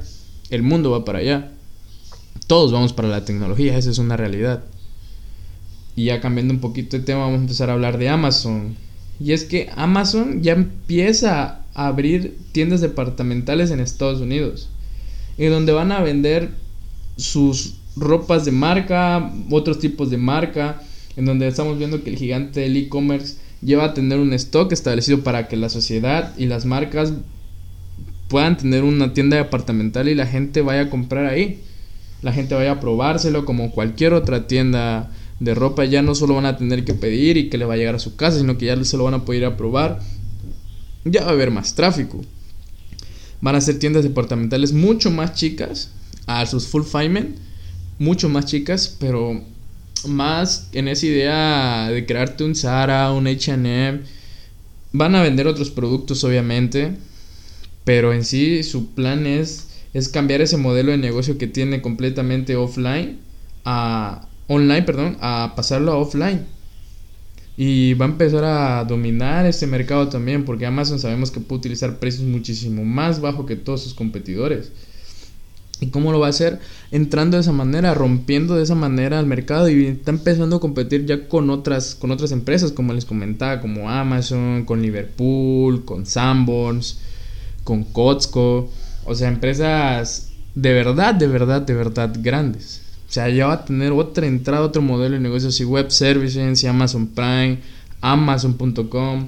el 0.49 0.63
mundo 0.63 0.91
va 0.91 1.05
para 1.05 1.19
allá. 1.19 1.51
Todos 2.47 2.71
vamos 2.71 2.93
para 2.93 3.07
la 3.07 3.25
tecnología, 3.25 3.77
esa 3.77 3.91
es 3.91 3.97
una 3.97 4.17
realidad. 4.17 4.63
Y 5.95 6.05
ya 6.05 6.21
cambiando 6.21 6.53
un 6.53 6.59
poquito 6.59 6.97
de 6.97 7.03
tema, 7.03 7.21
vamos 7.21 7.39
a 7.39 7.41
empezar 7.41 7.69
a 7.69 7.73
hablar 7.73 7.97
de 7.97 8.09
Amazon. 8.09 8.75
Y 9.19 9.33
es 9.33 9.43
que 9.43 9.69
Amazon 9.75 10.41
ya 10.41 10.53
empieza 10.53 11.61
a 11.73 11.87
abrir 11.87 12.37
tiendas 12.51 12.81
departamentales 12.81 13.71
en 13.71 13.79
Estados 13.79 14.21
Unidos. 14.21 14.69
Y 15.37 15.45
donde 15.45 15.71
van 15.71 15.91
a 15.91 16.01
vender 16.01 16.49
sus 17.17 17.75
ropas 17.95 18.45
de 18.45 18.51
marca, 18.51 19.31
otros 19.49 19.79
tipos 19.79 20.09
de 20.09 20.17
marca, 20.17 20.81
en 21.15 21.25
donde 21.25 21.47
estamos 21.47 21.77
viendo 21.77 22.03
que 22.03 22.09
el 22.09 22.17
gigante 22.17 22.61
del 22.61 22.77
e-commerce 22.77 23.37
lleva 23.61 23.85
a 23.85 23.93
tener 23.93 24.19
un 24.19 24.33
stock 24.33 24.71
establecido 24.71 25.23
para 25.23 25.47
que 25.47 25.55
la 25.55 25.69
sociedad 25.69 26.33
y 26.37 26.45
las 26.45 26.65
marcas 26.65 27.13
puedan 28.31 28.57
tener 28.57 28.83
una 28.83 29.13
tienda 29.13 29.35
departamental 29.35 30.07
y 30.07 30.15
la 30.15 30.25
gente 30.25 30.61
vaya 30.61 30.83
a 30.83 30.89
comprar 30.89 31.25
ahí. 31.25 31.61
La 32.21 32.31
gente 32.31 32.55
vaya 32.55 32.71
a 32.71 32.79
probárselo 32.79 33.45
como 33.45 33.71
cualquier 33.71 34.13
otra 34.13 34.47
tienda 34.47 35.11
de 35.39 35.53
ropa. 35.53 35.83
Ya 35.85 36.01
no 36.01 36.15
solo 36.15 36.35
van 36.35 36.45
a 36.45 36.55
tener 36.57 36.85
que 36.85 36.93
pedir 36.93 37.35
y 37.35 37.49
que 37.49 37.57
le 37.57 37.65
va 37.65 37.73
a 37.73 37.77
llegar 37.77 37.95
a 37.95 37.99
su 37.99 38.15
casa, 38.15 38.39
sino 38.39 38.57
que 38.57 38.67
ya 38.67 38.83
se 38.83 38.95
lo 38.95 39.03
van 39.03 39.15
a 39.15 39.25
poder 39.25 39.41
ir 39.41 39.45
a 39.45 39.57
probar. 39.57 39.99
Ya 41.03 41.23
va 41.23 41.31
a 41.31 41.33
haber 41.33 41.51
más 41.51 41.75
tráfico. 41.75 42.21
Van 43.41 43.55
a 43.55 43.61
ser 43.61 43.77
tiendas 43.77 44.03
departamentales 44.03 44.71
mucho 44.71 45.11
más 45.11 45.33
chicas 45.33 45.91
a 46.25 46.45
sus 46.45 46.67
fulfillment 46.67 47.35
mucho 48.01 48.29
más 48.29 48.45
chicas, 48.45 48.97
pero 48.99 49.43
más 50.07 50.69
en 50.71 50.87
esa 50.87 51.05
idea 51.05 51.89
de 51.89 52.03
crearte 52.07 52.43
un 52.43 52.55
Zara, 52.55 53.11
un 53.11 53.27
HM. 53.27 54.01
Van 54.93 55.15
a 55.15 55.21
vender 55.21 55.45
otros 55.45 55.69
productos, 55.69 56.23
obviamente, 56.23 56.95
pero 57.83 58.13
en 58.13 58.23
sí 58.23 58.63
su 58.63 58.93
plan 58.93 59.25
es, 59.25 59.69
es 59.93 60.09
cambiar 60.09 60.41
ese 60.41 60.57
modelo 60.57 60.91
de 60.91 60.97
negocio 60.97 61.37
que 61.37 61.47
tiene 61.47 61.81
completamente 61.81 62.55
offline 62.55 63.19
a 63.65 64.27
online, 64.47 64.83
perdón, 64.83 65.17
a 65.21 65.53
pasarlo 65.55 65.91
a 65.91 65.97
offline. 65.97 66.45
Y 67.57 67.93
va 67.95 68.05
a 68.05 68.09
empezar 68.09 68.43
a 68.43 68.83
dominar 68.85 69.45
ese 69.45 69.67
mercado 69.67 70.09
también, 70.09 70.45
porque 70.45 70.65
Amazon 70.65 70.99
sabemos 70.99 71.31
que 71.31 71.39
puede 71.39 71.59
utilizar 71.59 71.99
precios 71.99 72.23
muchísimo 72.23 72.83
más 72.83 73.21
bajos 73.21 73.45
que 73.45 73.55
todos 73.55 73.83
sus 73.83 73.93
competidores. 73.93 74.71
¿Y 75.79 75.87
cómo 75.87 76.11
lo 76.11 76.19
va 76.19 76.27
a 76.27 76.29
hacer? 76.29 76.59
Entrando 76.91 77.37
de 77.37 77.41
esa 77.41 77.51
manera, 77.51 77.93
rompiendo 77.95 78.55
de 78.55 78.63
esa 78.63 78.75
manera 78.75 79.17
al 79.17 79.25
mercado 79.25 79.67
y 79.67 79.87
está 79.87 80.11
empezando 80.11 80.57
a 80.57 80.59
competir 80.59 81.05
ya 81.05 81.27
con 81.27 81.49
otras, 81.49 81.95
con 81.95 82.11
otras 82.11 82.31
empresas, 82.31 82.71
como 82.71 82.93
les 82.93 83.05
comentaba, 83.05 83.61
como 83.61 83.89
Amazon, 83.89 84.63
con 84.65 84.81
Liverpool, 84.81 85.83
con 85.83 86.05
Sanborns, 86.05 86.99
con 87.63 87.83
Costco. 87.83 88.69
O 89.05 89.15
sea, 89.15 89.27
empresas 89.27 90.31
de 90.55 90.73
verdad, 90.73 91.15
de 91.15 91.27
verdad, 91.27 91.61
de 91.61 91.73
verdad 91.73 92.13
grandes. 92.19 92.81
O 93.09 93.11
sea, 93.13 93.29
ya 93.29 93.47
va 93.47 93.53
a 93.53 93.65
tener 93.65 93.91
otra 93.91 94.25
entrada, 94.25 94.65
otro 94.65 94.81
modelo 94.81 95.15
de 95.15 95.21
negocios 95.21 95.59
y 95.59 95.65
web 95.65 95.91
services, 95.91 96.63
y 96.63 96.67
Amazon 96.67 97.07
Prime, 97.07 97.59
Amazon.com. 97.99 99.27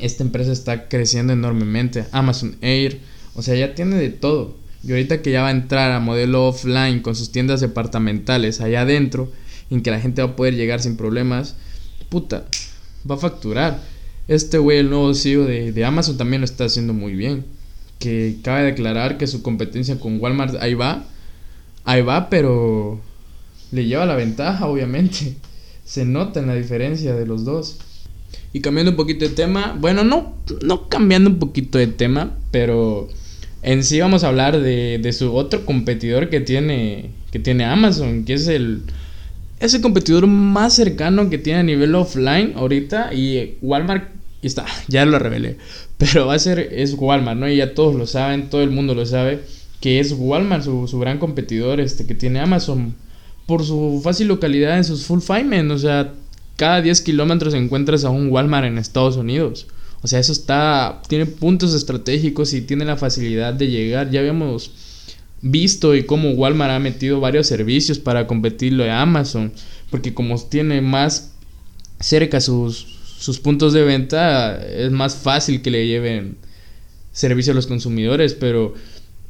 Esta 0.00 0.22
empresa 0.22 0.52
está 0.52 0.88
creciendo 0.88 1.32
enormemente. 1.32 2.06
Amazon 2.12 2.56
Air. 2.60 3.00
O 3.34 3.42
sea, 3.42 3.54
ya 3.54 3.74
tiene 3.74 3.96
de 3.96 4.10
todo. 4.10 4.56
Y 4.82 4.92
ahorita 4.92 5.22
que 5.22 5.32
ya 5.32 5.42
va 5.42 5.48
a 5.48 5.52
entrar 5.52 5.92
a 5.92 6.00
modelo 6.00 6.46
offline 6.46 7.00
con 7.00 7.14
sus 7.14 7.32
tiendas 7.32 7.60
departamentales 7.60 8.60
allá 8.60 8.82
adentro, 8.82 9.30
en 9.70 9.82
que 9.82 9.90
la 9.90 10.00
gente 10.00 10.22
va 10.22 10.30
a 10.30 10.36
poder 10.36 10.54
llegar 10.54 10.80
sin 10.80 10.96
problemas, 10.96 11.56
puta, 12.08 12.46
va 13.08 13.16
a 13.16 13.18
facturar. 13.18 13.80
Este 14.28 14.58
güey, 14.58 14.78
el 14.78 14.90
nuevo 14.90 15.14
CEO 15.14 15.44
de, 15.44 15.72
de 15.72 15.84
Amazon, 15.84 16.18
también 16.18 16.42
lo 16.42 16.44
está 16.44 16.64
haciendo 16.64 16.92
muy 16.92 17.14
bien. 17.14 17.46
Que 17.98 18.36
cabe 18.42 18.62
declarar 18.62 19.18
que 19.18 19.26
su 19.26 19.42
competencia 19.42 19.98
con 19.98 20.20
Walmart 20.20 20.56
ahí 20.60 20.74
va. 20.74 21.04
Ahí 21.84 22.02
va, 22.02 22.28
pero 22.28 23.00
le 23.72 23.86
lleva 23.86 24.06
la 24.06 24.14
ventaja, 24.14 24.66
obviamente. 24.66 25.34
Se 25.84 26.04
nota 26.04 26.40
en 26.40 26.46
la 26.46 26.54
diferencia 26.54 27.14
de 27.14 27.26
los 27.26 27.46
dos. 27.46 27.78
Y 28.52 28.60
cambiando 28.60 28.90
un 28.90 28.96
poquito 28.96 29.24
de 29.24 29.34
tema, 29.34 29.76
bueno, 29.80 30.04
no, 30.04 30.34
no 30.62 30.88
cambiando 30.90 31.30
un 31.30 31.38
poquito 31.38 31.78
de 31.78 31.86
tema, 31.86 32.36
pero 32.50 33.08
en 33.62 33.82
sí 33.82 33.98
vamos 34.00 34.24
a 34.24 34.28
hablar 34.28 34.60
de, 34.60 34.98
de 34.98 35.12
su 35.12 35.34
otro 35.34 35.64
competidor 35.64 36.28
que 36.28 36.40
tiene, 36.40 37.10
que 37.30 37.38
tiene 37.38 37.64
Amazon, 37.64 38.24
que 38.24 38.34
es 38.34 38.46
el, 38.48 38.82
es 39.60 39.74
el 39.74 39.80
competidor 39.80 40.26
más 40.26 40.74
cercano 40.74 41.30
que 41.30 41.38
tiene 41.38 41.60
a 41.60 41.62
nivel 41.62 41.94
offline 41.94 42.52
ahorita 42.54 43.12
y 43.14 43.56
Walmart 43.62 44.17
y 44.42 44.46
está, 44.46 44.66
ya 44.88 45.04
lo 45.04 45.18
revelé. 45.18 45.58
Pero 45.98 46.26
va 46.26 46.34
a 46.34 46.38
ser, 46.38 46.58
es 46.58 46.94
Walmart, 46.96 47.38
¿no? 47.38 47.48
Y 47.48 47.56
ya 47.56 47.74
todos 47.74 47.94
lo 47.94 48.06
saben, 48.06 48.50
todo 48.50 48.62
el 48.62 48.70
mundo 48.70 48.94
lo 48.94 49.04
sabe, 49.06 49.40
que 49.80 50.00
es 50.00 50.14
Walmart, 50.16 50.64
su, 50.64 50.86
su 50.86 50.98
gran 50.98 51.18
competidor, 51.18 51.80
este, 51.80 52.06
que 52.06 52.14
tiene 52.14 52.40
Amazon, 52.40 52.94
por 53.46 53.64
su 53.64 54.00
fácil 54.02 54.28
localidad 54.28 54.76
en 54.76 54.84
sus 54.84 55.04
fulfillment, 55.04 55.70
o 55.70 55.78
sea, 55.78 56.12
cada 56.56 56.82
10 56.82 57.00
kilómetros 57.02 57.54
encuentras 57.54 58.04
a 58.04 58.10
un 58.10 58.30
Walmart 58.30 58.66
en 58.66 58.78
Estados 58.78 59.16
Unidos. 59.16 59.66
O 60.02 60.06
sea, 60.06 60.18
eso 60.18 60.32
está, 60.32 61.02
tiene 61.08 61.26
puntos 61.26 61.74
estratégicos 61.74 62.52
y 62.54 62.60
tiene 62.60 62.84
la 62.84 62.96
facilidad 62.96 63.54
de 63.54 63.68
llegar. 63.68 64.10
Ya 64.10 64.20
habíamos 64.20 64.70
visto 65.40 65.94
y 65.94 66.04
cómo 66.04 66.30
Walmart 66.32 66.72
ha 66.72 66.78
metido 66.78 67.20
varios 67.20 67.46
servicios 67.46 67.98
para 67.98 68.26
competirlo 68.26 68.84
a 68.84 69.00
Amazon, 69.00 69.52
porque 69.90 70.14
como 70.14 70.40
tiene 70.40 70.80
más 70.80 71.32
cerca 72.00 72.40
sus, 72.40 72.97
sus 73.18 73.38
puntos 73.40 73.72
de 73.72 73.82
venta, 73.82 74.64
es 74.64 74.92
más 74.92 75.16
fácil 75.16 75.60
que 75.60 75.72
le 75.72 75.84
lleven 75.86 76.36
servicio 77.12 77.52
a 77.52 77.56
los 77.56 77.66
consumidores, 77.66 78.34
pero 78.34 78.74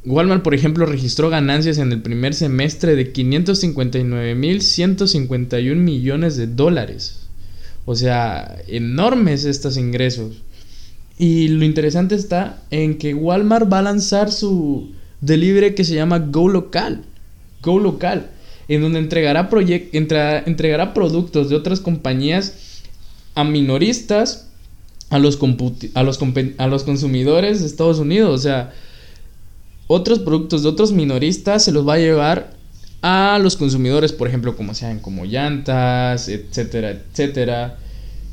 Walmart, 0.05 0.43
por 0.43 0.53
ejemplo, 0.53 0.85
registró 0.85 1.31
ganancias 1.31 1.79
en 1.79 1.91
el 1.91 2.03
primer 2.03 2.35
semestre 2.35 2.95
de 2.95 3.11
559.151 3.11 5.75
millones 5.75 6.37
de 6.37 6.45
dólares. 6.47 7.27
O 7.85 7.95
sea, 7.95 8.59
enormes 8.67 9.45
estos 9.45 9.75
ingresos. 9.75 10.43
Y 11.17 11.47
lo 11.47 11.65
interesante 11.65 12.13
está 12.15 12.61
en 12.69 12.99
que 12.99 13.15
Walmart 13.15 13.71
va 13.71 13.79
a 13.79 13.83
lanzar 13.83 14.31
su 14.31 14.91
delivery 15.21 15.73
que 15.73 15.83
se 15.83 15.95
llama 15.95 16.19
Go 16.19 16.47
Local. 16.47 17.01
Go 17.63 17.79
Local. 17.79 18.29
En 18.67 18.81
donde 18.81 18.99
entregará, 18.99 19.49
entregará 19.55 20.93
productos 20.93 21.49
de 21.49 21.55
otras 21.55 21.79
compañías 21.79 22.68
a 23.39 23.43
minoristas, 23.43 24.49
a 25.09 25.19
los, 25.19 25.39
a 25.93 26.03
los, 26.03 26.19
a 26.57 26.67
los 26.67 26.83
consumidores 26.83 27.61
de 27.61 27.65
Estados 27.65 27.99
Unidos. 27.99 28.39
O 28.39 28.41
sea, 28.41 28.73
otros 29.87 30.19
productos 30.19 30.63
de 30.63 30.69
otros 30.69 30.91
minoristas 30.91 31.63
se 31.63 31.71
los 31.71 31.87
va 31.87 31.93
a 31.93 31.99
llevar 31.99 32.53
a 33.01 33.39
los 33.41 33.55
consumidores, 33.55 34.11
por 34.11 34.27
ejemplo, 34.27 34.55
como 34.55 34.73
sean 34.73 34.99
como 34.99 35.25
llantas, 35.25 36.27
etcétera, 36.27 36.91
etcétera. 36.91 37.77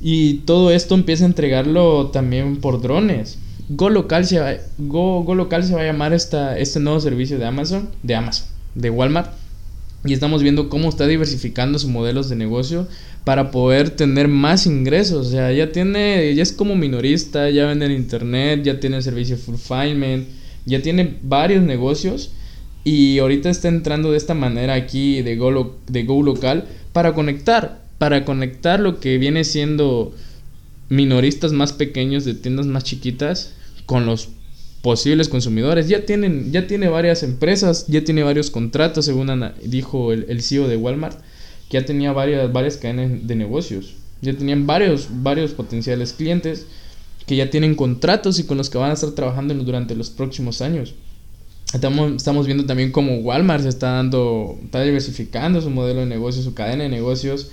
Y 0.01 0.39
todo 0.41 0.71
esto 0.71 0.95
empieza 0.95 1.25
a 1.25 1.29
entregarlo 1.29 2.09
también 2.09 2.61
por 2.61 2.83
drones. 2.83 3.39
Go 3.69 3.89
Local 3.89 4.27
se 4.27 4.39
va, 4.39 4.53
Go, 4.79 5.35
Local 5.35 5.65
se 5.65 5.75
va 5.75 5.81
a 5.81 5.87
llamar 5.87 6.13
esta, 6.13 6.59
este 6.59 6.79
nuevo 6.79 7.01
servicio 7.01 7.39
de 7.39 7.47
Amazon, 7.47 7.89
de 8.03 8.15
Amazon, 8.15 8.47
de 8.75 8.91
Walmart. 8.91 9.33
Y 10.07 10.13
estamos 10.13 10.43
viendo 10.43 10.69
cómo 10.69 10.89
está 10.89 11.07
diversificando 11.07 11.79
sus 11.79 11.91
modelos 11.91 12.29
de 12.29 12.37
negocio 12.37 12.87
para 13.25 13.51
poder 13.51 13.91
tener 13.91 14.29
más 14.29 14.67
ingresos. 14.67 15.27
O 15.27 15.31
sea, 15.31 15.53
ya 15.53 15.73
tiene, 15.73 16.35
ya 16.35 16.43
es 16.43 16.53
como 16.53 16.77
minorista, 16.77 17.51
ya 17.51 17.67
vende 17.67 17.87
en 17.87 17.93
internet, 17.93 18.63
ya 18.63 18.79
tiene 18.79 18.99
el 18.99 19.03
servicio 19.03 19.37
fulfillment, 19.37 20.29
ya 20.65 20.81
tiene 20.81 21.17
varios 21.23 21.63
negocios. 21.65 22.31
Y 22.85 23.19
ahorita 23.19 23.51
está 23.51 23.69
entrando 23.69 24.13
de 24.13 24.17
esta 24.17 24.35
manera 24.35 24.75
aquí 24.75 25.23
de 25.23 25.37
Go, 25.37 25.77
de 25.89 26.05
Go 26.05 26.23
Local 26.23 26.67
para 26.93 27.15
conectar 27.15 27.87
para 27.99 28.25
conectar 28.25 28.81
lo 28.81 29.01
que 29.01 29.19
viene 29.19 29.45
siendo 29.45 30.15
minoristas 30.89 31.53
más 31.53 31.73
pequeños 31.73 32.25
de 32.25 32.35
tiendas 32.35 32.67
más 32.67 32.85
chiquitas 32.85 33.55
con 33.87 34.07
los 34.07 34.29
posibles 34.87 35.29
consumidores. 35.29 35.89
Ya 35.89 36.07
tienen, 36.07 36.53
ya 36.53 36.69
tiene 36.69 36.87
varias 36.87 37.25
empresas, 37.25 37.87
ya 37.89 38.05
tiene 38.05 38.23
varios 38.23 38.53
contratos, 38.53 39.05
según 39.05 39.33
dijo 39.65 40.13
el, 40.13 40.27
el, 40.29 40.41
CEO 40.43 40.69
de 40.69 40.77
Walmart, 40.77 41.19
que 41.69 41.81
ya 41.81 41.85
tenía 41.85 42.13
varias, 42.13 42.53
varias 42.53 42.77
cadenas 42.77 43.27
de 43.27 43.35
negocios. 43.35 43.95
Ya 44.23 44.33
tenían 44.33 44.65
varios, 44.65 45.09
varios 45.11 45.51
potenciales 45.51 46.13
clientes 46.13 46.67
que 47.27 47.35
ya 47.35 47.51
tienen 47.51 47.75
contratos 47.75 48.39
y 48.39 48.45
con 48.45 48.59
los 48.59 48.71
que 48.71 48.79
van 48.79 48.93
a 48.93 48.95
estar 48.95 49.11
trabajando 49.11 49.55
durante 49.55 49.97
los 49.97 50.09
próximos 50.11 50.63
años. 50.63 50.95
Estamos, 51.75 52.13
estamos 52.13 52.47
viendo 52.47 52.65
también 52.65 52.93
cómo 52.93 53.17
Walmart 53.17 53.65
se 53.65 53.71
está 53.71 53.91
dando, 53.91 54.57
está 54.63 54.83
diversificando 54.83 55.61
su 55.61 55.69
modelo 55.69 55.99
de 55.99 56.07
negocio, 56.07 56.45
su 56.45 56.55
cadena 56.55 56.85
de 56.85 56.91
negocios 56.91 57.51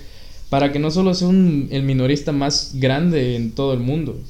para 0.50 0.70
que 0.70 0.78
no 0.78 0.92
solo 0.92 1.14
sea 1.14 1.30
el 1.30 1.82
minorista 1.82 2.30
más 2.30 2.74
grande 2.74 3.34
en 3.34 3.50
todo 3.50 3.72
el 3.74 3.80
mundo, 3.80 4.20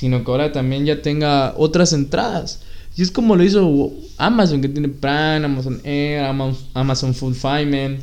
sino 0.00 0.24
que 0.24 0.30
ahora 0.30 0.50
también 0.50 0.86
ya 0.86 1.02
tenga 1.02 1.52
otras 1.58 1.92
entradas. 1.92 2.62
Y 2.96 3.02
es 3.02 3.10
como 3.10 3.36
lo 3.36 3.44
hizo 3.44 3.92
Amazon, 4.16 4.62
que 4.62 4.70
tiene 4.70 4.88
Prime, 4.88 5.44
Amazon 5.44 5.78
Air, 5.84 6.24
Amazon 6.72 7.12
Fulfillment. 7.12 8.00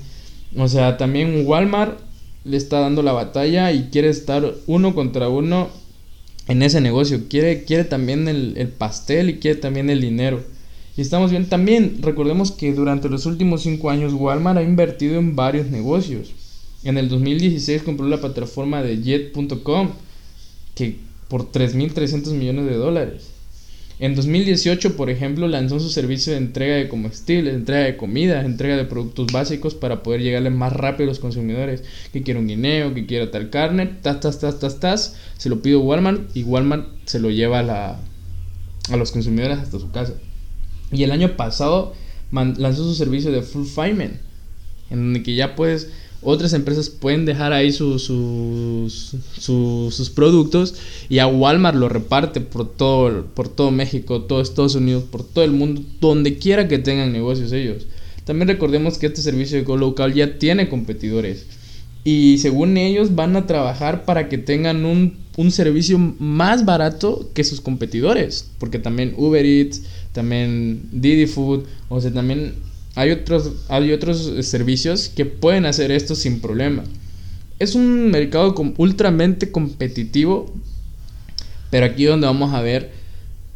O 0.55 0.67
sea, 0.67 0.95
también 0.97 1.41
Walmart 1.47 1.99
le 2.43 2.55
está 2.55 2.81
dando 2.81 3.01
la 3.01 3.13
batalla 3.13 3.71
y 3.71 3.89
quiere 3.91 4.09
estar 4.09 4.53
uno 4.67 4.93
contra 4.93 5.27
uno 5.27 5.69
en 6.47 6.61
ese 6.61 6.81
negocio. 6.81 7.23
Quiere, 7.27 7.63
quiere 7.63 7.83
también 7.83 8.27
el, 8.27 8.53
el 8.57 8.67
pastel 8.67 9.31
y 9.31 9.39
quiere 9.39 9.59
también 9.59 9.89
el 9.89 9.99
dinero. 9.99 10.43
Y 10.95 11.01
estamos 11.01 11.31
viendo 11.31 11.49
también, 11.49 11.97
recordemos 12.03 12.51
que 12.51 12.73
durante 12.73 13.09
los 13.09 13.25
últimos 13.25 13.63
cinco 13.63 13.89
años 13.89 14.13
Walmart 14.13 14.59
ha 14.59 14.61
invertido 14.61 15.17
en 15.17 15.35
varios 15.35 15.71
negocios. 15.71 16.31
En 16.83 16.99
el 16.99 17.09
2016 17.09 17.81
compró 17.81 18.07
la 18.07 18.21
plataforma 18.21 18.83
de 18.83 19.01
Jet.com 19.01 19.89
que 20.75 21.06
por 21.27 21.51
3.300 21.51 22.31
millones 22.31 22.65
de 22.65 22.75
dólares. 22.75 23.37
En 23.99 24.13
2018, 24.13 24.95
por 24.95 25.09
ejemplo, 25.09 25.47
lanzó 25.47 25.79
su 25.79 25.89
servicio 25.89 26.31
de 26.31 26.37
entrega 26.37 26.75
de 26.75 26.87
comestibles, 26.87 27.55
entrega 27.55 27.85
de 27.85 27.97
comida, 27.97 28.45
entrega 28.45 28.77
de 28.77 28.85
productos 28.85 29.31
básicos 29.31 29.73
para 29.73 30.03
poder 30.03 30.21
llegarle 30.21 30.51
más 30.51 30.71
rápido 30.71 31.05
a 31.05 31.11
los 31.11 31.19
consumidores. 31.19 31.83
Que 32.13 32.21
quiera 32.21 32.39
un 32.39 32.47
guineo, 32.47 32.93
que 32.93 33.07
quiera 33.07 33.31
tal 33.31 33.49
carne, 33.49 33.87
tas, 34.03 34.19
tas, 34.19 34.39
tas, 34.39 34.59
tas, 34.59 34.79
tas. 34.79 35.15
Se 35.37 35.49
lo 35.49 35.63
pido 35.63 35.81
Walmart 35.81 36.35
y 36.35 36.43
Walmart 36.43 36.87
se 37.05 37.19
lo 37.19 37.31
lleva 37.31 37.59
a, 37.59 37.63
la, 37.63 37.99
a 38.91 38.97
los 38.97 39.11
consumidores 39.11 39.57
hasta 39.57 39.79
su 39.79 39.89
casa. 39.89 40.13
Y 40.91 41.01
el 41.01 41.11
año 41.11 41.35
pasado 41.35 41.95
lanzó 42.31 42.83
su 42.83 42.93
servicio 42.93 43.31
de 43.31 43.41
Fulfillment, 43.41 44.17
en 44.91 44.97
donde 44.99 45.23
que 45.23 45.33
ya 45.33 45.55
puedes 45.55 45.89
otras 46.29 46.51
empresas 46.51 46.89
pueden 46.89 47.25
dejar 47.25 47.53
ahí 47.53 47.71
sus, 47.71 48.03
sus 48.03 50.11
productos 50.13 50.75
y 51.07 51.19
a 51.19 51.27
Walmart 51.27 51.77
lo 51.77 51.87
reparte 51.87 52.41
por 52.41 52.69
todo, 52.69 53.27
por 53.27 53.47
todo 53.47 53.71
México, 53.71 54.23
todo 54.23 54.41
Estados 54.41 54.75
Unidos, 54.75 55.05
por 55.09 55.23
todo 55.23 55.45
el 55.45 55.51
mundo, 55.51 55.83
donde 56.01 56.37
quiera 56.37 56.67
que 56.67 56.79
tengan 56.79 57.13
negocios 57.13 57.53
ellos. 57.53 57.87
También 58.25 58.49
recordemos 58.49 58.97
que 58.97 59.05
este 59.05 59.21
servicio 59.21 59.57
de 59.57 59.63
Go 59.63 59.77
Local 59.77 60.13
ya 60.13 60.37
tiene 60.37 60.67
competidores 60.67 61.45
y 62.03 62.39
según 62.39 62.75
ellos 62.75 63.15
van 63.15 63.37
a 63.37 63.47
trabajar 63.47 64.03
para 64.03 64.27
que 64.27 64.37
tengan 64.37 64.83
un, 64.83 65.15
un 65.37 65.51
servicio 65.51 65.97
más 65.97 66.65
barato 66.65 67.29
que 67.33 67.45
sus 67.45 67.61
competidores, 67.61 68.51
porque 68.59 68.79
también 68.79 69.13
Uber 69.15 69.45
Eats, 69.45 69.83
también 70.11 70.89
Didi 70.91 71.25
Food, 71.25 71.63
o 71.87 72.01
sea, 72.01 72.11
también 72.11 72.66
hay 72.97 73.11
otros, 73.11 73.51
hay 73.69 73.93
otros 73.93 74.31
servicios 74.41 75.09
que 75.15 75.23
pueden 75.23 75.67
hacer 75.67 75.91
esto 75.91 76.15
sin 76.15 76.41
problema. 76.41 76.83
Es 77.59 77.75
un 77.75 78.09
mercado 78.09 78.55
ultramente 78.77 79.51
competitivo, 79.51 80.51
pero 81.69 81.85
aquí 81.85 82.05
donde 82.05 82.25
vamos 82.25 82.55
a 82.55 82.61
ver 82.61 82.89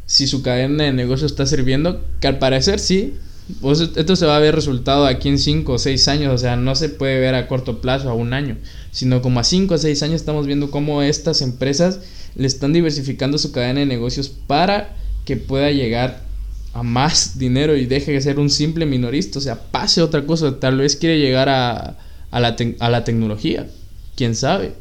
si 0.06 0.28
su 0.28 0.42
cadena 0.42 0.84
de 0.84 0.92
negocio 0.92 1.26
está 1.26 1.44
sirviendo, 1.44 2.04
que 2.20 2.28
al 2.28 2.38
parecer 2.38 2.78
sí, 2.78 3.14
Pues 3.60 3.80
esto 3.80 4.14
se 4.14 4.26
va 4.26 4.36
a 4.36 4.38
ver 4.38 4.54
resultado 4.54 5.06
aquí 5.06 5.28
en 5.28 5.40
5 5.40 5.72
o 5.72 5.78
6 5.78 6.06
años, 6.06 6.32
o 6.32 6.38
sea, 6.38 6.54
no 6.54 6.76
se 6.76 6.88
puede 6.88 7.18
ver 7.18 7.34
a 7.34 7.48
corto 7.48 7.80
plazo, 7.80 8.08
a 8.08 8.14
un 8.14 8.34
año, 8.34 8.56
sino 8.92 9.22
como 9.22 9.40
a 9.40 9.44
5 9.44 9.74
o 9.74 9.78
6 9.78 10.04
años 10.04 10.20
estamos 10.20 10.46
viendo 10.46 10.70
cómo 10.70 11.02
estas 11.02 11.42
empresas 11.42 11.98
le 12.36 12.46
están 12.46 12.72
diversificando 12.72 13.38
su 13.38 13.50
cadena 13.50 13.80
de 13.80 13.86
negocios 13.86 14.28
para 14.28 14.94
que 15.24 15.36
pueda 15.36 15.72
llegar 15.72 16.22
a 16.72 16.82
más 16.82 17.38
dinero 17.38 17.76
y 17.76 17.86
deje 17.86 18.12
de 18.12 18.20
ser 18.20 18.38
un 18.38 18.50
simple 18.50 18.86
minorista, 18.86 19.38
o 19.38 19.42
sea, 19.42 19.60
pase 19.70 20.00
otra 20.00 20.24
cosa, 20.24 20.58
tal 20.58 20.78
vez 20.78 20.96
quiere 20.96 21.18
llegar 21.18 21.48
a, 21.48 21.98
a, 22.30 22.40
la, 22.40 22.56
a 22.78 22.90
la 22.90 23.04
tecnología, 23.04 23.66
quién 24.16 24.34
sabe. 24.34 24.72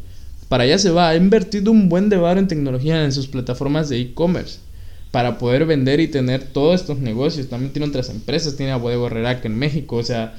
Para 0.47 0.63
allá 0.63 0.77
se 0.77 0.91
va, 0.91 1.09
ha 1.09 1.15
invertido 1.15 1.71
un 1.71 1.89
buen 1.89 2.09
de 2.09 2.15
en 2.15 2.47
tecnología 2.47 3.03
en 3.03 3.11
sus 3.11 3.27
plataformas 3.27 3.89
de 3.89 3.99
e-commerce 3.99 4.59
para 5.11 5.37
poder 5.37 5.65
vender 5.65 5.99
y 5.99 6.07
tener 6.07 6.43
todos 6.43 6.81
estos 6.81 6.99
negocios. 6.99 7.47
También 7.47 7.73
tiene 7.73 7.87
otras 7.87 8.09
empresas, 8.09 8.55
tiene 8.55 8.71
a 8.71 8.77
Bodega 8.77 9.05
Herrera 9.05 9.41
en 9.43 9.57
México, 9.57 9.97
o 9.97 10.03
sea, 10.03 10.35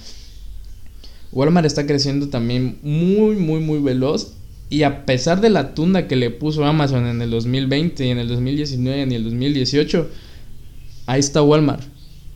Walmart 1.32 1.66
está 1.66 1.86
creciendo 1.86 2.28
también 2.28 2.78
muy, 2.82 3.36
muy, 3.36 3.60
muy 3.60 3.80
veloz. 3.80 4.34
Y 4.68 4.84
a 4.84 5.04
pesar 5.04 5.42
de 5.42 5.50
la 5.50 5.74
tunda 5.74 6.08
que 6.08 6.16
le 6.16 6.30
puso 6.30 6.64
Amazon 6.64 7.06
en 7.06 7.20
el 7.20 7.30
2020 7.30 8.06
y 8.06 8.08
en 8.08 8.18
el 8.18 8.28
2019 8.28 8.98
y 8.98 9.02
en 9.02 9.12
el 9.12 9.24
2018, 9.24 10.08
ahí 11.06 11.20
está 11.20 11.42
Walmart, 11.42 11.82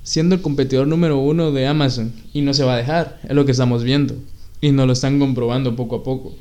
siendo 0.03 0.35
el 0.35 0.43
competidor 0.43 0.87
número 0.87 1.19
uno 1.19 1.53
de 1.53 1.67
Amazon. 1.67 2.12
Y 2.33 2.43
no 2.43 2.55
se 2.55 2.64
va 2.64 2.75
a 2.75 2.79
dejar, 2.79 3.21
es 3.25 3.35
lo 3.35 3.45
que 3.45 3.53
estamos 3.53 3.85
viendo. 3.85 4.14
Y 4.61 4.73
nos 4.73 4.87
lo 4.87 4.93
están 4.93 5.19
comprobando 5.19 5.77
poco 5.77 5.97
a 5.97 6.03
poco. 6.03 6.35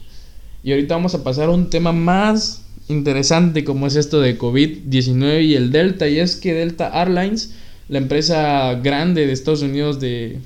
Y 0.63 0.71
ahorita 0.71 0.95
vamos 0.95 1.13
a 1.15 1.23
pasar 1.23 1.49
a 1.49 1.51
un 1.51 1.69
tema 1.69 1.91
más 1.91 2.63
interesante 2.87 3.63
como 3.63 3.87
es 3.87 3.95
esto 3.95 4.21
de 4.21 4.37
COVID-19 4.37 5.43
y 5.43 5.55
el 5.55 5.71
Delta. 5.71 6.07
Y 6.07 6.19
es 6.19 6.35
que 6.35 6.53
Delta 6.53 6.89
Airlines, 6.89 7.53
la 7.89 7.99
empresa 7.99 8.73
grande 8.75 9.27
de 9.27 9.33
Estados 9.33 9.61
Unidos 9.61 9.99
de, 9.99 10.39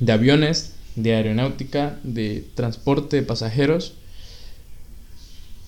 de 0.00 0.12
aviones, 0.12 0.74
de 0.96 1.14
aeronáutica, 1.14 1.98
de 2.02 2.44
transporte 2.54 3.16
de 3.16 3.22
pasajeros, 3.22 3.94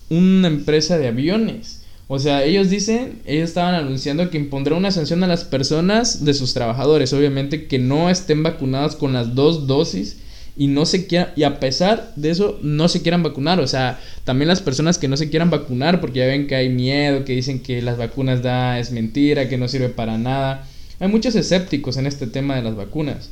una 0.08 0.48
empresa 0.48 0.98
de 0.98 1.08
aviones. 1.08 1.82
O 2.08 2.18
sea, 2.20 2.44
ellos 2.44 2.70
dicen, 2.70 3.20
ellos 3.26 3.48
estaban 3.48 3.74
anunciando 3.74 4.30
que 4.30 4.38
impondrá 4.38 4.76
una 4.76 4.92
sanción 4.92 5.24
a 5.24 5.26
las 5.26 5.44
personas 5.44 6.24
de 6.24 6.34
sus 6.34 6.54
trabajadores, 6.54 7.12
obviamente 7.12 7.66
que 7.66 7.80
no 7.80 8.10
estén 8.10 8.44
vacunados 8.44 8.94
con 8.94 9.12
las 9.12 9.34
dos 9.34 9.66
dosis 9.66 10.18
y 10.56 10.68
no 10.68 10.86
se 10.86 11.06
quieran, 11.06 11.32
y 11.34 11.42
a 11.42 11.58
pesar 11.58 12.12
de 12.14 12.30
eso, 12.30 12.60
no 12.62 12.88
se 12.88 13.02
quieran 13.02 13.24
vacunar. 13.24 13.58
O 13.58 13.66
sea, 13.66 14.00
también 14.24 14.48
las 14.48 14.62
personas 14.62 14.98
que 14.98 15.08
no 15.08 15.16
se 15.16 15.30
quieran 15.30 15.50
vacunar, 15.50 16.00
porque 16.00 16.20
ya 16.20 16.26
ven 16.26 16.46
que 16.46 16.54
hay 16.54 16.68
miedo, 16.68 17.24
que 17.24 17.34
dicen 17.34 17.60
que 17.60 17.82
las 17.82 17.98
vacunas 17.98 18.40
da 18.42 18.78
es 18.78 18.92
mentira, 18.92 19.48
que 19.48 19.58
no 19.58 19.66
sirve 19.66 19.88
para 19.88 20.16
nada. 20.16 20.66
Hay 21.00 21.08
muchos 21.08 21.34
escépticos 21.34 21.96
en 21.96 22.06
este 22.06 22.28
tema 22.28 22.54
de 22.54 22.62
las 22.62 22.76
vacunas. 22.76 23.30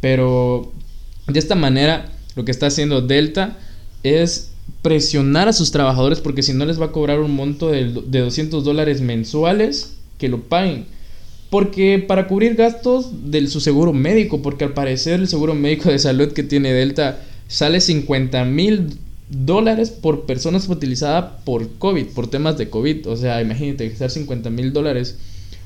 Pero 0.00 0.72
de 1.28 1.38
esta 1.38 1.54
manera, 1.54 2.10
lo 2.34 2.44
que 2.44 2.50
está 2.50 2.66
haciendo 2.66 3.02
Delta 3.02 3.58
es 4.02 4.51
presionar 4.82 5.48
a 5.48 5.52
sus 5.52 5.70
trabajadores 5.70 6.20
porque 6.20 6.42
si 6.42 6.52
no 6.52 6.64
les 6.64 6.80
va 6.80 6.86
a 6.86 6.92
cobrar 6.92 7.20
un 7.20 7.34
monto 7.34 7.70
de, 7.70 8.02
de 8.06 8.18
200 8.20 8.64
dólares 8.64 9.00
mensuales 9.00 9.96
que 10.18 10.28
lo 10.28 10.42
paguen. 10.42 10.86
Porque 11.50 11.98
para 11.98 12.28
cubrir 12.28 12.54
gastos 12.54 13.30
de 13.30 13.46
su 13.46 13.60
seguro 13.60 13.92
médico, 13.92 14.40
porque 14.40 14.64
al 14.64 14.72
parecer 14.72 15.20
el 15.20 15.28
seguro 15.28 15.54
médico 15.54 15.90
de 15.90 15.98
salud 15.98 16.32
que 16.32 16.42
tiene 16.42 16.72
Delta 16.72 17.20
sale 17.46 17.80
50 17.80 18.44
mil 18.46 18.98
dólares 19.28 19.90
por 19.90 20.26
persona 20.26 20.58
hospitalizada 20.58 21.38
por 21.44 21.68
COVID, 21.78 22.06
por 22.08 22.28
temas 22.28 22.56
de 22.58 22.70
COVID. 22.70 23.08
O 23.08 23.16
sea, 23.16 23.40
imagínate 23.42 23.88
gastar 23.88 24.10
50 24.10 24.50
mil 24.50 24.72
dólares 24.72 25.18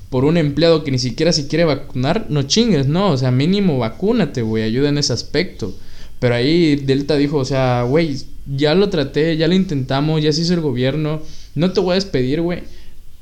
por 0.09 0.25
un 0.25 0.37
empleado 0.37 0.83
que 0.83 0.91
ni 0.91 0.99
siquiera 0.99 1.33
se 1.33 1.47
quiere 1.47 1.65
vacunar, 1.65 2.27
no 2.29 2.43
chingues, 2.43 2.87
no, 2.87 3.11
o 3.11 3.17
sea, 3.17 3.31
mínimo 3.31 3.77
vacúnate, 3.77 4.41
güey, 4.41 4.63
ayuda 4.63 4.89
en 4.89 4.97
ese 4.97 5.13
aspecto. 5.13 5.73
Pero 6.19 6.35
ahí 6.35 6.75
Delta 6.75 7.15
dijo, 7.15 7.37
o 7.37 7.45
sea, 7.45 7.83
güey, 7.83 8.17
ya 8.45 8.75
lo 8.75 8.89
traté, 8.89 9.37
ya 9.37 9.47
lo 9.47 9.53
intentamos, 9.53 10.21
ya 10.21 10.31
se 10.31 10.41
hizo 10.41 10.53
el 10.53 10.61
gobierno, 10.61 11.21
no 11.55 11.71
te 11.71 11.79
voy 11.79 11.91
a 11.91 11.95
despedir, 11.95 12.41
güey 12.41 12.63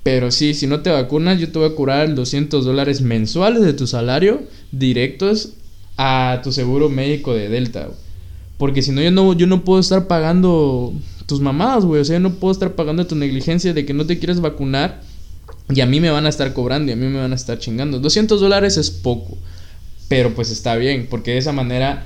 pero 0.05 0.29
sí, 0.29 0.53
si 0.53 0.67
no 0.67 0.81
te 0.81 0.91
vacunas, 0.91 1.39
yo 1.39 1.51
te 1.51 1.57
voy 1.57 1.67
a 1.67 1.73
curar 1.73 2.13
200 2.13 2.63
dólares 2.63 3.01
mensuales 3.01 3.63
de 3.63 3.73
tu 3.73 3.87
salario 3.87 4.43
directos 4.71 5.53
a 5.97 6.41
tu 6.43 6.51
seguro 6.51 6.89
médico 6.89 7.33
de 7.33 7.49
Delta. 7.49 7.89
Porque 8.59 8.83
si 8.83 8.91
no 8.91 9.01
yo, 9.01 9.09
no, 9.09 9.33
yo 9.33 9.47
no 9.47 9.63
puedo 9.63 9.79
estar 9.79 10.05
pagando 10.05 10.93
tus 11.25 11.41
mamadas, 11.41 11.85
güey. 11.85 12.01
O 12.01 12.05
sea, 12.05 12.17
yo 12.17 12.19
no 12.19 12.35
puedo 12.35 12.51
estar 12.51 12.75
pagando 12.75 13.07
tu 13.07 13.15
negligencia 13.15 13.73
de 13.73 13.83
que 13.83 13.95
no 13.95 14.05
te 14.05 14.19
quieres 14.19 14.41
vacunar. 14.41 15.01
Y 15.73 15.81
a 15.81 15.87
mí 15.87 15.99
me 15.99 16.11
van 16.11 16.27
a 16.27 16.29
estar 16.29 16.53
cobrando 16.53 16.91
y 16.91 16.93
a 16.93 16.97
mí 16.97 17.07
me 17.07 17.17
van 17.21 17.31
a 17.31 17.35
estar 17.35 17.57
chingando. 17.57 17.97
200 17.97 18.39
dólares 18.39 18.77
es 18.77 18.91
poco. 18.91 19.39
Pero 20.07 20.35
pues 20.35 20.51
está 20.51 20.75
bien. 20.75 21.07
Porque 21.09 21.31
de 21.31 21.39
esa 21.39 21.51
manera 21.51 22.05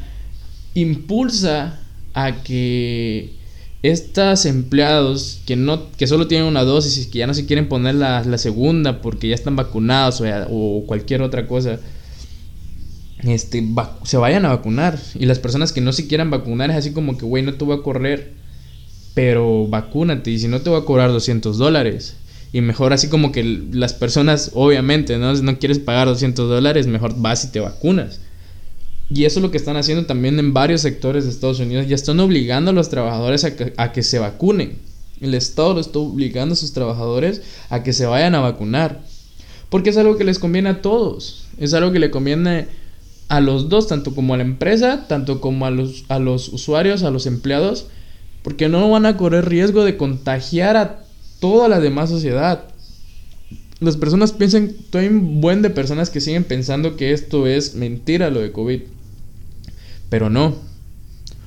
impulsa 0.73 1.79
a 2.13 2.43
que 2.43 3.33
estos 3.81 4.45
empleados 4.45 5.41
que 5.45 5.55
no 5.55 5.89
que 5.91 6.05
solo 6.05 6.27
tienen 6.27 6.47
una 6.47 6.63
dosis 6.63 6.97
y 6.97 7.09
que 7.09 7.19
ya 7.19 7.27
no 7.27 7.33
se 7.33 7.45
quieren 7.45 7.69
poner 7.69 7.95
la, 7.95 8.37
segunda 8.37 9.01
porque 9.01 9.29
ya 9.29 9.35
están 9.35 9.55
vacunados 9.55 10.21
o, 10.49 10.83
cualquier 10.85 11.21
otra 11.21 11.47
cosa 11.47 11.79
este 13.23 13.65
se 14.03 14.17
vayan 14.17 14.45
a 14.45 14.49
vacunar. 14.49 14.97
Y 15.15 15.25
las 15.25 15.39
personas 15.39 15.73
que 15.73 15.81
no 15.81 15.91
se 15.91 16.07
quieran 16.07 16.29
vacunar 16.29 16.71
es 16.71 16.77
así 16.77 16.91
como 16.91 17.17
que 17.17 17.25
güey 17.25 17.43
no 17.43 17.53
te 17.53 17.65
voy 17.65 17.77
a 17.77 17.83
correr 17.83 18.33
pero 19.13 19.67
vacúnate. 19.67 20.31
Y 20.31 20.39
si 20.39 20.47
no 20.47 20.61
te 20.61 20.69
voy 20.69 20.81
a 20.81 20.85
cobrar 20.85 21.11
200 21.11 21.57
dólares 21.57 22.15
y 22.51 22.61
mejor 22.61 22.93
así 22.93 23.09
como 23.09 23.31
que 23.31 23.43
las 23.71 23.93
personas 23.93 24.51
obviamente 24.53 25.17
no 25.17 25.33
no 25.33 25.59
quieres 25.59 25.79
pagar 25.79 26.07
200 26.07 26.49
dólares 26.49 26.87
mejor 26.87 27.13
vas 27.15 27.45
y 27.45 27.51
te 27.51 27.59
vacunas 27.59 28.21
y 29.11 29.25
eso 29.25 29.39
es 29.39 29.43
lo 29.43 29.49
que 29.49 29.57
están 29.57 29.75
haciendo 29.75 30.05
también 30.05 30.37
en 30.37 30.53
varios 30.53 30.81
sectores 30.81 31.23
de 31.23 31.31
Estados 31.31 31.59
Unidos. 31.59 31.87
Ya 31.87 31.95
están 31.95 32.19
obligando 32.19 32.69
a 32.69 32.73
los 32.73 32.89
trabajadores 32.89 33.43
a 33.43 33.91
que, 33.91 34.03
se 34.03 34.19
vacunen. 34.19 34.77
El 35.19 35.33
Estado 35.33 35.73
lo 35.73 35.79
está 35.79 35.97
obligando 35.97 36.53
a 36.53 36.55
sus 36.55 36.73
trabajadores 36.73 37.41
a 37.69 37.81
que 37.81 37.91
se 37.91 38.05
vayan 38.05 38.35
a 38.35 38.39
vacunar. 38.39 39.01
Porque 39.69 39.89
es 39.89 39.97
algo 39.97 40.15
que 40.17 40.23
les 40.23 40.37
conviene 40.37 40.69
a 40.69 40.81
todos. 40.81 41.47
Es 41.57 41.73
algo 41.73 41.91
que 41.91 41.99
le 41.99 42.11
conviene 42.11 42.67
a 43.29 43.41
los 43.41 43.67
dos, 43.67 43.87
tanto 43.87 44.13
como 44.13 44.35
a 44.35 44.37
la 44.37 44.43
empresa, 44.43 45.07
tanto 45.07 45.41
como 45.41 45.65
a 45.65 45.71
los, 45.71 46.05
a 46.07 46.19
los 46.19 46.49
usuarios, 46.49 47.01
a 47.01 47.09
los 47.09 47.25
empleados. 47.25 47.87
Porque 48.43 48.69
no 48.69 48.91
van 48.91 49.07
a 49.07 49.17
correr 49.17 49.49
riesgo 49.49 49.85
de 49.85 49.97
contagiar 49.97 50.77
a 50.77 51.01
toda 51.39 51.67
la 51.67 51.79
demás 51.79 52.11
sociedad. 52.11 52.65
Las 53.79 53.97
personas 53.97 54.33
piensan, 54.33 54.75
hay 54.93 55.07
un 55.07 55.41
buen 55.41 55.63
de 55.63 55.71
personas 55.71 56.11
que 56.11 56.21
siguen 56.21 56.43
pensando 56.43 56.95
que 56.95 57.11
esto 57.11 57.47
es 57.47 57.73
mentira 57.73 58.29
lo 58.29 58.41
de 58.41 58.51
COVID. 58.51 58.81
Pero 60.09 60.29
no. 60.29 60.55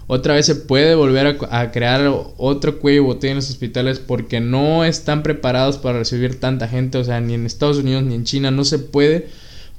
Otra 0.06 0.34
vez 0.34 0.46
se 0.46 0.56
puede 0.56 0.94
volver 0.94 1.38
a, 1.50 1.70
crear 1.70 2.06
otro 2.36 2.80
cuello 2.80 3.04
botella 3.04 3.32
en 3.32 3.36
los 3.36 3.48
hospitales 3.48 3.98
porque 3.98 4.40
no 4.40 4.84
están 4.84 5.22
preparados 5.22 5.78
para 5.78 5.98
recibir 5.98 6.38
tanta 6.38 6.68
gente. 6.68 6.98
O 6.98 7.04
sea, 7.04 7.20
ni 7.20 7.34
en 7.34 7.46
Estados 7.46 7.78
Unidos 7.78 8.02
ni 8.02 8.14
en 8.14 8.24
China 8.24 8.50
no 8.50 8.64
se 8.64 8.78
puede. 8.78 9.28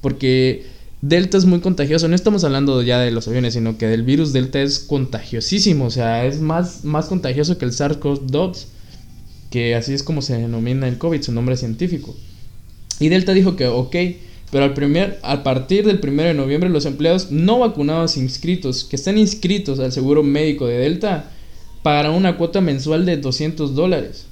Porque 0.01 0.65
Delta 1.01 1.37
es 1.37 1.45
muy 1.45 1.59
contagioso. 1.59 2.07
No 2.07 2.15
estamos 2.15 2.43
hablando 2.43 2.81
ya 2.81 2.99
de 2.99 3.11
los 3.11 3.27
aviones, 3.27 3.53
sino 3.53 3.77
que 3.77 3.87
del 3.87 4.03
virus 4.03 4.33
Delta 4.33 4.61
es 4.61 4.79
contagiosísimo. 4.79 5.85
O 5.85 5.91
sea, 5.91 6.25
es 6.25 6.39
más, 6.39 6.83
más 6.83 7.05
contagioso 7.05 7.57
que 7.57 7.65
el 7.65 7.71
SARS-CoV-2. 7.71 8.65
Que 9.51 9.75
así 9.75 9.93
es 9.93 10.01
como 10.01 10.21
se 10.21 10.37
denomina 10.37 10.87
el 10.87 10.97
COVID, 10.97 11.21
su 11.21 11.31
nombre 11.31 11.57
científico. 11.57 12.15
Y 12.99 13.09
Delta 13.09 13.33
dijo 13.33 13.55
que, 13.55 13.67
ok, 13.67 13.95
pero 14.53 14.65
al, 14.65 14.75
primer, 14.75 15.17
a 15.23 15.41
partir 15.41 15.83
del 15.83 15.99
1 15.99 16.21
de 16.21 16.33
noviembre 16.35 16.69
los 16.69 16.85
empleados 16.85 17.31
no 17.31 17.57
vacunados 17.57 18.17
inscritos, 18.17 18.83
que 18.83 18.95
están 18.95 19.17
inscritos 19.17 19.79
al 19.79 19.91
seguro 19.91 20.21
médico 20.21 20.67
de 20.67 20.77
Delta, 20.77 21.31
pagarán 21.81 22.13
una 22.13 22.37
cuota 22.37 22.61
mensual 22.61 23.03
de 23.03 23.17
200 23.17 23.73
dólares. 23.73 24.27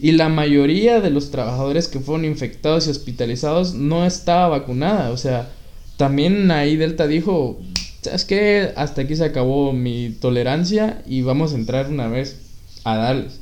Y 0.00 0.12
la 0.12 0.30
mayoría 0.30 1.02
de 1.02 1.10
los 1.10 1.30
trabajadores 1.30 1.88
que 1.88 2.00
fueron 2.00 2.24
infectados 2.24 2.86
y 2.86 2.90
hospitalizados 2.90 3.74
no 3.74 4.06
estaba 4.06 4.48
vacunada. 4.48 5.10
O 5.10 5.18
sea, 5.18 5.50
también 5.98 6.50
ahí 6.50 6.76
Delta 6.76 7.06
dijo, 7.06 7.60
¿sabes 8.00 8.24
qué? 8.24 8.72
Hasta 8.76 9.02
aquí 9.02 9.14
se 9.14 9.24
acabó 9.26 9.74
mi 9.74 10.08
tolerancia 10.08 11.02
y 11.06 11.20
vamos 11.20 11.52
a 11.52 11.56
entrar 11.56 11.90
una 11.90 12.08
vez 12.08 12.40
a 12.84 12.96
darles. 12.96 13.40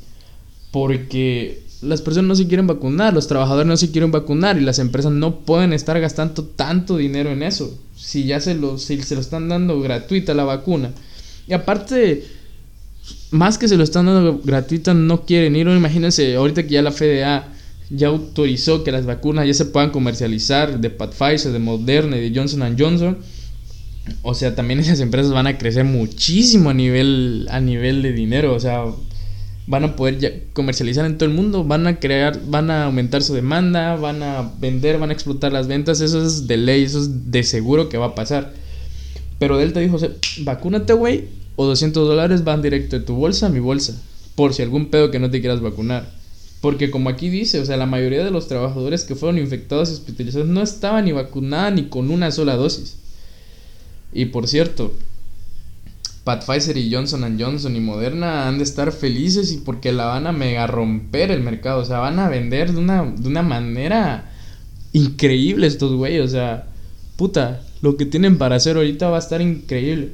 Porque 0.69 1.63
las 1.81 2.01
personas 2.01 2.27
no 2.27 2.35
se 2.35 2.47
quieren 2.47 2.67
vacunar, 2.67 3.13
los 3.13 3.27
trabajadores 3.27 3.67
no 3.67 3.77
se 3.77 3.91
quieren 3.91 4.11
vacunar 4.11 4.57
y 4.57 4.61
las 4.61 4.79
empresas 4.79 5.11
no 5.11 5.39
pueden 5.41 5.73
estar 5.73 5.99
gastando 5.99 6.43
tanto 6.43 6.97
dinero 6.97 7.29
en 7.31 7.43
eso. 7.43 7.77
Si 7.95 8.25
ya 8.25 8.39
se 8.39 8.55
lo, 8.55 8.77
se 8.77 8.95
lo 8.95 9.21
están 9.21 9.49
dando 9.49 9.79
gratuita 9.79 10.33
la 10.33 10.43
vacuna. 10.43 10.91
Y 11.47 11.53
aparte, 11.53 12.25
más 13.31 13.57
que 13.57 13.67
se 13.67 13.77
lo 13.77 13.83
están 13.83 14.07
dando 14.07 14.41
gratuita, 14.43 14.93
no 14.93 15.25
quieren 15.25 15.55
ir. 15.55 15.67
Imagínense, 15.67 16.35
ahorita 16.35 16.63
que 16.63 16.69
ya 16.69 16.81
la 16.81 16.91
FDA 16.91 17.47
ya 17.89 18.07
autorizó 18.07 18.83
que 18.83 18.91
las 18.91 19.05
vacunas 19.05 19.47
ya 19.47 19.53
se 19.53 19.65
puedan 19.65 19.91
comercializar 19.91 20.79
de 20.79 20.89
Pfizer, 20.89 21.51
de 21.51 21.59
Moderna 21.59 22.17
y 22.17 22.29
de 22.29 22.37
Johnson 22.37 22.75
Johnson. 22.77 23.17
O 24.23 24.33
sea, 24.33 24.55
también 24.55 24.79
esas 24.79 24.99
empresas 24.99 25.31
van 25.31 25.47
a 25.47 25.57
crecer 25.57 25.83
muchísimo 25.83 26.69
a 26.69 26.73
nivel, 26.73 27.47
a 27.51 27.59
nivel 27.59 28.01
de 28.01 28.13
dinero. 28.13 28.55
O 28.55 28.59
sea, 28.59 28.85
van 29.67 29.83
a 29.83 29.95
poder 29.97 30.45
comercializar 30.53 31.05
en 31.05 31.17
todo 31.17 31.29
el 31.29 31.35
mundo, 31.35 31.65
van 31.65 31.87
a 31.87 31.99
crear, 31.99 32.39
van 32.47 32.71
a 32.71 32.85
aumentar 32.85 33.21
su 33.21 33.33
demanda, 33.33 33.97
van 33.97 34.23
a 34.23 34.53
vender, 34.59 34.97
van 34.97 35.09
a 35.09 35.13
explotar 35.13 35.51
las 35.51 35.67
ventas, 35.67 35.99
eso 35.99 36.25
es 36.25 36.47
de 36.47 36.55
ley, 36.55 36.83
eso 36.83 37.01
es 37.01 37.31
de 37.31 37.43
seguro 37.43 37.89
que 37.89 37.97
va 37.97 38.07
a 38.07 38.15
pasar. 38.15 38.53
Pero 39.39 39.57
Delta 39.57 39.81
dijo, 39.81 39.97
vacúnate, 40.39 40.93
güey, 40.93 41.25
o 41.57 41.65
200 41.65 42.07
dólares 42.07 42.45
van 42.45 42.61
directo 42.61 42.97
de 42.97 43.05
tu 43.05 43.15
bolsa 43.15 43.47
a 43.47 43.49
mi 43.49 43.59
bolsa, 43.59 44.01
por 44.35 44.53
si 44.53 44.61
algún 44.61 44.89
pedo 44.89 45.11
que 45.11 45.19
no 45.19 45.29
te 45.29 45.41
quieras 45.41 45.59
vacunar. 45.59 46.15
Porque 46.61 46.89
como 46.89 47.09
aquí 47.09 47.29
dice, 47.29 47.59
o 47.59 47.65
sea, 47.65 47.75
la 47.75 47.85
mayoría 47.85 48.23
de 48.23 48.31
los 48.31 48.47
trabajadores 48.47 49.03
que 49.03 49.15
fueron 49.15 49.37
infectados 49.37 49.89
y 49.89 49.93
hospitalizados 49.93 50.47
no 50.47 50.61
estaban 50.61 51.05
ni 51.05 51.11
vacunados 51.11 51.73
ni 51.73 51.83
con 51.83 52.09
una 52.09 52.31
sola 52.31 52.55
dosis. 52.55 52.95
Y 54.13 54.25
por 54.25 54.47
cierto, 54.47 54.93
Pat 56.27 56.43
Pfizer 56.43 56.75
y 56.75 56.93
Johnson 56.93 57.37
Johnson 57.39 57.73
y 57.77 57.79
Moderna 57.79 58.49
han 58.49 58.57
de 58.57 58.65
estar 58.65 58.91
felices 58.91 59.53
y 59.53 59.59
porque 59.59 59.93
la 59.93 60.07
van 60.07 60.27
a 60.27 60.33
mega 60.33 60.67
romper 60.67 61.31
el 61.31 61.39
mercado. 61.39 61.79
O 61.79 61.85
sea, 61.85 61.99
van 61.99 62.19
a 62.19 62.27
vender 62.27 62.73
de 62.73 62.79
una, 62.79 63.05
de 63.05 63.29
una 63.29 63.43
manera 63.43 64.29
increíble 64.91 65.67
estos 65.67 65.93
güeyes. 65.93 66.25
O 66.25 66.27
sea, 66.27 66.67
puta, 67.15 67.61
lo 67.81 67.95
que 67.95 68.05
tienen 68.05 68.37
para 68.37 68.57
hacer 68.57 68.75
ahorita 68.75 69.09
va 69.09 69.15
a 69.15 69.19
estar 69.21 69.41
increíble. 69.41 70.09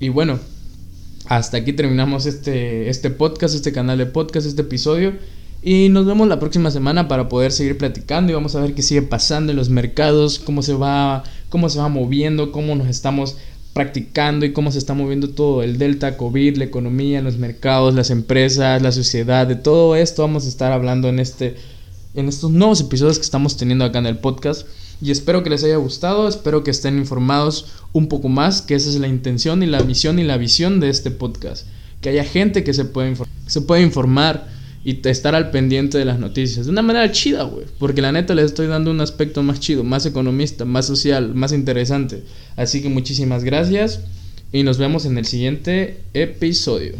Y 0.00 0.08
bueno, 0.08 0.40
hasta 1.26 1.58
aquí 1.58 1.72
terminamos 1.72 2.26
este, 2.26 2.88
este 2.88 3.10
podcast, 3.10 3.54
este 3.54 3.70
canal 3.70 3.98
de 3.98 4.06
podcast, 4.06 4.48
este 4.48 4.62
episodio. 4.62 5.12
Y 5.62 5.90
nos 5.90 6.06
vemos 6.06 6.26
la 6.26 6.40
próxima 6.40 6.72
semana 6.72 7.06
para 7.06 7.28
poder 7.28 7.52
seguir 7.52 7.78
platicando 7.78 8.32
y 8.32 8.34
vamos 8.34 8.56
a 8.56 8.60
ver 8.60 8.74
qué 8.74 8.82
sigue 8.82 9.02
pasando 9.02 9.52
en 9.52 9.56
los 9.56 9.70
mercados, 9.70 10.40
cómo 10.40 10.62
se 10.62 10.74
va, 10.74 11.22
cómo 11.50 11.68
se 11.68 11.78
va 11.78 11.88
moviendo, 11.88 12.50
cómo 12.50 12.74
nos 12.74 12.88
estamos 12.88 13.36
practicando 13.76 14.46
y 14.46 14.54
cómo 14.54 14.72
se 14.72 14.78
está 14.78 14.94
moviendo 14.94 15.28
todo 15.28 15.62
el 15.62 15.76
delta, 15.76 16.16
COVID, 16.16 16.56
la 16.56 16.64
economía, 16.64 17.20
los 17.20 17.36
mercados, 17.36 17.94
las 17.94 18.08
empresas, 18.08 18.80
la 18.80 18.90
sociedad, 18.90 19.46
de 19.46 19.54
todo 19.54 19.96
esto 19.96 20.22
vamos 20.22 20.46
a 20.46 20.48
estar 20.48 20.72
hablando 20.72 21.10
en 21.10 21.18
este 21.18 21.56
en 22.14 22.26
estos 22.26 22.50
nuevos 22.50 22.80
episodios 22.80 23.18
que 23.18 23.24
estamos 23.24 23.58
teniendo 23.58 23.84
acá 23.84 23.98
en 23.98 24.06
el 24.06 24.16
podcast. 24.16 24.66
Y 25.02 25.10
espero 25.10 25.42
que 25.42 25.50
les 25.50 25.62
haya 25.62 25.76
gustado, 25.76 26.26
espero 26.26 26.64
que 26.64 26.70
estén 26.70 26.96
informados 26.96 27.66
un 27.92 28.08
poco 28.08 28.30
más, 28.30 28.62
que 28.62 28.74
esa 28.74 28.88
es 28.88 28.98
la 28.98 29.08
intención 29.08 29.62
y 29.62 29.66
la 29.66 29.82
misión 29.82 30.18
y 30.18 30.24
la 30.24 30.38
visión 30.38 30.80
de 30.80 30.88
este 30.88 31.10
podcast, 31.10 31.66
que 32.00 32.08
haya 32.08 32.24
gente 32.24 32.64
que 32.64 32.72
se 32.72 32.86
pueda, 32.86 33.12
se 33.46 33.60
pueda 33.60 33.82
informar 33.82 34.48
y 34.86 35.00
estar 35.08 35.34
al 35.34 35.50
pendiente 35.50 35.98
de 35.98 36.04
las 36.04 36.20
noticias. 36.20 36.66
De 36.66 36.70
una 36.70 36.80
manera 36.80 37.10
chida, 37.10 37.42
güey. 37.42 37.66
Porque 37.80 38.00
la 38.00 38.12
neta 38.12 38.36
les 38.36 38.44
estoy 38.44 38.68
dando 38.68 38.92
un 38.92 39.00
aspecto 39.00 39.42
más 39.42 39.58
chido, 39.58 39.82
más 39.82 40.06
economista, 40.06 40.64
más 40.64 40.86
social, 40.86 41.34
más 41.34 41.50
interesante. 41.50 42.22
Así 42.54 42.80
que 42.80 42.88
muchísimas 42.88 43.42
gracias 43.42 44.02
y 44.52 44.62
nos 44.62 44.78
vemos 44.78 45.04
en 45.04 45.18
el 45.18 45.26
siguiente 45.26 45.98
episodio. 46.14 46.92